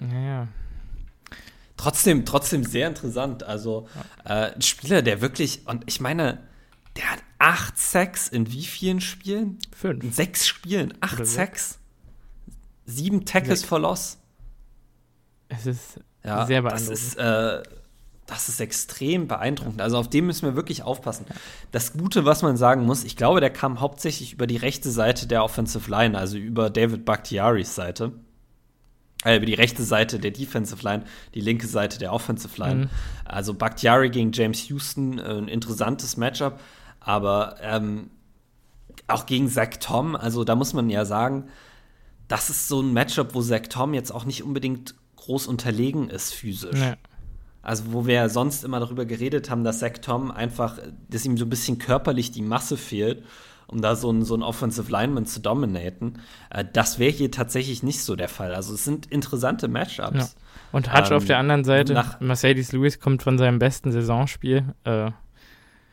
Ja, 0.00 0.20
ja. 0.20 0.48
Trotzdem, 1.76 2.24
trotzdem 2.24 2.64
sehr 2.64 2.88
interessant. 2.88 3.44
Also, 3.44 3.88
äh, 4.24 4.52
ein 4.52 4.62
Spieler, 4.62 5.00
der 5.00 5.20
wirklich, 5.20 5.66
und 5.66 5.84
ich 5.86 6.00
meine, 6.00 6.42
der 6.96 7.12
hat 7.12 7.20
acht 7.38 7.78
Sacks 7.78 8.28
in 8.28 8.50
wie 8.52 8.64
vielen 8.64 9.00
Spielen? 9.00 9.58
Fünf. 9.76 10.02
In 10.02 10.12
sechs 10.12 10.48
Spielen, 10.48 10.94
acht 11.00 11.24
Sacks. 11.24 11.78
Sieben 12.84 13.24
Tackles 13.24 13.64
for 13.64 13.78
Loss. 13.78 14.18
Es 15.48 15.66
ist 15.66 16.00
ja, 16.24 16.46
sehr 16.46 16.62
beeindruckend. 16.62 16.90
Das 16.90 17.00
ist, 17.00 17.14
äh, 17.16 17.62
das 18.28 18.50
ist 18.50 18.60
extrem 18.60 19.26
beeindruckend. 19.26 19.80
Also 19.80 19.96
auf 19.96 20.08
dem 20.08 20.26
müssen 20.26 20.44
wir 20.44 20.54
wirklich 20.54 20.82
aufpassen. 20.82 21.24
Das 21.72 21.94
Gute, 21.94 22.26
was 22.26 22.42
man 22.42 22.58
sagen 22.58 22.84
muss, 22.84 23.02
ich 23.02 23.16
glaube, 23.16 23.40
der 23.40 23.48
kam 23.48 23.80
hauptsächlich 23.80 24.34
über 24.34 24.46
die 24.46 24.58
rechte 24.58 24.90
Seite 24.90 25.26
der 25.26 25.42
Offensive 25.42 25.90
Line, 25.90 26.16
also 26.16 26.36
über 26.36 26.68
David 26.68 27.06
Bakhtiaris 27.06 27.74
Seite. 27.74 28.12
Äh, 29.24 29.38
über 29.38 29.46
die 29.46 29.54
rechte 29.54 29.82
Seite 29.82 30.18
der 30.18 30.30
Defensive 30.30 30.82
Line, 30.84 31.04
die 31.34 31.40
linke 31.40 31.66
Seite 31.66 31.98
der 31.98 32.12
Offensive 32.12 32.60
Line. 32.60 32.84
Mhm. 32.84 32.88
Also 33.24 33.54
Bakhtiari 33.54 34.10
gegen 34.10 34.30
James 34.32 34.68
Houston, 34.68 35.18
äh, 35.18 35.22
ein 35.22 35.48
interessantes 35.48 36.18
Matchup, 36.18 36.60
aber 37.00 37.56
ähm, 37.62 38.10
auch 39.06 39.24
gegen 39.24 39.48
Zach 39.48 39.70
Tom, 39.80 40.14
also 40.14 40.44
da 40.44 40.54
muss 40.54 40.74
man 40.74 40.90
ja 40.90 41.06
sagen, 41.06 41.48
das 42.28 42.50
ist 42.50 42.68
so 42.68 42.82
ein 42.82 42.92
Matchup, 42.92 43.34
wo 43.34 43.40
Zach 43.40 43.68
Tom 43.70 43.94
jetzt 43.94 44.12
auch 44.12 44.26
nicht 44.26 44.42
unbedingt 44.42 44.94
groß 45.16 45.46
unterlegen 45.46 46.10
ist 46.10 46.34
physisch. 46.34 46.78
Ja. 46.78 46.96
Also, 47.68 47.92
wo 47.92 48.06
wir 48.06 48.14
ja 48.14 48.28
sonst 48.30 48.64
immer 48.64 48.80
darüber 48.80 49.04
geredet 49.04 49.50
haben, 49.50 49.62
dass 49.62 49.80
Zach 49.80 49.98
Tom 50.00 50.30
einfach, 50.30 50.78
dass 51.10 51.26
ihm 51.26 51.36
so 51.36 51.44
ein 51.44 51.50
bisschen 51.50 51.78
körperlich 51.78 52.30
die 52.30 52.40
Masse 52.40 52.78
fehlt. 52.78 53.22
um 53.66 53.82
da 53.82 53.94
so 53.94 54.10
ein, 54.10 54.24
so 54.24 54.34
ein 54.34 54.42
Offensive 54.42 54.90
Lineman 54.90 55.26
zu 55.26 55.40
dominaten. 55.40 56.20
Äh, 56.48 56.64
das 56.72 56.98
wäre 56.98 57.12
hier 57.12 57.30
tatsächlich 57.30 57.82
nicht 57.82 58.02
so 58.02 58.16
der 58.16 58.30
Fall. 58.30 58.54
Also 58.54 58.72
es 58.72 58.86
sind 58.86 59.04
interessante 59.04 59.68
Matchups. 59.68 60.16
Ja. 60.16 60.28
Und 60.72 60.94
Hutch 60.94 61.10
ähm, 61.10 61.18
auf 61.18 61.26
der 61.26 61.36
anderen 61.36 61.64
Seite, 61.64 62.02
Mercedes 62.20 62.72
Lewis 62.72 63.00
kommt 63.00 63.22
von 63.22 63.36
seinem 63.36 63.58
besten 63.58 63.92
Saisonspiel. 63.92 64.64
Äh, 64.84 65.10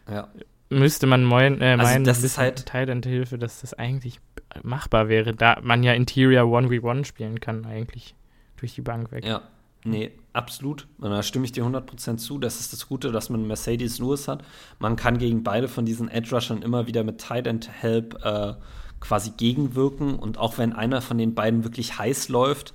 ja. 0.09 0.29
Müsste 0.69 1.07
man 1.07 1.25
moin, 1.25 1.59
äh, 1.59 1.71
also 1.71 1.83
meinen, 1.83 2.05
das 2.05 2.23
ist 2.23 2.37
halt 2.37 2.71
Hilfe, 2.71 3.37
dass 3.37 3.59
das 3.59 3.73
eigentlich 3.73 4.21
machbar 4.63 5.09
wäre, 5.09 5.33
da 5.33 5.59
man 5.61 5.83
ja 5.83 5.91
Interior 5.91 6.43
1v1 6.43 7.03
spielen 7.03 7.41
kann, 7.41 7.65
eigentlich 7.65 8.15
durch 8.55 8.75
die 8.75 8.81
Bank 8.81 9.11
weg. 9.11 9.25
Ja, 9.25 9.41
nee, 9.85 10.11
absolut. 10.33 10.87
Und 10.97 11.11
da 11.11 11.23
stimme 11.23 11.45
ich 11.45 11.51
dir 11.51 11.63
100% 11.63 12.17
zu. 12.17 12.37
Das 12.37 12.59
ist 12.59 12.73
das 12.73 12.87
Gute, 12.87 13.11
dass 13.11 13.29
man 13.29 13.47
Mercedes 13.47 13.99
Lewis 13.99 14.27
hat. 14.27 14.43
Man 14.79 14.95
kann 14.95 15.17
gegen 15.17 15.43
beide 15.43 15.67
von 15.67 15.85
diesen 15.85 16.09
Edge-Rushern 16.09 16.61
immer 16.61 16.87
wieder 16.87 17.03
mit 17.03 17.19
Tight 17.19 17.47
End 17.47 17.69
Help 17.81 18.23
äh, 18.23 18.53
quasi 18.99 19.31
gegenwirken. 19.31 20.15
Und 20.15 20.37
auch 20.37 20.57
wenn 20.57 20.73
einer 20.73 21.01
von 21.01 21.17
den 21.17 21.35
beiden 21.35 21.63
wirklich 21.63 21.97
heiß 21.97 22.29
läuft, 22.29 22.73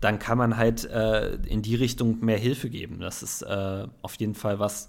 dann 0.00 0.18
kann 0.18 0.36
man 0.36 0.56
halt 0.56 0.84
äh, 0.84 1.34
in 1.46 1.62
die 1.62 1.76
Richtung 1.76 2.24
mehr 2.24 2.38
Hilfe 2.38 2.70
geben. 2.70 2.98
Das 3.00 3.22
ist 3.22 3.42
äh, 3.42 3.86
auf 4.02 4.14
jeden 4.16 4.34
Fall 4.34 4.58
was, 4.58 4.88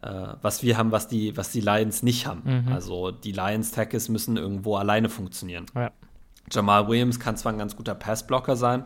äh, 0.00 0.08
was 0.42 0.62
wir 0.62 0.78
haben, 0.78 0.92
was 0.92 1.08
die, 1.08 1.36
was 1.36 1.50
die 1.50 1.60
Lions 1.60 2.02
nicht 2.02 2.26
haben. 2.26 2.42
Mhm. 2.66 2.72
Also 2.72 3.10
die 3.10 3.32
Lions 3.32 3.72
Tackles 3.72 4.08
müssen 4.08 4.36
irgendwo 4.36 4.76
alleine 4.76 5.08
funktionieren. 5.08 5.66
Ja. 5.74 5.90
Jamal 6.50 6.88
Williams 6.88 7.18
kann 7.18 7.36
zwar 7.36 7.52
ein 7.52 7.58
ganz 7.58 7.74
guter 7.76 7.94
Passblocker 7.94 8.56
sein, 8.56 8.84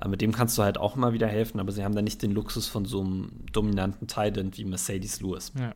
aber 0.00 0.10
mit 0.10 0.22
dem 0.22 0.32
kannst 0.32 0.56
du 0.58 0.62
halt 0.62 0.78
auch 0.78 0.96
immer 0.96 1.12
wieder 1.12 1.28
helfen, 1.28 1.60
aber 1.60 1.72
sie 1.72 1.84
haben 1.84 1.94
da 1.94 2.02
nicht 2.02 2.22
den 2.22 2.32
Luxus 2.32 2.66
von 2.66 2.86
so 2.86 3.02
einem 3.02 3.30
dominanten 3.52 4.08
Titan 4.08 4.50
wie 4.56 4.64
Mercedes 4.64 5.20
Lewis. 5.20 5.52
Ja. 5.58 5.72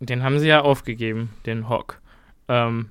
Den 0.00 0.22
haben 0.22 0.38
sie 0.38 0.46
ja 0.46 0.62
aufgegeben, 0.62 1.30
den 1.44 1.68
Hawk. 1.68 2.00
Ähm, 2.46 2.90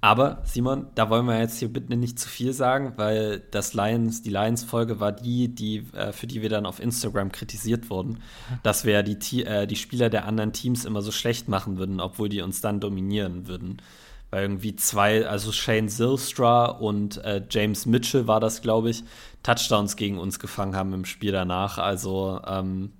aber 0.00 0.42
Simon, 0.44 0.86
da 0.94 1.10
wollen 1.10 1.26
wir 1.26 1.38
jetzt 1.40 1.58
hier 1.58 1.72
bitte 1.72 1.96
nicht 1.96 2.18
zu 2.18 2.28
viel 2.28 2.52
sagen, 2.52 2.92
weil 2.96 3.40
das 3.50 3.74
Lions, 3.74 4.22
die 4.22 4.30
Lions-Folge 4.30 5.00
war 5.00 5.10
die, 5.10 5.54
die 5.54 5.84
äh, 5.92 6.12
für 6.12 6.28
die 6.28 6.40
wir 6.40 6.48
dann 6.48 6.66
auf 6.66 6.80
Instagram 6.80 7.32
kritisiert 7.32 7.90
wurden, 7.90 8.22
dass 8.62 8.84
wir 8.84 9.02
die, 9.02 9.44
äh, 9.44 9.66
die 9.66 9.76
Spieler 9.76 10.08
der 10.08 10.24
anderen 10.26 10.52
Teams 10.52 10.84
immer 10.84 11.02
so 11.02 11.10
schlecht 11.10 11.48
machen 11.48 11.78
würden, 11.78 12.00
obwohl 12.00 12.28
die 12.28 12.42
uns 12.42 12.60
dann 12.60 12.78
dominieren 12.78 13.48
würden. 13.48 13.82
Weil 14.30 14.42
irgendwie 14.42 14.76
zwei, 14.76 15.26
also 15.26 15.52
Shane 15.52 15.88
Zilstra 15.88 16.66
und 16.66 17.16
äh, 17.24 17.42
James 17.50 17.86
Mitchell 17.86 18.26
war 18.28 18.40
das, 18.40 18.62
glaube 18.62 18.90
ich, 18.90 19.02
Touchdowns 19.42 19.96
gegen 19.96 20.18
uns 20.18 20.38
gefangen 20.38 20.76
haben 20.76 20.92
im 20.92 21.04
Spiel 21.04 21.32
danach. 21.32 21.78
Also 21.78 22.40
ähm, 22.46 22.92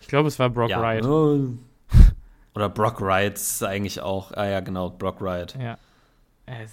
ich 0.00 0.08
glaube, 0.08 0.28
es 0.28 0.38
war 0.38 0.50
Brock 0.50 0.70
ja, 0.70 0.80
Wright. 0.80 1.04
Oder 2.54 2.68
Brock 2.68 3.00
Wright 3.00 3.40
eigentlich 3.62 4.00
auch. 4.00 4.32
Ah 4.32 4.46
ja, 4.46 4.60
genau, 4.60 4.90
Brock 4.90 5.20
Wright. 5.20 5.56
Ja 5.60 5.78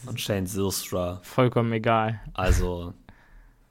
und 0.06 0.20
Shane 0.20 0.48
Zilstra. 0.48 1.20
Vollkommen 1.24 1.72
egal. 1.74 2.22
Also, 2.34 2.94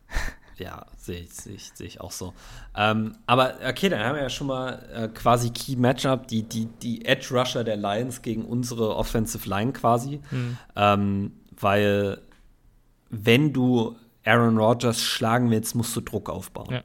ja, 0.56 0.86
sehe 0.96 1.20
ich, 1.20 1.32
seh 1.32 1.52
ich, 1.52 1.72
seh 1.74 1.84
ich 1.84 2.00
auch 2.00 2.10
so. 2.10 2.34
Ähm, 2.76 3.16
aber 3.26 3.54
okay, 3.66 3.88
dann 3.88 4.00
haben 4.00 4.16
wir 4.16 4.22
ja 4.22 4.30
schon 4.30 4.48
mal 4.48 4.86
äh, 4.92 5.08
quasi 5.08 5.50
Key 5.50 5.76
Matchup, 5.76 6.28
die, 6.28 6.42
die, 6.42 6.66
die 6.66 7.04
Edge 7.04 7.28
Rusher 7.30 7.64
der 7.64 7.76
Lions 7.76 8.22
gegen 8.22 8.44
unsere 8.44 8.96
Offensive 8.96 9.48
Line 9.48 9.72
quasi. 9.72 10.20
Mhm. 10.30 10.58
Ähm, 10.76 11.32
weil, 11.58 12.20
wenn 13.10 13.52
du 13.52 13.96
Aaron 14.24 14.58
Rodgers 14.58 15.00
schlagen 15.00 15.50
willst, 15.50 15.74
musst 15.74 15.94
du 15.96 16.00
Druck 16.00 16.30
aufbauen. 16.30 16.70
Ja 16.70 16.84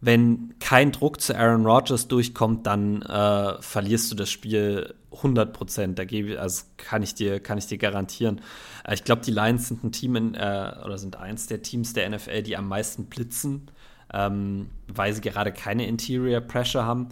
wenn 0.00 0.54
kein 0.60 0.92
Druck 0.92 1.20
zu 1.20 1.36
Aaron 1.36 1.66
Rodgers 1.66 2.08
durchkommt, 2.08 2.66
dann 2.66 3.02
äh, 3.02 3.60
verlierst 3.60 4.10
du 4.10 4.14
das 4.14 4.30
Spiel 4.30 4.94
100 5.12 5.52
Prozent. 5.52 5.98
Da 5.98 6.04
gebe 6.04 6.40
also 6.40 6.64
kann 6.76 7.02
ich 7.02 7.14
dir 7.14 7.40
kann 7.40 7.58
ich 7.58 7.66
dir 7.66 7.78
garantieren. 7.78 8.40
Äh, 8.84 8.94
ich 8.94 9.04
glaube, 9.04 9.22
die 9.22 9.32
Lions 9.32 9.68
sind 9.68 9.82
ein 9.82 9.92
Team 9.92 10.14
in, 10.14 10.34
äh, 10.34 10.74
oder 10.84 10.98
sind 10.98 11.16
eins 11.16 11.46
der 11.46 11.62
Teams 11.62 11.94
der 11.94 12.08
NFL, 12.08 12.42
die 12.42 12.56
am 12.56 12.68
meisten 12.68 13.06
blitzen, 13.06 13.70
ähm, 14.12 14.70
weil 14.86 15.12
sie 15.12 15.20
gerade 15.20 15.52
keine 15.52 15.86
Interior 15.86 16.40
Pressure 16.40 16.84
haben. 16.84 17.08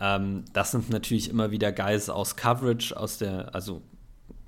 Ähm, 0.00 0.44
das 0.54 0.70
sind 0.70 0.88
natürlich 0.88 1.28
immer 1.28 1.50
wieder 1.50 1.70
Guys 1.70 2.08
aus 2.08 2.36
Coverage, 2.36 2.96
aus 2.96 3.18
der 3.18 3.54
also 3.54 3.82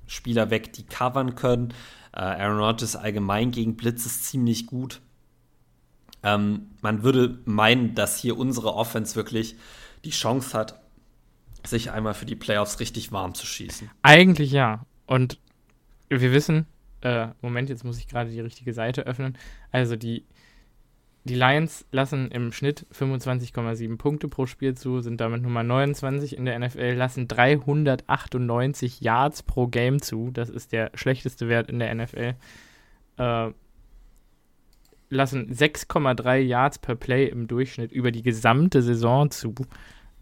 Spieler 0.07 0.49
weg, 0.49 0.73
die 0.73 0.83
covern 0.83 1.35
können. 1.35 1.73
Äh, 2.15 2.19
Aaron 2.19 2.59
Rodgers 2.59 2.95
allgemein 2.95 3.51
gegen 3.51 3.75
Blitz 3.75 4.05
ist 4.05 4.25
ziemlich 4.25 4.67
gut. 4.67 5.01
Ähm, 6.23 6.71
man 6.81 7.03
würde 7.03 7.39
meinen, 7.45 7.93
dass 7.93 8.17
hier 8.17 8.37
unsere 8.37 8.73
Offense 8.73 9.15
wirklich 9.15 9.55
die 10.05 10.11
Chance 10.11 10.57
hat, 10.57 10.81
sich 11.65 11.91
einmal 11.91 12.13
für 12.13 12.25
die 12.25 12.35
Playoffs 12.35 12.79
richtig 12.79 13.11
warm 13.11 13.33
zu 13.33 13.45
schießen. 13.45 13.89
Eigentlich 14.01 14.51
ja. 14.51 14.85
Und 15.07 15.39
wir 16.09 16.31
wissen, 16.31 16.67
äh, 17.01 17.27
Moment, 17.41 17.69
jetzt 17.69 17.83
muss 17.83 17.99
ich 17.99 18.07
gerade 18.07 18.29
die 18.29 18.39
richtige 18.39 18.73
Seite 18.73 19.05
öffnen. 19.05 19.37
Also 19.71 19.95
die, 19.95 20.25
die 21.25 21.35
Lions 21.35 21.85
lassen 21.91 22.29
im 22.29 22.51
Schnitt 22.51 22.85
25,7 22.93 23.97
Punkte 23.97 24.27
pro 24.27 24.45
Spiel 24.45 24.75
zu, 24.75 25.01
sind 25.01 25.19
damit 25.19 25.41
Nummer 25.41 25.63
29 25.63 26.37
in 26.37 26.45
der 26.45 26.57
NFL, 26.59 26.93
lassen 26.93 27.27
398 27.27 29.01
Yards 29.01 29.41
pro 29.41 29.65
Game 29.65 29.99
zu. 30.01 30.29
Das 30.31 30.49
ist 30.49 30.71
der 30.71 30.91
schlechteste 30.93 31.49
Wert 31.49 31.67
in 31.67 31.79
der 31.79 31.93
NFL. 31.95 32.35
Äh, 33.17 33.49
lassen 35.09 35.51
6,3 35.51 36.37
Yards 36.37 36.77
per 36.77 36.95
Play 36.95 37.25
im 37.25 37.47
Durchschnitt 37.47 37.91
über 37.91 38.11
die 38.11 38.21
gesamte 38.21 38.83
Saison 38.83 39.31
zu. 39.31 39.55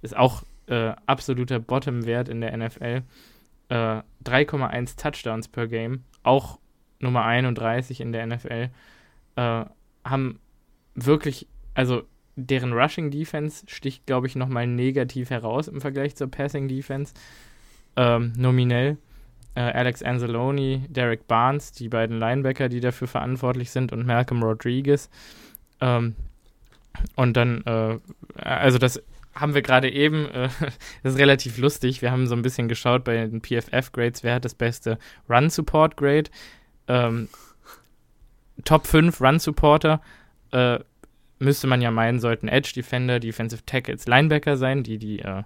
Ist 0.01 0.15
auch 0.15 0.43
äh, 0.67 0.93
absoluter 1.05 1.59
Bottom-Wert 1.59 2.29
in 2.29 2.39
der 2.39 2.55
NFL. 2.55 3.03
Äh, 3.67 4.01
3,1 4.23 4.97
Touchdowns 4.97 5.49
per 5.49 5.67
Game, 5.67 6.05
auch 6.23 6.59
Nummer 6.99 7.25
31 7.25 7.99
in 7.99 8.13
der 8.13 8.25
NFL. 8.25 8.69
Äh, 9.35 9.65
haben 10.05 10.39
wirklich, 10.95 11.47
also 11.73 12.03
deren 12.35 12.73
Rushing 12.73 13.11
Defense 13.11 13.65
sticht, 13.67 14.05
glaube 14.05 14.27
ich, 14.27 14.35
nochmal 14.35 14.67
negativ 14.67 15.29
heraus 15.29 15.67
im 15.67 15.81
Vergleich 15.81 16.15
zur 16.15 16.29
Passing 16.29 16.67
Defense. 16.67 17.13
Ähm, 17.95 18.33
nominell 18.35 18.97
äh, 19.55 19.61
Alex 19.61 20.01
Anzalone, 20.01 20.83
Derek 20.89 21.27
Barnes, 21.27 21.71
die 21.71 21.89
beiden 21.89 22.19
Linebacker, 22.19 22.69
die 22.69 22.79
dafür 22.79 23.07
verantwortlich 23.07 23.69
sind, 23.71 23.91
und 23.91 24.05
Malcolm 24.05 24.41
Rodriguez. 24.41 25.09
Ähm, 25.79 26.15
und 27.15 27.37
dann, 27.37 27.63
äh, 27.65 27.97
also 28.35 28.77
das 28.77 29.01
haben 29.35 29.53
wir 29.53 29.61
gerade 29.61 29.91
eben, 29.91 30.27
äh, 30.29 30.49
das 31.03 31.13
ist 31.13 31.19
relativ 31.19 31.57
lustig. 31.57 32.01
Wir 32.01 32.11
haben 32.11 32.27
so 32.27 32.35
ein 32.35 32.41
bisschen 32.41 32.67
geschaut 32.67 33.03
bei 33.03 33.27
den 33.27 33.41
PFF-Grades, 33.41 34.23
wer 34.23 34.35
hat 34.35 34.45
das 34.45 34.55
beste 34.55 34.97
Run-Support-Grade. 35.29 36.29
Ähm, 36.87 37.29
Top 38.65 38.85
5 38.85 39.19
Run-Supporter 39.19 40.01
äh, 40.53 40.79
müsste 41.39 41.67
man 41.67 41.81
ja 41.81 41.91
meinen, 41.91 42.19
sollten 42.19 42.47
Edge-Defender, 42.47 43.19
Defensive 43.19 43.63
Tackles, 43.65 44.07
Linebacker 44.07 44.57
sein, 44.57 44.83
die 44.83 44.97
die 44.97 45.19
äh, 45.19 45.43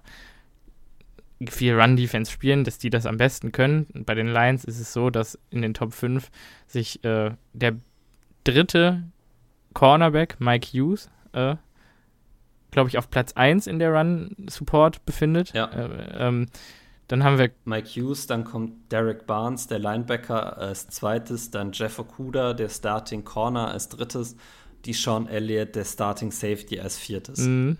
viel 1.48 1.78
Run-Defense 1.78 2.30
spielen, 2.30 2.64
dass 2.64 2.78
die 2.78 2.90
das 2.90 3.06
am 3.06 3.16
besten 3.16 3.52
können. 3.52 3.86
bei 4.06 4.14
den 4.14 4.28
Lions 4.28 4.64
ist 4.64 4.80
es 4.80 4.92
so, 4.92 5.10
dass 5.10 5.38
in 5.50 5.62
den 5.62 5.74
Top 5.74 5.92
5 5.92 6.30
sich 6.66 7.04
äh, 7.04 7.32
der 7.52 7.76
dritte 8.44 9.04
Cornerback, 9.74 10.40
Mike 10.40 10.66
Hughes, 10.72 11.10
äh, 11.32 11.56
glaube 12.70 12.88
ich, 12.88 12.98
auf 12.98 13.10
Platz 13.10 13.32
1 13.34 13.66
in 13.66 13.78
der 13.78 13.92
Run-Support 13.92 15.06
befindet. 15.06 15.52
Ja. 15.52 15.66
Äh, 15.66 16.28
ähm, 16.28 16.46
dann 17.06 17.24
haben 17.24 17.38
wir 17.38 17.50
Mike 17.64 17.88
Hughes, 17.88 18.26
dann 18.26 18.44
kommt 18.44 18.92
Derek 18.92 19.26
Barnes, 19.26 19.66
der 19.66 19.78
Linebacker, 19.78 20.58
als 20.58 20.88
zweites, 20.88 21.50
dann 21.50 21.72
Jeff 21.72 21.98
Okuda, 21.98 22.52
der 22.52 22.68
Starting 22.68 23.24
Corner, 23.24 23.68
als 23.70 23.88
drittes, 23.88 24.36
die 24.84 24.92
Sean 24.92 25.26
Elliott, 25.26 25.74
der 25.74 25.84
Starting 25.84 26.30
Safety, 26.30 26.80
als 26.80 26.96
viertes. 26.96 27.40
Mhm. 27.40 27.78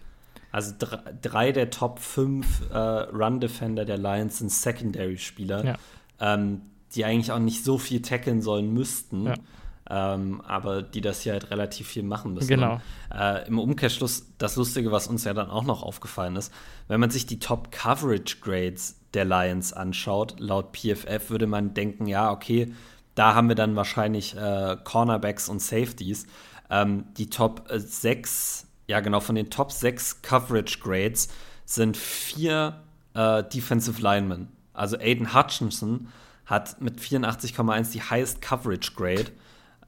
Also 0.50 0.74
drei 1.22 1.52
der 1.52 1.70
Top 1.70 1.98
5 1.98 2.70
äh, 2.70 2.76
Run-Defender 2.76 3.84
der 3.84 3.98
Lions 3.98 4.38
sind 4.38 4.50
Secondary-Spieler, 4.50 5.64
ja. 5.64 5.76
ähm, 6.20 6.62
die 6.94 7.04
eigentlich 7.04 7.32
auch 7.32 7.38
nicht 7.38 7.64
so 7.64 7.76
viel 7.76 8.00
tackeln 8.00 8.40
sollen 8.40 8.72
müssten. 8.72 9.26
Ja. 9.26 9.34
Ähm, 9.90 10.42
aber 10.42 10.82
die 10.82 11.00
das 11.00 11.22
hier 11.22 11.32
halt 11.32 11.50
relativ 11.50 11.88
viel 11.88 12.02
machen 12.02 12.34
müssen. 12.34 12.48
Genau. 12.48 12.78
äh, 13.14 13.46
Im 13.46 13.58
Umkehrschluss, 13.58 14.26
das 14.36 14.56
Lustige, 14.56 14.92
was 14.92 15.06
uns 15.06 15.24
ja 15.24 15.32
dann 15.32 15.48
auch 15.48 15.64
noch 15.64 15.82
aufgefallen 15.82 16.36
ist, 16.36 16.52
wenn 16.88 17.00
man 17.00 17.08
sich 17.08 17.24
die 17.24 17.38
Top 17.38 17.72
Coverage 17.72 18.36
Grades 18.42 19.00
der 19.14 19.24
Lions 19.24 19.72
anschaut, 19.72 20.38
laut 20.40 20.76
PFF 20.76 21.30
würde 21.30 21.46
man 21.46 21.72
denken, 21.72 22.06
ja, 22.06 22.30
okay, 22.30 22.74
da 23.14 23.34
haben 23.34 23.48
wir 23.48 23.56
dann 23.56 23.76
wahrscheinlich 23.76 24.36
äh, 24.36 24.76
Cornerbacks 24.84 25.48
und 25.48 25.60
Safeties. 25.60 26.26
Ähm, 26.70 27.06
die 27.16 27.30
Top 27.30 27.66
6 27.68 28.68
ja 28.88 29.00
genau, 29.00 29.20
von 29.20 29.36
den 29.36 29.50
Top 29.50 29.70
6 29.70 30.22
Coverage 30.22 30.78
Grades 30.80 31.28
sind 31.64 31.96
vier 31.96 32.82
äh, 33.14 33.44
Defensive 33.44 34.02
Linemen. 34.02 34.48
Also 34.72 34.96
Aiden 34.98 35.34
Hutchinson 35.34 36.08
hat 36.46 36.80
mit 36.80 36.98
84,1 36.98 37.92
die 37.92 38.02
highest 38.02 38.42
Coverage 38.42 38.92
Grade. 38.96 39.30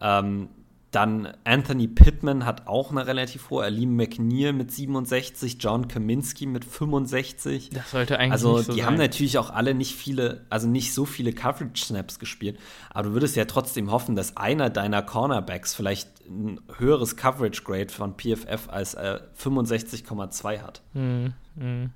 Ähm, 0.01 0.51
dann 0.91 1.29
Anthony 1.45 1.87
Pittman 1.87 2.45
hat 2.45 2.67
auch 2.67 2.91
eine 2.91 3.07
relativ 3.07 3.51
hohe, 3.51 3.63
Alim 3.65 3.95
McNeil 3.95 4.53
mit 4.53 4.73
67, 4.73 5.57
John 5.61 5.87
Kaminski 5.87 6.47
mit 6.47 6.65
65. 6.65 7.71
Das 7.71 7.93
sollte 7.93 8.19
eigentlich 8.19 8.33
Also 8.33 8.59
so 8.59 8.73
die 8.73 8.79
sein. 8.79 8.87
haben 8.87 8.97
natürlich 8.97 9.39
auch 9.39 9.51
alle 9.51 9.75
nicht 9.75 9.95
viele, 9.95 10.47
also 10.51 10.67
nicht 10.67 10.93
so 10.93 11.05
viele 11.05 11.33
Coverage-Snaps 11.33 12.19
gespielt, 12.19 12.59
aber 12.91 13.09
du 13.09 13.15
würdest 13.15 13.37
ja 13.37 13.45
trotzdem 13.45 13.91
hoffen, 13.93 14.17
dass 14.17 14.37
einer 14.37 14.69
deiner 14.69 15.03
Cornerbacks 15.03 15.75
vielleicht 15.75 16.09
ein 16.29 16.61
höheres 16.79 17.17
Coverage-Grade 17.17 17.89
von 17.91 18.15
PFF 18.17 18.69
als 18.69 18.95
äh, 18.95 19.21
65,2 19.39 20.61
hat. 20.61 20.83
Mhm, 20.95 21.35
mhm. 21.55 21.91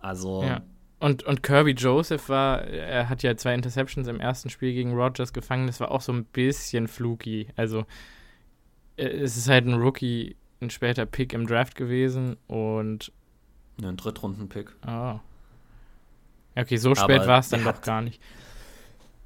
Also 0.00 0.42
Ja. 0.42 0.62
Und, 1.04 1.22
und 1.24 1.42
Kirby 1.42 1.72
Joseph 1.72 2.30
war, 2.30 2.62
er 2.62 3.10
hat 3.10 3.22
ja 3.22 3.36
zwei 3.36 3.52
Interceptions 3.52 4.08
im 4.08 4.20
ersten 4.20 4.48
Spiel 4.48 4.72
gegen 4.72 4.94
Rogers 4.94 5.34
gefangen, 5.34 5.66
das 5.66 5.78
war 5.80 5.90
auch 5.90 6.00
so 6.00 6.12
ein 6.12 6.24
bisschen 6.24 6.88
fluky. 6.88 7.48
Also 7.56 7.84
äh, 8.96 9.04
es 9.08 9.36
ist 9.36 9.48
halt 9.50 9.66
ein 9.66 9.74
Rookie, 9.74 10.36
ein 10.62 10.70
später 10.70 11.04
Pick 11.04 11.34
im 11.34 11.46
Draft 11.46 11.74
gewesen 11.74 12.36
und 12.46 13.12
ein 13.82 13.96
Drittrunden-Pick. 13.98 14.72
ah. 14.86 15.20
Ja, 16.56 16.62
Okay, 16.62 16.76
so 16.78 16.94
spät 16.94 17.26
war 17.26 17.40
es 17.40 17.48
dann 17.50 17.64
doch 17.64 17.82
gar 17.82 18.00
nicht. 18.00 18.22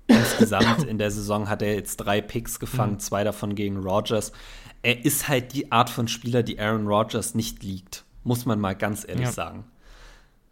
Insgesamt 0.09 0.85
in 0.85 0.97
der 0.99 1.11
Saison 1.11 1.49
hat 1.49 1.61
er 1.62 1.74
jetzt 1.74 1.99
drei 1.99 2.20
Picks 2.22 2.59
gefangen, 2.59 2.95
Mhm. 2.95 2.99
zwei 3.01 3.22
davon 3.22 3.55
gegen 3.55 3.76
Rogers. 3.76 4.33
Er 4.83 5.05
ist 5.05 5.29
halt 5.29 5.53
die 5.53 5.70
Art 5.70 5.91
von 5.91 6.09
Spieler, 6.09 6.43
die 6.43 6.59
Aaron 6.59 6.89
Rodgers 6.89 7.35
nicht 7.35 7.62
liegt, 7.62 8.05
muss 8.24 8.47
man 8.47 8.59
mal 8.59 8.74
ganz 8.74 9.07
ehrlich 9.07 9.26
Ja. 9.26 9.33
sagen. 9.33 9.64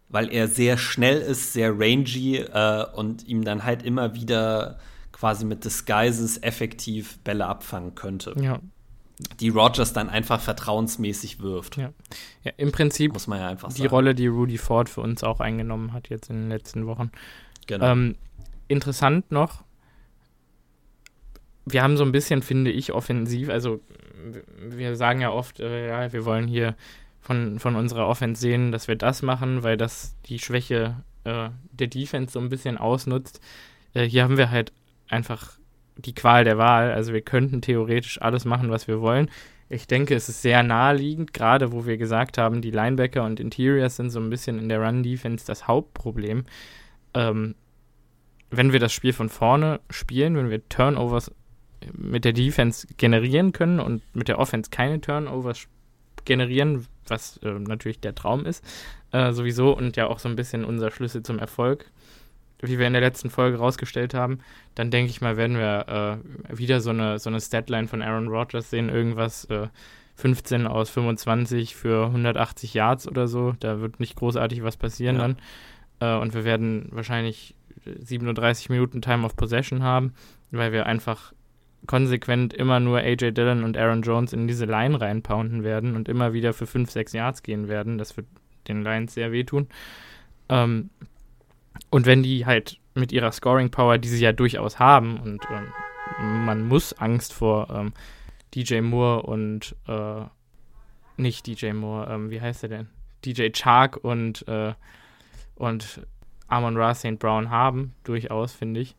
Weil 0.09 0.31
er 0.31 0.47
sehr 0.47 0.77
schnell 0.77 1.19
ist, 1.19 1.53
sehr 1.53 1.77
rangy 1.77 2.37
äh, 2.37 2.85
und 2.93 3.27
ihm 3.27 3.43
dann 3.43 3.63
halt 3.63 3.83
immer 3.83 4.15
wieder 4.15 4.79
quasi 5.11 5.45
mit 5.45 5.65
Disguises 5.65 6.41
effektiv 6.43 7.17
Bälle 7.19 7.45
abfangen 7.47 7.95
könnte, 7.95 8.33
Ja, 8.39 8.59
die 9.39 9.49
Rodgers 9.49 9.93
dann 9.93 10.09
einfach 10.09 10.39
vertrauensmäßig 10.39 11.41
wirft. 11.41 11.77
Ja. 11.77 11.91
ja 12.43 12.51
im 12.57 12.71
Prinzip 12.71 13.13
Muss 13.13 13.27
man 13.27 13.39
ja 13.39 13.49
einfach 13.49 13.69
die 13.69 13.79
sagen. 13.79 13.89
Rolle, 13.89 14.15
die 14.15 14.27
Rudy 14.27 14.57
Ford 14.57 14.89
für 14.89 15.01
uns 15.01 15.23
auch 15.23 15.39
eingenommen 15.39 15.93
hat 15.93 16.09
jetzt 16.09 16.29
in 16.29 16.35
den 16.43 16.49
letzten 16.49 16.85
Wochen. 16.85 17.11
Genau. 17.65 17.85
Ähm, 17.85 18.15
interessant 18.67 19.31
noch, 19.31 19.63
wir 21.65 21.83
haben 21.83 21.97
so 21.97 22.03
ein 22.03 22.11
bisschen, 22.11 22.41
finde 22.41 22.71
ich, 22.71 22.93
offensiv, 22.93 23.49
also 23.49 23.81
wir 24.69 24.95
sagen 24.95 25.21
ja 25.21 25.31
oft, 25.31 25.59
äh, 25.59 25.87
ja, 25.89 26.13
wir 26.13 26.25
wollen 26.25 26.47
hier 26.47 26.75
von, 27.27 27.59
von 27.59 27.75
unserer 27.75 28.07
Offense 28.07 28.39
sehen, 28.39 28.71
dass 28.71 28.87
wir 28.87 28.95
das 28.95 29.21
machen, 29.21 29.61
weil 29.61 29.75
das 29.75 30.15
die 30.27 30.39
Schwäche 30.39 30.95
äh, 31.25 31.49
der 31.71 31.87
Defense 31.87 32.31
so 32.31 32.39
ein 32.39 32.47
bisschen 32.47 32.77
ausnutzt. 32.77 33.41
Äh, 33.93 34.05
hier 34.05 34.23
haben 34.23 34.37
wir 34.37 34.49
halt 34.49 34.71
einfach 35.09 35.59
die 35.97 36.15
Qual 36.15 36.45
der 36.45 36.57
Wahl, 36.57 36.93
also 36.93 37.11
wir 37.11 37.19
könnten 37.19 37.61
theoretisch 37.61 38.21
alles 38.21 38.45
machen, 38.45 38.71
was 38.71 38.87
wir 38.87 39.01
wollen. 39.01 39.29
Ich 39.67 39.87
denke, 39.87 40.15
es 40.15 40.29
ist 40.29 40.41
sehr 40.41 40.63
naheliegend, 40.63 41.33
gerade 41.33 41.73
wo 41.73 41.85
wir 41.85 41.97
gesagt 41.97 42.37
haben, 42.37 42.61
die 42.61 42.71
Linebacker 42.71 43.25
und 43.25 43.41
Interiors 43.41 43.97
sind 43.97 44.09
so 44.09 44.21
ein 44.21 44.29
bisschen 44.29 44.57
in 44.57 44.69
der 44.69 44.79
Run-Defense 44.79 45.45
das 45.45 45.67
Hauptproblem. 45.67 46.45
Ähm, 47.13 47.55
wenn 48.51 48.71
wir 48.71 48.79
das 48.79 48.93
Spiel 48.93 49.11
von 49.11 49.27
vorne 49.27 49.81
spielen, 49.89 50.37
wenn 50.37 50.49
wir 50.49 50.65
Turnovers 50.69 51.29
mit 51.91 52.23
der 52.23 52.31
Defense 52.31 52.87
generieren 52.95 53.51
können 53.51 53.81
und 53.81 54.01
mit 54.15 54.29
der 54.29 54.39
Offense 54.39 54.71
keine 54.71 55.01
Turnovers 55.01 55.67
generieren, 56.23 56.87
was 57.09 57.37
äh, 57.43 57.51
natürlich 57.51 57.99
der 57.99 58.15
Traum 58.15 58.45
ist, 58.45 58.63
äh, 59.11 59.31
sowieso 59.31 59.75
und 59.75 59.95
ja 59.97 60.07
auch 60.07 60.19
so 60.19 60.29
ein 60.29 60.35
bisschen 60.35 60.65
unser 60.65 60.91
Schlüssel 60.91 61.23
zum 61.23 61.39
Erfolg, 61.39 61.89
wie 62.61 62.79
wir 62.79 62.87
in 62.87 62.93
der 62.93 63.01
letzten 63.01 63.29
Folge 63.29 63.57
rausgestellt 63.57 64.13
haben, 64.13 64.39
dann 64.75 64.89
denke 64.89 65.11
ich 65.11 65.21
mal, 65.21 65.37
werden 65.37 65.57
wir 65.57 66.19
äh, 66.51 66.57
wieder 66.57 66.81
so 66.81 66.89
eine, 66.89 67.19
so 67.19 67.29
eine 67.29 67.39
Statline 67.39 67.87
von 67.87 68.01
Aaron 68.01 68.27
Rodgers 68.29 68.69
sehen, 68.69 68.89
irgendwas 68.89 69.45
äh, 69.45 69.67
15 70.15 70.65
aus 70.65 70.89
25 70.89 71.75
für 71.75 72.07
180 72.07 72.73
Yards 72.73 73.07
oder 73.07 73.27
so. 73.27 73.53
Da 73.59 73.79
wird 73.79 73.99
nicht 73.99 74.15
großartig 74.15 74.63
was 74.63 74.75
passieren 74.75 75.17
Ja. 75.17 75.21
dann. 75.21 75.37
Äh, 75.99 76.19
und 76.21 76.33
wir 76.33 76.43
werden 76.43 76.89
wahrscheinlich 76.91 77.53
37 77.85 78.69
Minuten 78.69 79.01
Time 79.01 79.23
of 79.23 79.35
Possession 79.35 79.83
haben, 79.83 80.13
weil 80.49 80.71
wir 80.71 80.87
einfach 80.87 81.33
konsequent 81.87 82.53
immer 82.53 82.79
nur 82.79 82.99
AJ 82.99 83.31
Dillon 83.31 83.63
und 83.63 83.77
Aaron 83.77 84.01
Jones 84.01 84.33
in 84.33 84.47
diese 84.47 84.65
Line 84.65 84.99
reinpounden 84.99 85.63
werden 85.63 85.95
und 85.95 86.07
immer 86.07 86.33
wieder 86.33 86.53
für 86.53 86.67
5, 86.67 86.91
6 86.91 87.13
Yards 87.13 87.43
gehen 87.43 87.67
werden. 87.67 87.97
Das 87.97 88.17
wird 88.17 88.27
den 88.67 88.83
Lions 88.83 89.13
sehr 89.13 89.31
wehtun. 89.31 89.67
Ähm, 90.49 90.89
und 91.89 92.05
wenn 92.05 92.23
die 92.23 92.45
halt 92.45 92.79
mit 92.93 93.11
ihrer 93.11 93.31
Scoring 93.31 93.69
Power, 93.69 93.97
die 93.97 94.07
sie 94.07 94.23
ja 94.23 94.33
durchaus 94.33 94.79
haben, 94.79 95.19
und 95.19 95.41
ähm, 95.51 96.45
man 96.45 96.67
muss 96.67 96.93
Angst 96.93 97.33
vor 97.33 97.69
ähm, 97.69 97.93
DJ 98.53 98.81
Moore 98.81 99.23
und 99.23 99.75
äh, 99.87 100.25
nicht 101.17 101.47
DJ 101.47 101.73
Moore, 101.73 102.13
ähm, 102.13 102.29
wie 102.29 102.41
heißt 102.41 102.63
er 102.63 102.69
denn? 102.69 102.87
DJ 103.25 103.49
Chark 103.51 103.97
und, 103.97 104.47
äh, 104.47 104.73
und 105.55 106.05
Amon 106.47 106.77
Ra 106.77 106.93
St. 106.93 107.19
Brown 107.19 107.49
haben, 107.49 107.93
durchaus, 108.03 108.53
finde 108.53 108.81
ich. 108.81 108.95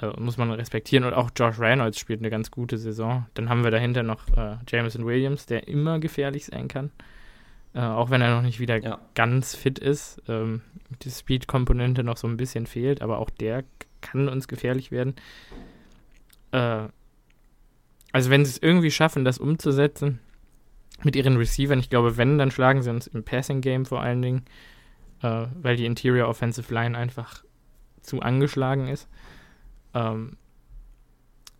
Äh, 0.00 0.20
muss 0.20 0.36
man 0.36 0.50
respektieren. 0.50 1.04
Und 1.04 1.14
auch 1.14 1.30
Josh 1.36 1.58
Reynolds 1.58 1.98
spielt 1.98 2.20
eine 2.20 2.30
ganz 2.30 2.50
gute 2.50 2.78
Saison. 2.78 3.26
Dann 3.34 3.48
haben 3.48 3.64
wir 3.64 3.70
dahinter 3.70 4.02
noch 4.02 4.26
äh, 4.36 4.56
Jameson 4.68 5.06
Williams, 5.06 5.46
der 5.46 5.68
immer 5.68 5.98
gefährlich 5.98 6.46
sein 6.46 6.68
kann. 6.68 6.90
Äh, 7.74 7.80
auch 7.80 8.10
wenn 8.10 8.20
er 8.20 8.34
noch 8.34 8.42
nicht 8.42 8.60
wieder 8.60 8.76
Ja. 8.78 9.00
ganz 9.14 9.54
fit 9.54 9.78
ist. 9.78 10.22
Ähm, 10.28 10.62
die 11.02 11.10
Speed-Komponente 11.10 12.04
noch 12.04 12.16
so 12.16 12.26
ein 12.26 12.36
bisschen 12.36 12.66
fehlt, 12.66 13.02
aber 13.02 13.18
auch 13.18 13.30
der 13.30 13.64
kann 14.00 14.28
uns 14.28 14.48
gefährlich 14.48 14.90
werden. 14.90 15.14
Äh, 16.52 16.88
also 18.12 18.30
wenn 18.30 18.44
sie 18.44 18.50
es 18.52 18.58
irgendwie 18.62 18.90
schaffen, 18.92 19.24
das 19.24 19.38
umzusetzen 19.38 20.20
mit 21.02 21.16
ihren 21.16 21.36
Receivern, 21.36 21.80
ich 21.80 21.90
glaube, 21.90 22.16
wenn, 22.16 22.38
dann 22.38 22.52
schlagen 22.52 22.82
sie 22.82 22.90
uns 22.90 23.08
im 23.08 23.24
Passing-Game 23.24 23.86
vor 23.86 24.00
allen 24.00 24.22
Dingen, 24.22 24.44
äh, 25.22 25.46
weil 25.60 25.76
die 25.76 25.86
Interior 25.86 26.28
Offensive 26.28 26.72
Line 26.72 26.96
einfach 26.96 27.42
zu 28.02 28.20
angeschlagen 28.20 28.86
ist. 28.86 29.08
Ähm, 29.94 30.36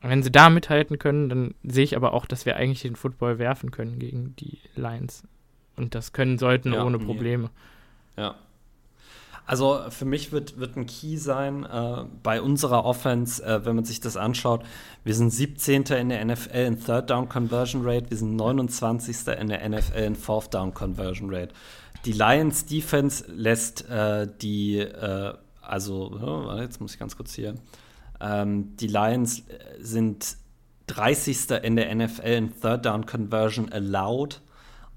wenn 0.01 0.23
sie 0.23 0.31
da 0.31 0.51
mithalten 0.51 0.99
können, 0.99 1.29
dann 1.29 1.55
sehe 1.63 1.85
ich 1.85 1.97
aber 1.97 2.13
auch, 2.13 2.27
dass 2.27 2.45
wir 2.45 2.57
eigentlich 2.57 2.83
den 2.83 2.97
Football 2.97 3.39
werfen 3.39 3.71
können 3.71 3.99
gegen 3.99 4.37
die 4.37 4.59
Lions. 4.77 5.23
Und 5.77 5.95
das 5.95 6.13
können 6.13 6.39
sollten 6.39 6.75
Ja, 6.75 6.85
ohne. 6.85 6.99
Probleme. 6.99 7.51
Ja. 8.17 8.37
Also 9.47 9.81
für 9.91 10.07
mich 10.07 10.33
wird, 10.33 10.59
wird 10.59 10.77
ein 10.77 10.87
Key 10.87 11.17
sein 11.19 11.65
äh, 11.65 12.05
bei 12.23 12.41
unserer 12.41 12.85
Offense, 12.85 13.45
äh, 13.45 13.65
wenn 13.65 13.77
man 13.77 13.85
sich 13.85 14.01
das 14.01 14.17
anschaut. 14.17 14.65
Wir 15.05 15.15
sind 15.15 15.31
17. 15.31 15.85
in 15.85 16.09
der 16.09 16.25
NFL 16.25 16.57
in 16.57 16.83
Third 16.83 17.11
Down 17.11 17.29
Conversion 17.29 17.83
Rate, 17.85 18.09
wir 18.09 18.17
sind 18.17 18.37
29. 18.37 19.29
in 19.39 19.49
der 19.49 19.69
NFL 19.69 19.99
in 19.99 20.17
Fourth 20.17 20.55
Down 20.55 20.73
Conversion 20.73 21.35
Rate. 21.35 21.53
Die 22.07 22.13
Lions 22.13 22.65
Defense 22.65 23.25
lässt 23.29 23.89
äh, 23.89 24.29
die, 24.41 24.79
äh, 24.79 25.35
also, 25.61 26.11
warte, 26.15 26.63
jetzt 26.63 26.81
muss 26.81 26.95
ich 26.95 26.99
ganz 26.99 27.17
kurz 27.17 27.35
hier. 27.35 27.55
Ähm, 28.21 28.77
die 28.77 28.87
Lions 28.87 29.41
äh, 29.41 29.43
sind 29.81 30.37
30. 30.87 31.51
in 31.63 31.77
der 31.77 31.95
NFL 31.95 32.27
in 32.27 32.61
Third 32.61 32.85
Down 32.85 33.07
Conversion 33.07 33.73
allowed 33.73 34.41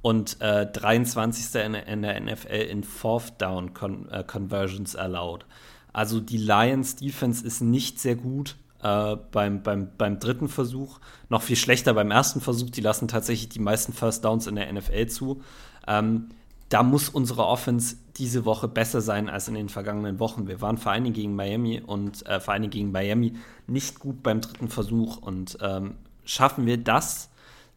und 0.01 0.39
äh, 0.41 0.65
23. 0.71 1.61
In, 1.63 1.73
der- 1.73 1.87
in 1.87 2.01
der 2.01 2.19
NFL 2.19 2.51
in 2.53 2.83
Fourth 2.83 3.41
Down 3.41 3.73
Con 3.73 4.09
äh, 4.09 4.23
Conversions 4.25 4.95
allowed. 4.95 5.45
Also 5.93 6.19
die 6.19 6.37
Lions 6.37 6.95
Defense 6.97 7.45
ist 7.45 7.61
nicht 7.61 7.99
sehr 7.99 8.15
gut 8.15 8.55
äh, 8.83 9.15
beim, 9.31 9.63
beim, 9.63 9.89
beim 9.97 10.19
dritten 10.19 10.47
Versuch, 10.49 10.99
noch 11.29 11.41
viel 11.41 11.55
schlechter 11.55 11.93
beim 11.93 12.11
ersten 12.11 12.41
Versuch. 12.41 12.69
Die 12.69 12.81
lassen 12.81 13.07
tatsächlich 13.07 13.49
die 13.49 13.59
meisten 13.59 13.93
First 13.93 14.23
Downs 14.23 14.45
in 14.45 14.55
der 14.55 14.71
NFL 14.71 15.07
zu. 15.07 15.41
Ähm, 15.87 16.29
da 16.69 16.83
muss 16.83 17.09
unsere 17.09 17.45
Offense 17.45 17.95
diese 18.17 18.45
Woche 18.45 18.67
besser 18.67 19.01
sein 19.01 19.29
als 19.29 19.47
in 19.47 19.53
den 19.53 19.69
vergangenen 19.69 20.19
Wochen. 20.19 20.47
Wir 20.47 20.59
waren 20.61 20.77
vor 20.77 20.91
allen 20.91 21.03
Dingen 21.03 21.15
gegen 21.15 21.35
Miami 21.35 21.81
und 21.81 22.25
äh, 22.25 22.39
vor 22.39 22.53
allen 22.53 22.63
Dingen 22.63 22.71
gegen 22.71 22.91
Miami 22.91 23.33
nicht 23.67 23.99
gut 23.99 24.21
beim 24.23 24.41
dritten 24.41 24.67
Versuch. 24.67 25.17
Und 25.17 25.57
ähm, 25.61 25.95
schaffen 26.25 26.65
wir 26.65 26.77
das, 26.77 27.29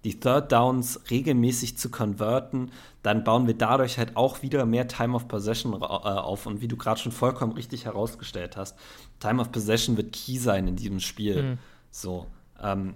die 0.03 0.19
Third 0.19 0.51
Downs 0.51 1.01
regelmäßig 1.11 1.77
zu 1.77 1.91
konverten, 1.91 2.73
dann 3.03 3.23
bauen 3.23 3.47
wir 3.47 3.55
dadurch 3.55 3.99
halt 3.99 4.17
auch 4.17 4.43
wieder 4.43 4.65
mehr 4.65 4.89
Time 4.89 5.15
of 5.15 5.29
Possession 5.29 5.75
äh, 5.75 5.85
auf. 5.85 6.47
Und 6.47 6.61
wie 6.61 6.69
du 6.69 6.77
gerade 6.77 6.99
schon 6.99 7.13
vollkommen 7.13 7.53
richtig 7.53 7.85
herausgestellt 7.85 8.57
hast, 8.57 8.77
Time 9.21 9.41
of 9.41 9.53
Possession 9.53 9.97
wird 9.97 10.13
key 10.13 10.39
sein 10.39 10.67
in 10.67 10.77
diesem 10.77 11.01
Spiel. 11.01 11.43
Mhm. 11.43 11.59
So, 11.91 12.27
ähm, 12.63 12.95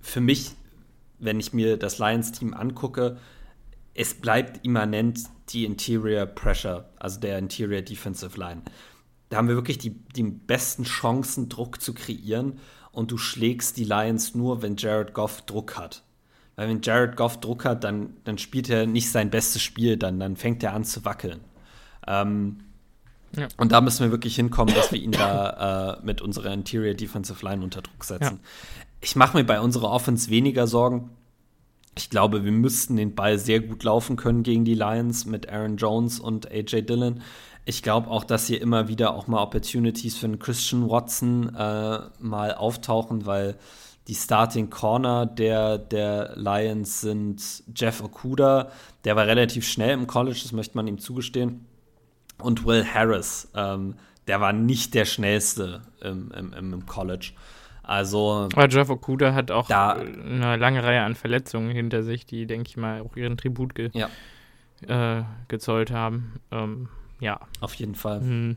für 0.00 0.20
mich, 0.20 0.52
wenn 1.18 1.40
ich 1.40 1.52
mir 1.52 1.78
das 1.78 1.98
Lions-Team 1.98 2.52
angucke, 2.52 3.16
es 3.94 4.14
bleibt 4.14 4.64
immanent 4.64 5.20
die 5.50 5.64
Interior 5.64 6.26
Pressure, 6.26 6.88
also 6.98 7.20
der 7.20 7.38
Interior 7.38 7.82
Defensive 7.82 8.38
Line. 8.38 8.62
Da 9.28 9.36
haben 9.38 9.48
wir 9.48 9.54
wirklich 9.56 9.78
die, 9.78 9.90
die 9.90 10.22
besten 10.22 10.84
Chancen, 10.84 11.48
Druck 11.48 11.80
zu 11.80 11.94
kreieren. 11.94 12.58
Und 12.92 13.10
du 13.10 13.18
schlägst 13.18 13.76
die 13.76 13.84
Lions 13.84 14.34
nur, 14.34 14.62
wenn 14.62 14.76
Jared 14.76 15.14
Goff 15.14 15.42
Druck 15.42 15.76
hat. 15.76 16.04
Weil 16.54 16.68
wenn 16.68 16.82
Jared 16.82 17.16
Goff 17.16 17.40
Druck 17.40 17.64
hat, 17.64 17.82
dann, 17.82 18.16
dann 18.24 18.38
spielt 18.38 18.70
er 18.70 18.86
nicht 18.86 19.10
sein 19.10 19.30
bestes 19.30 19.62
Spiel, 19.62 19.96
dann, 19.96 20.20
dann 20.20 20.36
fängt 20.36 20.62
er 20.62 20.72
an 20.74 20.84
zu 20.84 21.04
wackeln. 21.04 21.40
Ähm, 22.06 22.60
Ja. 23.36 23.48
Und 23.56 23.72
da 23.72 23.80
müssen 23.80 24.04
wir 24.04 24.12
wirklich 24.12 24.36
hinkommen, 24.36 24.74
dass 24.74 24.92
wir 24.92 25.00
ihn 25.00 25.10
da 25.10 25.94
äh, 25.94 26.04
mit 26.04 26.20
unserer 26.22 26.52
Interior 26.52 26.94
Defensive 26.94 27.44
Line 27.44 27.64
unter 27.64 27.82
Druck 27.82 28.04
setzen. 28.04 28.40
ich 29.00 29.16
mache 29.16 29.36
mir 29.36 29.44
bei 29.44 29.60
unserer 29.60 29.90
Offense 29.90 30.30
weniger 30.30 30.66
Sorgen. 30.66 31.10
Ich 31.96 32.10
glaube, 32.10 32.44
wir 32.44 32.52
müssten 32.52 32.96
den 32.96 33.14
Ball 33.14 33.38
sehr 33.38 33.60
gut 33.60 33.84
laufen 33.84 34.16
können 34.16 34.42
gegen 34.42 34.64
die 34.64 34.74
Lions 34.74 35.26
mit 35.26 35.48
Aaron 35.48 35.76
Jones 35.76 36.18
und 36.18 36.50
AJ 36.50 36.82
Dillon. 36.82 37.22
Ich 37.64 37.82
glaube 37.82 38.10
auch, 38.10 38.24
dass 38.24 38.46
hier 38.46 38.60
immer 38.60 38.88
wieder 38.88 39.14
auch 39.14 39.26
mal 39.26 39.42
Opportunities 39.42 40.16
für 40.16 40.26
einen 40.26 40.38
Christian 40.38 40.90
Watson 40.90 41.54
äh, 41.54 41.98
mal 42.18 42.54
auftauchen, 42.54 43.26
weil 43.26 43.56
die 44.08 44.14
Starting 44.14 44.68
Corner 44.68 45.24
der, 45.24 45.78
der 45.78 46.34
Lions 46.36 47.00
sind 47.00 47.42
Jeff 47.74 48.02
Okuda, 48.02 48.70
der 49.04 49.16
war 49.16 49.26
relativ 49.26 49.66
schnell 49.66 49.92
im 49.92 50.06
College, 50.06 50.40
das 50.42 50.52
möchte 50.52 50.76
man 50.76 50.86
ihm 50.86 50.98
zugestehen, 50.98 51.64
und 52.38 52.66
Will 52.66 52.84
Harris, 52.84 53.48
ähm, 53.54 53.94
der 54.26 54.40
war 54.40 54.52
nicht 54.52 54.94
der 54.94 55.04
schnellste 55.04 55.82
im, 56.00 56.30
im, 56.32 56.72
im 56.72 56.86
College. 56.86 57.32
Also. 57.84 58.48
Aber 58.52 58.68
Jeff 58.68 58.90
Okuda 58.90 59.34
hat 59.34 59.50
auch 59.50 59.68
da, 59.68 59.92
eine 59.92 60.56
lange 60.56 60.82
Reihe 60.82 61.02
an 61.02 61.14
Verletzungen 61.14 61.70
hinter 61.70 62.02
sich, 62.02 62.26
die, 62.26 62.46
denke 62.46 62.68
ich 62.68 62.76
mal, 62.76 63.02
auch 63.02 63.16
ihren 63.16 63.36
Tribut 63.36 63.74
ge 63.74 63.90
ja. 63.92 64.08
äh, 65.18 65.24
gezollt 65.48 65.90
haben. 65.90 66.40
Ähm, 66.50 66.88
ja. 67.20 67.40
Auf 67.60 67.74
jeden 67.74 67.94
Fall. 67.94 68.20
Mhm. 68.20 68.56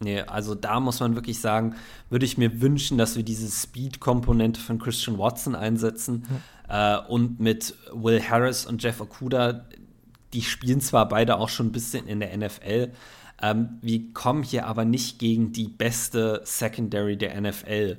Nee, 0.00 0.20
also 0.20 0.54
da 0.54 0.78
muss 0.78 1.00
man 1.00 1.14
wirklich 1.14 1.40
sagen, 1.40 1.74
würde 2.10 2.26
ich 2.26 2.36
mir 2.36 2.60
wünschen, 2.60 2.98
dass 2.98 3.16
wir 3.16 3.22
diese 3.22 3.48
Speed-Komponente 3.50 4.60
von 4.60 4.78
Christian 4.78 5.16
Watson 5.16 5.54
einsetzen 5.54 6.26
ja. 6.68 6.98
äh, 6.98 7.06
und 7.08 7.40
mit 7.40 7.74
Will 7.92 8.22
Harris 8.22 8.66
und 8.66 8.82
Jeff 8.82 9.00
Okuda, 9.00 9.64
die 10.34 10.42
spielen 10.42 10.82
zwar 10.82 11.08
beide 11.08 11.38
auch 11.38 11.48
schon 11.48 11.68
ein 11.68 11.72
bisschen 11.72 12.06
in 12.08 12.20
der 12.20 12.36
NFL, 12.36 12.92
ähm, 13.40 13.78
wir 13.80 14.12
kommen 14.12 14.42
hier 14.42 14.66
aber 14.66 14.84
nicht 14.84 15.18
gegen 15.18 15.52
die 15.52 15.68
beste 15.68 16.40
Secondary 16.44 17.16
der 17.16 17.38
NFL. 17.40 17.98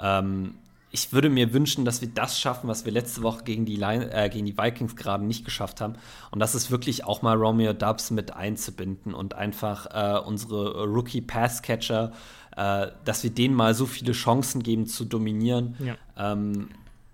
Ähm, 0.00 0.54
ich 0.92 1.12
würde 1.12 1.30
mir 1.30 1.52
wünschen, 1.52 1.84
dass 1.84 2.00
wir 2.00 2.08
das 2.08 2.40
schaffen, 2.40 2.68
was 2.68 2.84
wir 2.84 2.92
letzte 2.92 3.22
Woche 3.22 3.44
gegen 3.44 3.64
die, 3.64 3.76
Line, 3.76 4.12
äh, 4.12 4.28
gegen 4.28 4.46
die 4.46 4.58
Vikings 4.58 4.96
gerade 4.96 5.24
nicht 5.24 5.44
geschafft 5.44 5.80
haben. 5.80 5.94
Und 6.30 6.40
das 6.40 6.54
ist 6.54 6.70
wirklich 6.70 7.04
auch 7.04 7.22
mal 7.22 7.36
Romeo 7.36 7.72
Dubs 7.72 8.10
mit 8.10 8.34
einzubinden 8.34 9.14
und 9.14 9.34
einfach 9.34 9.86
äh, 9.92 10.18
unsere 10.18 10.84
Rookie-Pass-Catcher, 10.84 12.12
äh, 12.56 12.88
dass 13.04 13.22
wir 13.22 13.30
denen 13.30 13.54
mal 13.54 13.74
so 13.74 13.86
viele 13.86 14.12
Chancen 14.12 14.62
geben 14.62 14.86
zu 14.86 15.04
dominieren, 15.04 15.76
ja. 15.78 15.94
ähm, 16.16 16.70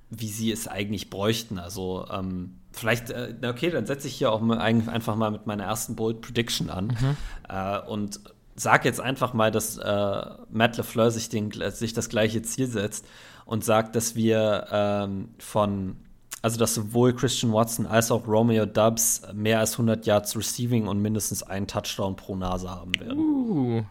wie 0.09 0.29
sie 0.29 0.51
es 0.53 0.69
eigentlich 0.69 1.11
bräuchten. 1.11 1.59
Also 1.59 2.07
ähm, 2.11 2.55
vielleicht, 2.73 3.11
äh, 3.11 3.35
okay, 3.47 3.71
dann 3.71 3.85
setze 3.85 4.09
ich 4.09 4.15
hier 4.15 4.33
auch 4.33 4.41
mal 4.41 4.59
einfach 4.59 5.17
mal 5.17 5.31
mit 5.31 5.47
meiner 5.47 5.65
ersten 5.65 5.97
Bold 5.97 6.23
Prediction 6.23 6.71
an 6.71 6.87
mhm. 6.87 7.17
Äh, 7.49 7.79
und 7.81 8.21
sag 8.57 8.85
jetzt 8.85 9.01
einfach 9.01 9.33
mal, 9.35 9.51
dass 9.51 9.79
äh, 9.79 10.25
Matt 10.51 10.77
LeFleur 10.77 11.11
sich, 11.11 11.29
den, 11.29 11.53
sich 11.71 11.93
das 11.93 12.09
gleiche 12.09 12.43
Ziel 12.43 12.67
setzt 12.67 13.07
und 13.45 13.65
sagt, 13.65 13.95
dass 13.95 14.17
wir 14.17 14.67
ähm, 14.71 15.29
von, 15.39 15.97
also 16.43 16.59
dass 16.59 16.75
sowohl 16.75 17.15
Christian 17.15 17.53
Watson 17.53 17.87
als 17.87 18.11
auch 18.11 18.27
Romeo 18.27 18.67
Dubs 18.67 19.23
mehr 19.33 19.61
als 19.61 19.73
100 19.73 20.07
Yards 20.07 20.37
Receiving 20.37 20.89
und 20.89 21.01
mindestens 21.01 21.43
einen 21.43 21.67
Touchdown 21.67 22.17
pro 22.17 22.35
Nase 22.35 22.71
haben 22.71 22.99
werden. 22.99 23.19
Uh, 23.19 23.85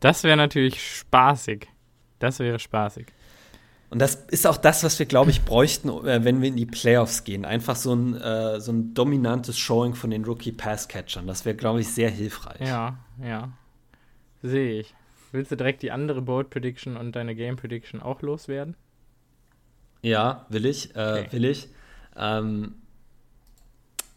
das 0.00 0.24
wäre 0.24 0.36
natürlich 0.36 0.82
spaßig. 0.82 1.68
Das 2.18 2.38
wäre 2.38 2.58
spaßig. 2.58 3.06
Und 3.90 3.98
das 3.98 4.14
ist 4.14 4.46
auch 4.46 4.56
das, 4.56 4.84
was 4.84 4.98
wir, 5.00 5.06
glaube 5.06 5.32
ich, 5.32 5.44
bräuchten, 5.44 5.88
äh, 5.88 6.24
wenn 6.24 6.40
wir 6.40 6.48
in 6.48 6.56
die 6.56 6.66
Playoffs 6.66 7.24
gehen. 7.24 7.44
Einfach 7.44 7.74
so 7.74 7.92
ein, 7.92 8.14
äh, 8.14 8.60
so 8.60 8.72
ein 8.72 8.94
dominantes 8.94 9.58
Showing 9.58 9.94
von 9.94 10.10
den 10.10 10.24
Rookie-Pass-Catchern. 10.24 11.26
Das 11.26 11.44
wäre, 11.44 11.56
glaube 11.56 11.80
ich, 11.80 11.88
sehr 11.88 12.08
hilfreich. 12.08 12.60
Ja, 12.60 12.98
ja. 13.20 13.50
Sehe 14.42 14.80
ich. 14.80 14.94
Willst 15.32 15.52
du 15.52 15.56
direkt 15.56 15.82
die 15.82 15.92
andere 15.92 16.22
Board 16.22 16.50
Prediction 16.50 16.96
und 16.96 17.14
deine 17.14 17.34
Game 17.34 17.56
Prediction 17.56 18.00
auch 18.00 18.22
loswerden? 18.22 18.76
Ja, 20.02 20.46
will 20.48 20.66
ich, 20.66 20.94
äh, 20.96 21.24
okay. 21.26 21.28
will 21.30 21.44
ich. 21.44 21.68
Ähm, 22.16 22.74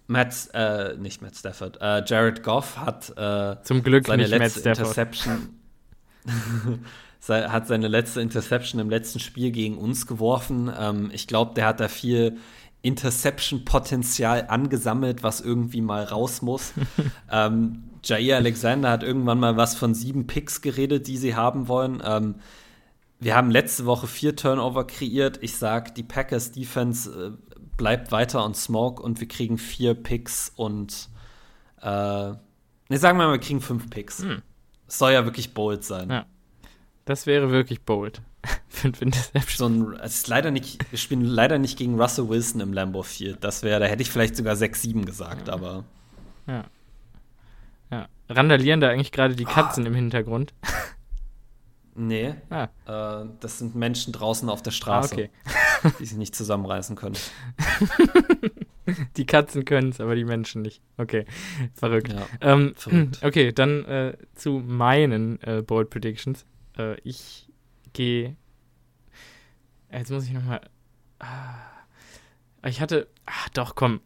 Matt, 0.08 0.50
äh, 0.54 0.96
nicht 0.98 1.22
Matt 1.22 1.36
Stafford, 1.36 1.80
äh, 1.82 2.04
Jared 2.06 2.44
Goff 2.44 2.78
hat 2.78 3.14
äh, 3.18 3.62
zum 3.64 3.84
Glück 3.84 4.08
seine 4.08 4.28
letzte 4.28 4.70
Interception 4.70 5.60
hat 7.28 7.68
seine 7.68 7.88
letzte 7.88 8.22
Interception 8.22 8.82
im 8.82 8.90
letzten 8.90 9.20
Spiel 9.20 9.52
gegen 9.52 9.78
uns 9.78 10.08
geworfen. 10.08 10.72
Ähm, 10.78 11.10
ich 11.14 11.28
glaube, 11.28 11.54
der 11.54 11.68
hat 11.68 11.80
da 11.80 11.88
viel 11.88 12.38
Interception-Potenzial 12.84 14.48
angesammelt, 14.50 15.24
was 15.24 15.42
irgendwie 15.42 15.82
mal 15.82 16.04
raus 16.04 16.42
muss. 16.42 16.74
ähm, 17.32 17.84
Jair 18.04 18.38
Alexander 18.38 18.92
hat 18.92 19.04
irgendwann 19.04 19.40
mal 19.40 19.58
was 19.58 19.76
von 19.76 19.96
sieben 19.96 20.28
Picks 20.28 20.62
geredet, 20.62 21.08
die 21.08 21.18
sie 21.18 21.36
haben 21.36 21.68
wollen. 21.68 22.04
Ähm, 22.06 22.36
wir 23.20 23.36
haben 23.36 23.50
letzte 23.50 23.86
Woche 23.86 24.08
vier 24.08 24.36
Turnover 24.36 24.86
kreiert. 24.86 25.40
Ich 25.42 25.56
sag, 25.56 25.96
die 25.96 26.04
Packers 26.04 26.52
Defense 26.52 27.10
äh, 27.10 27.56
bleibt 27.78 28.12
weiter 28.12 28.44
on 28.44 28.54
Smoke 28.54 29.02
und 29.02 29.22
wir 29.22 29.30
kriegen 29.30 29.58
vier 29.58 29.94
Picks 29.94 30.52
und 30.54 31.10
äh, 31.82 31.88
ne, 31.88 32.38
sagen 32.90 33.18
wir 33.18 33.28
mal, 33.28 33.32
wir 33.32 33.40
kriegen 33.40 33.62
fünf 33.62 33.90
Picks. 33.90 34.22
Hm. 34.22 34.42
soll 34.88 35.14
ja 35.14 35.24
wirklich 35.24 35.54
bold 35.54 35.86
sein. 35.86 36.10
Ja. 36.10 36.26
Das 37.06 37.26
wäre 37.28 37.50
wirklich 37.50 37.84
bold. 37.84 38.22
Fünf 38.68 39.02
Interceptions. 39.02 39.58
So 39.58 39.66
ein, 39.68 40.00
es 40.02 40.16
ist 40.16 40.28
leider 40.28 40.52
nicht, 40.52 40.92
wir 40.92 41.00
spielen 41.00 41.24
leider 41.24 41.60
nicht 41.60 41.78
gegen 41.78 42.00
Russell 42.00 42.30
Wilson 42.30 42.62
im 42.62 42.74
Lambo 42.74 43.04
Field. 43.04 43.44
Das 43.44 43.64
wäre, 43.64 43.80
da 43.80 43.86
hätte 43.86 44.02
ich 44.02 44.12
vielleicht 44.12 44.36
sogar 44.36 44.56
6-7 44.56 45.06
gesagt, 45.06 45.48
ja. 45.48 45.54
aber. 45.54 45.84
Ja. 46.48 46.66
Ja. 47.92 48.08
Randalieren 48.30 48.82
da 48.82 48.90
eigentlich 48.90 49.12
gerade 49.12 49.36
die 49.36 49.46
Katzen 49.46 49.84
oh. 49.84 49.88
im 49.88 49.96
Hintergrund? 49.96 50.54
Nee. 51.96 52.34
Ah. 52.50 52.70
Äh, 52.88 53.28
das 53.40 53.60
sind 53.60 53.76
Menschen 53.76 54.14
draußen 54.14 54.50
auf 54.50 54.64
der 54.64 54.72
Straße, 54.72 55.14
ah, 55.14 55.18
okay. 55.84 55.94
die 56.00 56.06
sich 56.06 56.18
nicht 56.18 56.36
zusammenreißen 56.36 56.96
können. 56.96 57.18
die 59.18 59.26
Katzen 59.26 59.64
können 59.64 59.90
es, 59.90 60.02
aber 60.02 60.16
die 60.16 60.24
Menschen 60.26 60.64
nicht. 60.64 60.82
Okay, 60.98 61.26
verrückt. 61.74 62.12
Ja, 62.12 62.26
ähm, 62.42 62.74
verrückt. 62.76 63.20
Okay, 63.24 63.52
dann 63.52 63.86
äh, 63.86 64.18
zu 64.34 64.64
meinen 64.66 65.40
äh, 65.44 65.62
Bold 65.62 65.90
Predictions. 65.90 66.46
Äh, 66.78 67.00
ich 67.02 67.43
gehe. 67.94 68.36
Jetzt 69.92 70.12
muss 70.12 70.26
ich 70.26 70.34
nochmal. 70.34 70.62
Ah, 71.20 71.56
ich 72.66 72.82
hatte. 72.82 73.08
Ach, 73.26 73.50
doch, 73.50 73.76
komm. 73.76 74.02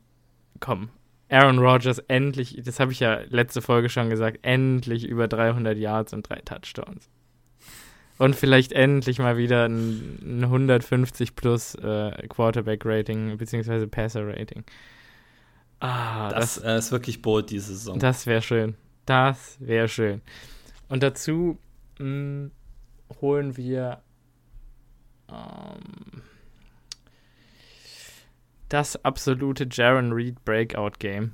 Komm. 0.59 0.89
Aaron 1.29 1.59
Rodgers 1.59 1.99
endlich, 2.07 2.61
das 2.63 2.79
habe 2.79 2.91
ich 2.91 3.01
ja 3.01 3.19
letzte 3.27 3.61
Folge 3.61 3.89
schon 3.89 4.09
gesagt, 4.09 4.39
endlich 4.43 5.05
über 5.05 5.27
300 5.27 5.77
Yards 5.77 6.13
und 6.13 6.29
drei 6.29 6.37
Touchdowns. 6.37 7.09
Und 8.17 8.35
vielleicht 8.35 8.71
endlich 8.71 9.19
mal 9.19 9.37
wieder 9.37 9.67
ein, 9.67 10.19
ein 10.23 10.43
150 10.43 11.35
plus 11.35 11.75
äh, 11.75 12.27
Quarterback-Rating 12.29 13.37
beziehungsweise 13.37 13.87
Passer-Rating. 13.87 14.63
Ah, 15.79 16.29
das, 16.29 16.55
das 16.55 16.63
äh, 16.63 16.77
ist 16.77 16.91
wirklich 16.91 17.21
bold 17.21 17.51
diese 17.51 17.75
Saison. 17.75 17.99
Das 17.99 18.25
wäre 18.25 18.41
schön. 18.41 18.75
Das 19.05 19.57
wäre 19.59 19.87
schön. 19.87 20.21
Und 20.89 21.03
dazu 21.03 21.59
mh, 21.99 22.05
hm, 22.05 22.51
holen 23.21 23.57
wir 23.57 24.01
ähm, 25.29 26.23
das 28.69 29.03
absolute 29.03 29.67
Jaron 29.69 30.11
Reed 30.11 30.43
Breakout 30.45 30.99
Game. 30.99 31.33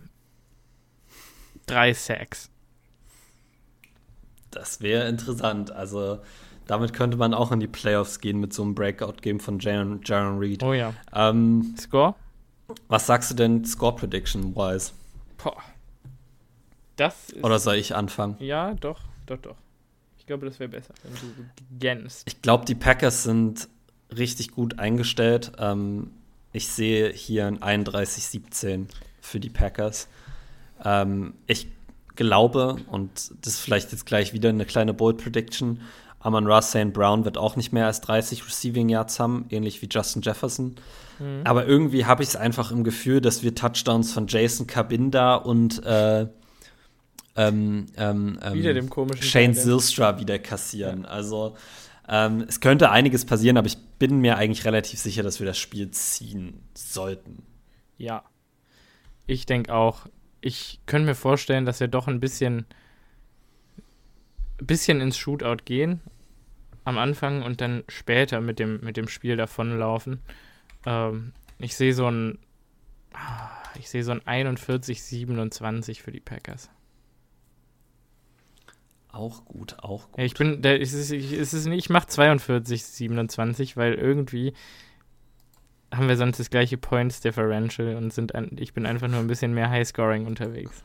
Drei 1.66 1.94
Sacks. 1.94 2.50
Das 4.52 4.82
wäre 4.82 5.08
interessant. 5.08 5.72
Also 5.72 6.20
damit 6.68 6.94
könnte 6.94 7.18
man 7.18 7.34
auch 7.34 7.52
in 7.52 7.60
die 7.60 7.68
Playoffs 7.68 8.20
gehen 8.20 8.40
mit 8.40 8.54
so 8.54 8.64
einem 8.64 8.76
Breakout-Game 8.76 9.40
von 9.40 9.60
Jaron, 9.60 10.02
Jaron 10.04 10.40
Reed. 10.40 10.64
Oh 10.64 10.74
ja. 10.74 10.94
Ähm, 11.14 11.76
Score? 11.78 12.16
Was 12.88 13.06
sagst 13.06 13.32
du 13.32 13.36
denn 13.36 13.66
Score-Prediction-wise? 13.66 14.94
Das 16.96 17.34
Oder 17.42 17.60
soll 17.60 17.76
ich 17.76 17.96
anfangen? 17.96 18.38
Ja, 18.40 18.74
doch, 18.76 19.02
doch, 19.26 19.38
doch. 19.38 19.56
Ich 20.24 20.28
glaube, 20.28 20.46
das 20.46 20.58
wäre 20.58 20.70
besser, 20.70 20.94
wenn 21.04 21.14
du 21.16 21.46
gänst. 21.80 22.24
Ich 22.26 22.42
glaube, 22.42 22.64
die 22.64 22.76
Packers 22.76 23.24
sind 23.24 23.68
richtig 24.16 24.52
gut 24.52 24.80
eingestellt. 24.80 25.52
Ähm, 25.58 26.12
ich 26.54 26.70
sehe 26.70 27.12
hier 27.12 27.46
ein 27.46 27.60
31-17 27.60 28.86
für 29.20 29.42
die 29.42 29.50
Packers. 29.50 30.08
Ähm, 30.82 31.34
ich 31.46 31.68
glaube, 32.16 32.78
und 32.88 33.34
das 33.42 33.56
ist 33.56 33.60
vielleicht 33.60 33.92
jetzt 33.92 34.06
gleich 34.06 34.32
wieder 34.32 34.48
eine 34.48 34.66
kleine 34.66 34.94
Bold 34.94 35.18
Prediction, 35.18 35.82
Amon 36.22 36.48
Ross 36.48 36.70
St. 36.70 36.94
Brown 36.94 37.26
wird 37.26 37.38
auch 37.38 37.58
nicht 37.58 37.74
mehr 37.74 37.86
als 37.86 38.00
30 38.00 38.46
Receiving 38.46 38.88
Yards 38.88 39.20
haben, 39.20 39.46
ähnlich 39.50 39.82
wie 39.82 39.90
Justin 39.92 40.22
Jefferson. 40.22 40.76
Mhm. 41.20 41.42
Aber 41.44 41.68
irgendwie 41.68 42.06
habe 42.06 42.24
ich 42.24 42.30
es 42.30 42.36
einfach 42.38 42.72
im 42.72 42.86
Gefühl, 42.86 43.20
dass 43.20 43.44
wir 43.44 43.54
Touchdowns 43.54 44.14
von 44.14 44.28
Jason 44.28 44.66
Cabinda 44.66 45.36
und 45.36 45.84
äh, 45.84 46.28
ähm, 47.36 47.88
ähm, 47.98 48.40
ähm 48.42 48.54
wieder 48.54 48.74
dem 48.74 48.90
komischen 48.90 49.24
Shane 49.24 49.54
Zilstra 49.54 50.20
wieder 50.20 50.40
kassieren. 50.40 51.04
Ja. 51.04 51.10
Also 51.10 51.56
ähm, 52.08 52.46
es 52.48 52.60
könnte 52.60 52.92
einiges 52.92 53.26
passieren, 53.26 53.58
aber 53.58 53.68
ich 53.68 53.78
bin 54.00 54.20
mir 54.20 54.38
eigentlich 54.38 54.66
relativ 54.66 55.00
sicher, 55.00 55.24
dass 55.24 55.40
wir 55.40 55.48
das 55.48 55.58
Spiel 55.58 55.92
ziehen 55.92 56.62
sollten. 56.74 57.44
Ja. 57.98 58.24
Ich 59.26 59.46
denke 59.46 59.74
auch. 59.74 60.08
Ich 60.42 60.82
könnte 60.86 61.06
mir 61.06 61.16
vorstellen, 61.16 61.66
dass 61.66 61.80
wir 61.80 61.88
doch 61.88 62.08
ein 62.08 62.20
bisschen, 62.20 62.66
bisschen 64.58 65.00
ins 65.00 65.18
Shootout 65.18 65.64
gehen. 65.64 66.02
am 66.84 66.98
Anfang 66.98 67.44
und 67.44 67.62
dann 67.62 67.86
später 67.88 68.42
mit 68.42 68.60
dem, 68.60 68.82
mit 68.82 68.98
dem 68.98 69.08
Spiel 69.08 69.38
davonlaufen. 69.38 70.20
Ähm, 70.86 71.32
ich 71.60 71.78
sehe 71.78 71.94
so 71.94 72.08
ein, 72.08 72.40
ah, 73.14 73.52
ich 73.80 73.90
sehe 73.90 74.04
so 74.04 74.12
ein 74.12 74.20
41-27 74.20 76.02
für 76.02 76.12
die 76.12 76.20
Packers. 76.20 76.70
Auch 79.14 79.46
gut, 79.46 79.78
auch 79.80 80.12
gut. 80.12 80.24
Ich 80.24 80.34
bin, 80.34 80.64
es 80.64 80.94
ist, 80.94 81.12
ich, 81.12 81.34
es 81.34 81.54
ist 81.54 81.68
nicht, 81.68 81.86
ich 81.86 81.90
mache 81.92 82.08
42, 82.08 82.84
27, 82.84 83.78
weil 83.78 83.94
irgendwie 83.94 84.54
haben 85.94 86.08
wir 86.08 86.18
sonst 86.18 86.40
das 86.40 86.50
gleiche 86.50 86.78
Points 86.80 87.22
Differential 87.22 87.96
und 87.96 88.12
sind 88.12 88.34
ein, 88.34 88.58
ich 88.60 88.74
bin 88.74 88.88
einfach 88.88 89.08
nur 89.08 89.20
ein 89.20 89.28
bisschen 89.28 89.54
mehr 89.54 89.70
Highscoring 89.70 90.26
unterwegs. 90.26 90.84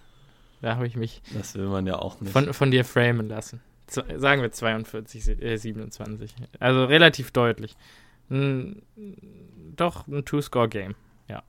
Da 0.61 0.77
habe 0.77 0.87
ich 0.87 0.95
mich 0.95 1.23
das 1.35 1.55
will 1.55 1.69
man 1.69 1.87
ja 1.87 1.97
auch 1.97 2.21
nicht. 2.21 2.33
Von, 2.33 2.53
von 2.53 2.71
dir 2.71 2.85
framen 2.85 3.31
lassen. 3.31 3.63
Z 3.87 4.05
sagen 4.21 4.43
wir 4.43 4.53
42, 4.53 5.43
äh, 5.43 5.57
27. 5.57 6.35
Also 6.61 6.85
relativ 6.85 7.31
deutlich. 7.31 7.77
N 8.29 8.83
doch 9.75 10.07
ein 10.07 10.27
Two-Score-Game, 10.27 10.97
ja. 11.29 11.43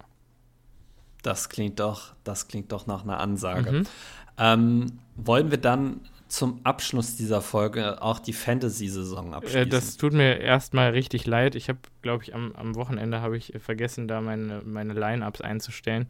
Das 1.23 1.49
klingt 1.49 1.81
doch, 1.81 2.13
das 2.23 2.47
klingt 2.47 2.71
doch 2.71 2.87
nach 2.87 3.03
einer 3.03 3.19
Ansage. 3.19 3.69
Mhm. 3.69 3.87
Ähm, 4.37 4.99
wollen 5.17 5.51
wir 5.51 5.57
dann 5.57 5.99
zum 6.29 6.61
Abschluss 6.63 7.15
dieser 7.15 7.41
Folge 7.41 8.01
auch 8.01 8.19
die 8.19 8.33
Fantasy-Saison 8.33 9.33
abschließen? 9.33 9.61
Äh, 9.61 9.67
das 9.67 9.97
tut 9.97 10.13
mir 10.13 10.39
erstmal 10.39 10.91
richtig 10.91 11.25
leid. 11.25 11.55
Ich 11.55 11.69
habe, 11.69 11.79
glaube 12.01 12.23
ich, 12.23 12.33
am, 12.33 12.53
am 12.55 12.75
Wochenende 12.75 13.21
habe 13.21 13.35
ich 13.35 13.53
vergessen, 13.59 14.07
da 14.07 14.21
meine, 14.21 14.61
meine 14.63 14.93
Line-Ups 14.93 15.41
einzustellen. 15.41 16.07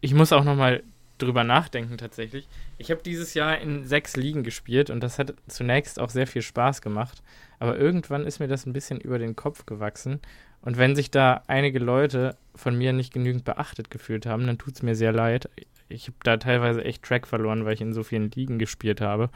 Ich 0.00 0.14
muss 0.14 0.32
auch 0.32 0.44
noch 0.44 0.56
mal 0.56 0.82
drüber 1.18 1.44
nachdenken 1.44 1.98
tatsächlich. 1.98 2.48
Ich 2.78 2.90
habe 2.90 3.02
dieses 3.02 3.34
Jahr 3.34 3.58
in 3.58 3.84
sechs 3.84 4.16
Ligen 4.16 4.42
gespielt 4.42 4.90
und 4.90 5.00
das 5.00 5.18
hat 5.18 5.34
zunächst 5.46 5.98
auch 5.98 6.10
sehr 6.10 6.26
viel 6.26 6.42
Spaß 6.42 6.82
gemacht. 6.82 7.22
Aber 7.58 7.78
irgendwann 7.78 8.26
ist 8.26 8.40
mir 8.40 8.48
das 8.48 8.66
ein 8.66 8.72
bisschen 8.72 9.00
über 9.00 9.18
den 9.18 9.36
Kopf 9.36 9.66
gewachsen. 9.66 10.20
Und 10.62 10.78
wenn 10.78 10.94
sich 10.94 11.10
da 11.10 11.42
einige 11.46 11.78
Leute 11.78 12.36
von 12.54 12.76
mir 12.76 12.92
nicht 12.92 13.12
genügend 13.12 13.44
beachtet 13.44 13.90
gefühlt 13.90 14.26
haben, 14.26 14.46
dann 14.46 14.58
tut 14.58 14.74
es 14.74 14.82
mir 14.82 14.94
sehr 14.94 15.12
leid. 15.12 15.48
Ich 15.92 16.06
habe 16.06 16.16
da 16.22 16.36
teilweise 16.36 16.84
echt 16.84 17.02
Track 17.02 17.26
verloren, 17.26 17.64
weil 17.64 17.74
ich 17.74 17.80
in 17.80 17.92
so 17.92 18.02
vielen 18.02 18.30
Ligen 18.30 18.58
gespielt 18.58 19.00
habe. 19.00 19.30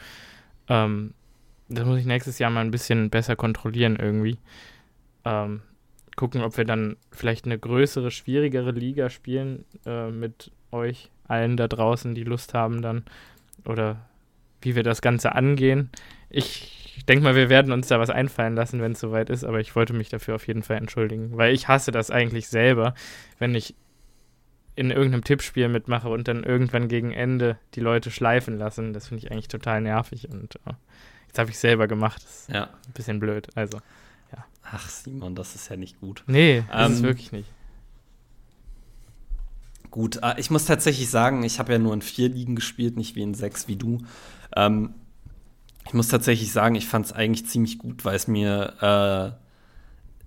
Ähm, 0.68 1.14
das 1.68 1.84
muss 1.84 1.98
ich 1.98 2.06
nächstes 2.06 2.38
Jahr 2.38 2.50
mal 2.50 2.60
ein 2.60 2.70
bisschen 2.70 3.10
besser 3.10 3.36
kontrollieren 3.36 3.96
irgendwie. 3.96 4.38
Ähm, 5.24 5.62
gucken, 6.16 6.42
ob 6.42 6.56
wir 6.56 6.64
dann 6.64 6.96
vielleicht 7.10 7.44
eine 7.44 7.58
größere, 7.58 8.10
schwierigere 8.10 8.70
Liga 8.70 9.10
spielen 9.10 9.64
äh, 9.84 10.10
mit 10.10 10.50
euch 10.70 11.10
allen 11.28 11.56
da 11.56 11.68
draußen, 11.68 12.14
die 12.14 12.24
Lust 12.24 12.54
haben 12.54 12.82
dann. 12.82 13.04
Oder 13.64 14.08
wie 14.62 14.76
wir 14.76 14.82
das 14.82 15.02
Ganze 15.02 15.34
angehen. 15.34 15.90
Ich 16.30 17.04
denke 17.08 17.24
mal, 17.24 17.36
wir 17.36 17.48
werden 17.48 17.72
uns 17.72 17.88
da 17.88 18.00
was 18.00 18.10
einfallen 18.10 18.54
lassen, 18.54 18.80
wenn 18.80 18.92
es 18.92 19.00
soweit 19.00 19.30
ist, 19.30 19.44
aber 19.44 19.60
ich 19.60 19.76
wollte 19.76 19.92
mich 19.92 20.08
dafür 20.08 20.34
auf 20.34 20.46
jeden 20.46 20.62
Fall 20.62 20.76
entschuldigen, 20.76 21.36
weil 21.36 21.54
ich 21.54 21.68
hasse 21.68 21.92
das 21.92 22.10
eigentlich 22.10 22.48
selber, 22.48 22.94
wenn 23.38 23.54
ich 23.54 23.74
in 24.76 24.90
irgendeinem 24.90 25.24
Tippspiel 25.24 25.68
mitmache 25.68 26.08
und 26.08 26.28
dann 26.28 26.44
irgendwann 26.44 26.86
gegen 26.88 27.10
Ende 27.10 27.58
die 27.74 27.80
Leute 27.80 28.10
schleifen 28.10 28.58
lassen. 28.58 28.92
Das 28.92 29.08
finde 29.08 29.24
ich 29.24 29.32
eigentlich 29.32 29.48
total 29.48 29.80
nervig 29.80 30.28
und 30.30 30.56
uh, 30.66 30.74
jetzt 31.26 31.38
habe 31.38 31.50
ich 31.50 31.58
selber 31.58 31.88
gemacht. 31.88 32.22
Das 32.22 32.40
ist 32.42 32.50
ja. 32.50 32.64
ein 32.64 32.92
bisschen 32.92 33.18
blöd. 33.18 33.48
Also, 33.54 33.78
ja. 34.32 34.44
Ach, 34.62 34.88
Simon, 34.88 35.34
das 35.34 35.54
ist 35.54 35.70
ja 35.70 35.76
nicht 35.76 35.98
gut. 36.00 36.22
Nee, 36.26 36.62
das 36.70 36.88
ähm, 36.88 36.92
ist 36.94 37.02
wirklich 37.02 37.32
nicht. 37.32 37.48
Gut, 39.90 40.20
äh, 40.22 40.34
ich 40.38 40.50
muss 40.50 40.66
tatsächlich 40.66 41.08
sagen, 41.08 41.42
ich 41.42 41.58
habe 41.58 41.72
ja 41.72 41.78
nur 41.78 41.94
in 41.94 42.02
vier 42.02 42.28
Ligen 42.28 42.54
gespielt, 42.54 42.96
nicht 42.96 43.16
wie 43.16 43.22
in 43.22 43.32
sechs 43.32 43.68
wie 43.68 43.76
du. 43.76 43.98
Ähm, 44.54 44.94
ich 45.86 45.94
muss 45.94 46.08
tatsächlich 46.08 46.52
sagen, 46.52 46.74
ich 46.74 46.86
fand 46.86 47.06
es 47.06 47.12
eigentlich 47.12 47.46
ziemlich 47.46 47.78
gut, 47.78 48.04
weil 48.04 48.16
es 48.16 48.28
mir 48.28 48.74
äh, 49.38 49.45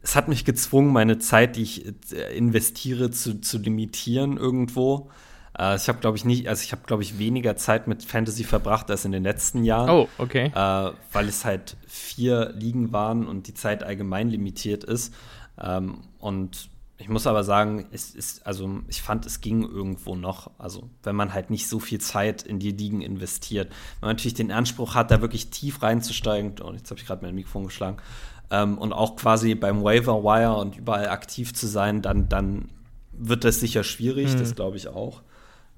es 0.01 0.15
hat 0.15 0.27
mich 0.27 0.45
gezwungen, 0.45 0.93
meine 0.93 1.19
Zeit, 1.19 1.55
die 1.55 1.63
ich 1.63 1.85
äh, 2.13 2.35
investiere, 2.37 3.11
zu, 3.11 3.41
zu 3.41 3.57
limitieren 3.57 4.37
irgendwo. 4.37 5.09
Äh, 5.57 5.75
ich 5.75 5.89
habe, 5.89 5.99
glaube 5.99 6.17
ich, 6.17 6.25
nicht, 6.25 6.47
also 6.47 6.63
ich 6.63 6.71
habe, 6.71 6.83
glaube 6.85 7.03
ich, 7.03 7.19
weniger 7.19 7.55
Zeit 7.57 7.87
mit 7.87 8.03
Fantasy 8.03 8.43
verbracht 8.43 8.89
als 8.89 9.05
in 9.05 9.11
den 9.11 9.23
letzten 9.23 9.63
Jahren. 9.63 9.89
Oh, 9.89 10.07
okay. 10.17 10.51
Äh, 10.55 10.91
weil 11.11 11.27
es 11.27 11.43
halt 11.43 11.77
vier 11.87 12.53
Ligen 12.55 12.93
waren 12.93 13.27
und 13.27 13.47
die 13.47 13.53
Zeit 13.53 13.83
allgemein 13.83 14.29
limitiert 14.29 14.83
ist. 14.83 15.13
Ähm, 15.61 15.99
und 16.19 16.69
ich 16.97 17.07
muss 17.07 17.27
aber 17.27 17.45
sagen, 17.45 17.87
es 17.91 18.13
ist, 18.13 18.45
also 18.45 18.81
ich 18.89 19.01
fand, 19.01 19.25
es 19.25 19.39
ging 19.39 19.63
irgendwo 19.63 20.15
noch. 20.15 20.51
Also, 20.57 20.89
wenn 21.03 21.15
man 21.15 21.33
halt 21.33 21.49
nicht 21.49 21.69
so 21.69 21.79
viel 21.79 21.99
Zeit 21.99 22.41
in 22.41 22.59
die 22.59 22.71
Ligen 22.71 23.01
investiert. 23.01 23.69
Wenn 23.69 24.07
man 24.07 24.15
natürlich 24.15 24.33
den 24.33 24.51
Anspruch 24.51 24.95
hat, 24.95 25.09
da 25.09 25.21
wirklich 25.21 25.49
tief 25.49 25.81
reinzusteigen, 25.81 26.51
und 26.51 26.61
oh, 26.61 26.73
jetzt 26.73 26.89
habe 26.89 26.99
ich 26.99 27.07
gerade 27.07 27.25
mein 27.25 27.35
Mikrofon 27.35 27.65
geschlagen, 27.65 27.97
ähm, 28.51 28.77
und 28.77 28.93
auch 28.93 29.15
quasi 29.15 29.55
beim 29.55 29.83
Waiver 29.83 30.23
Wire 30.23 30.57
und 30.57 30.77
überall 30.77 31.09
aktiv 31.09 31.53
zu 31.53 31.67
sein, 31.67 32.01
dann, 32.01 32.29
dann 32.29 32.69
wird 33.11 33.43
das 33.43 33.59
sicher 33.59 33.83
schwierig, 33.83 34.33
mhm. 34.33 34.39
das 34.39 34.55
glaube 34.55 34.77
ich 34.77 34.87
auch. 34.87 35.21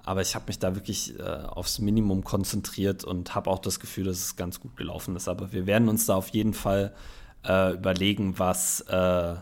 Aber 0.04 0.22
ich 0.22 0.34
habe 0.34 0.46
mich 0.48 0.58
da 0.58 0.74
wirklich 0.76 1.20
äh, 1.20 1.24
aufs 1.24 1.80
Minimum 1.80 2.24
konzentriert 2.24 3.04
und 3.04 3.36
habe 3.36 3.50
auch 3.52 3.60
das 3.60 3.80
Gefühl, 3.80 4.06
dass 4.06 4.18
es 4.18 4.36
ganz 4.36 4.60
gut 4.60 4.76
gelaufen 4.76 5.16
ist. 5.16 5.28
Aber 5.28 5.52
wir 5.52 5.68
werden 5.68 5.90
uns 5.90 6.08
da 6.08 6.16
auf 6.16 6.30
jeden 6.30 6.54
Fall 6.54 6.94
äh, 7.48 7.74
überlegen, 7.74 8.40
was 8.40 8.82
äh, 8.82 9.36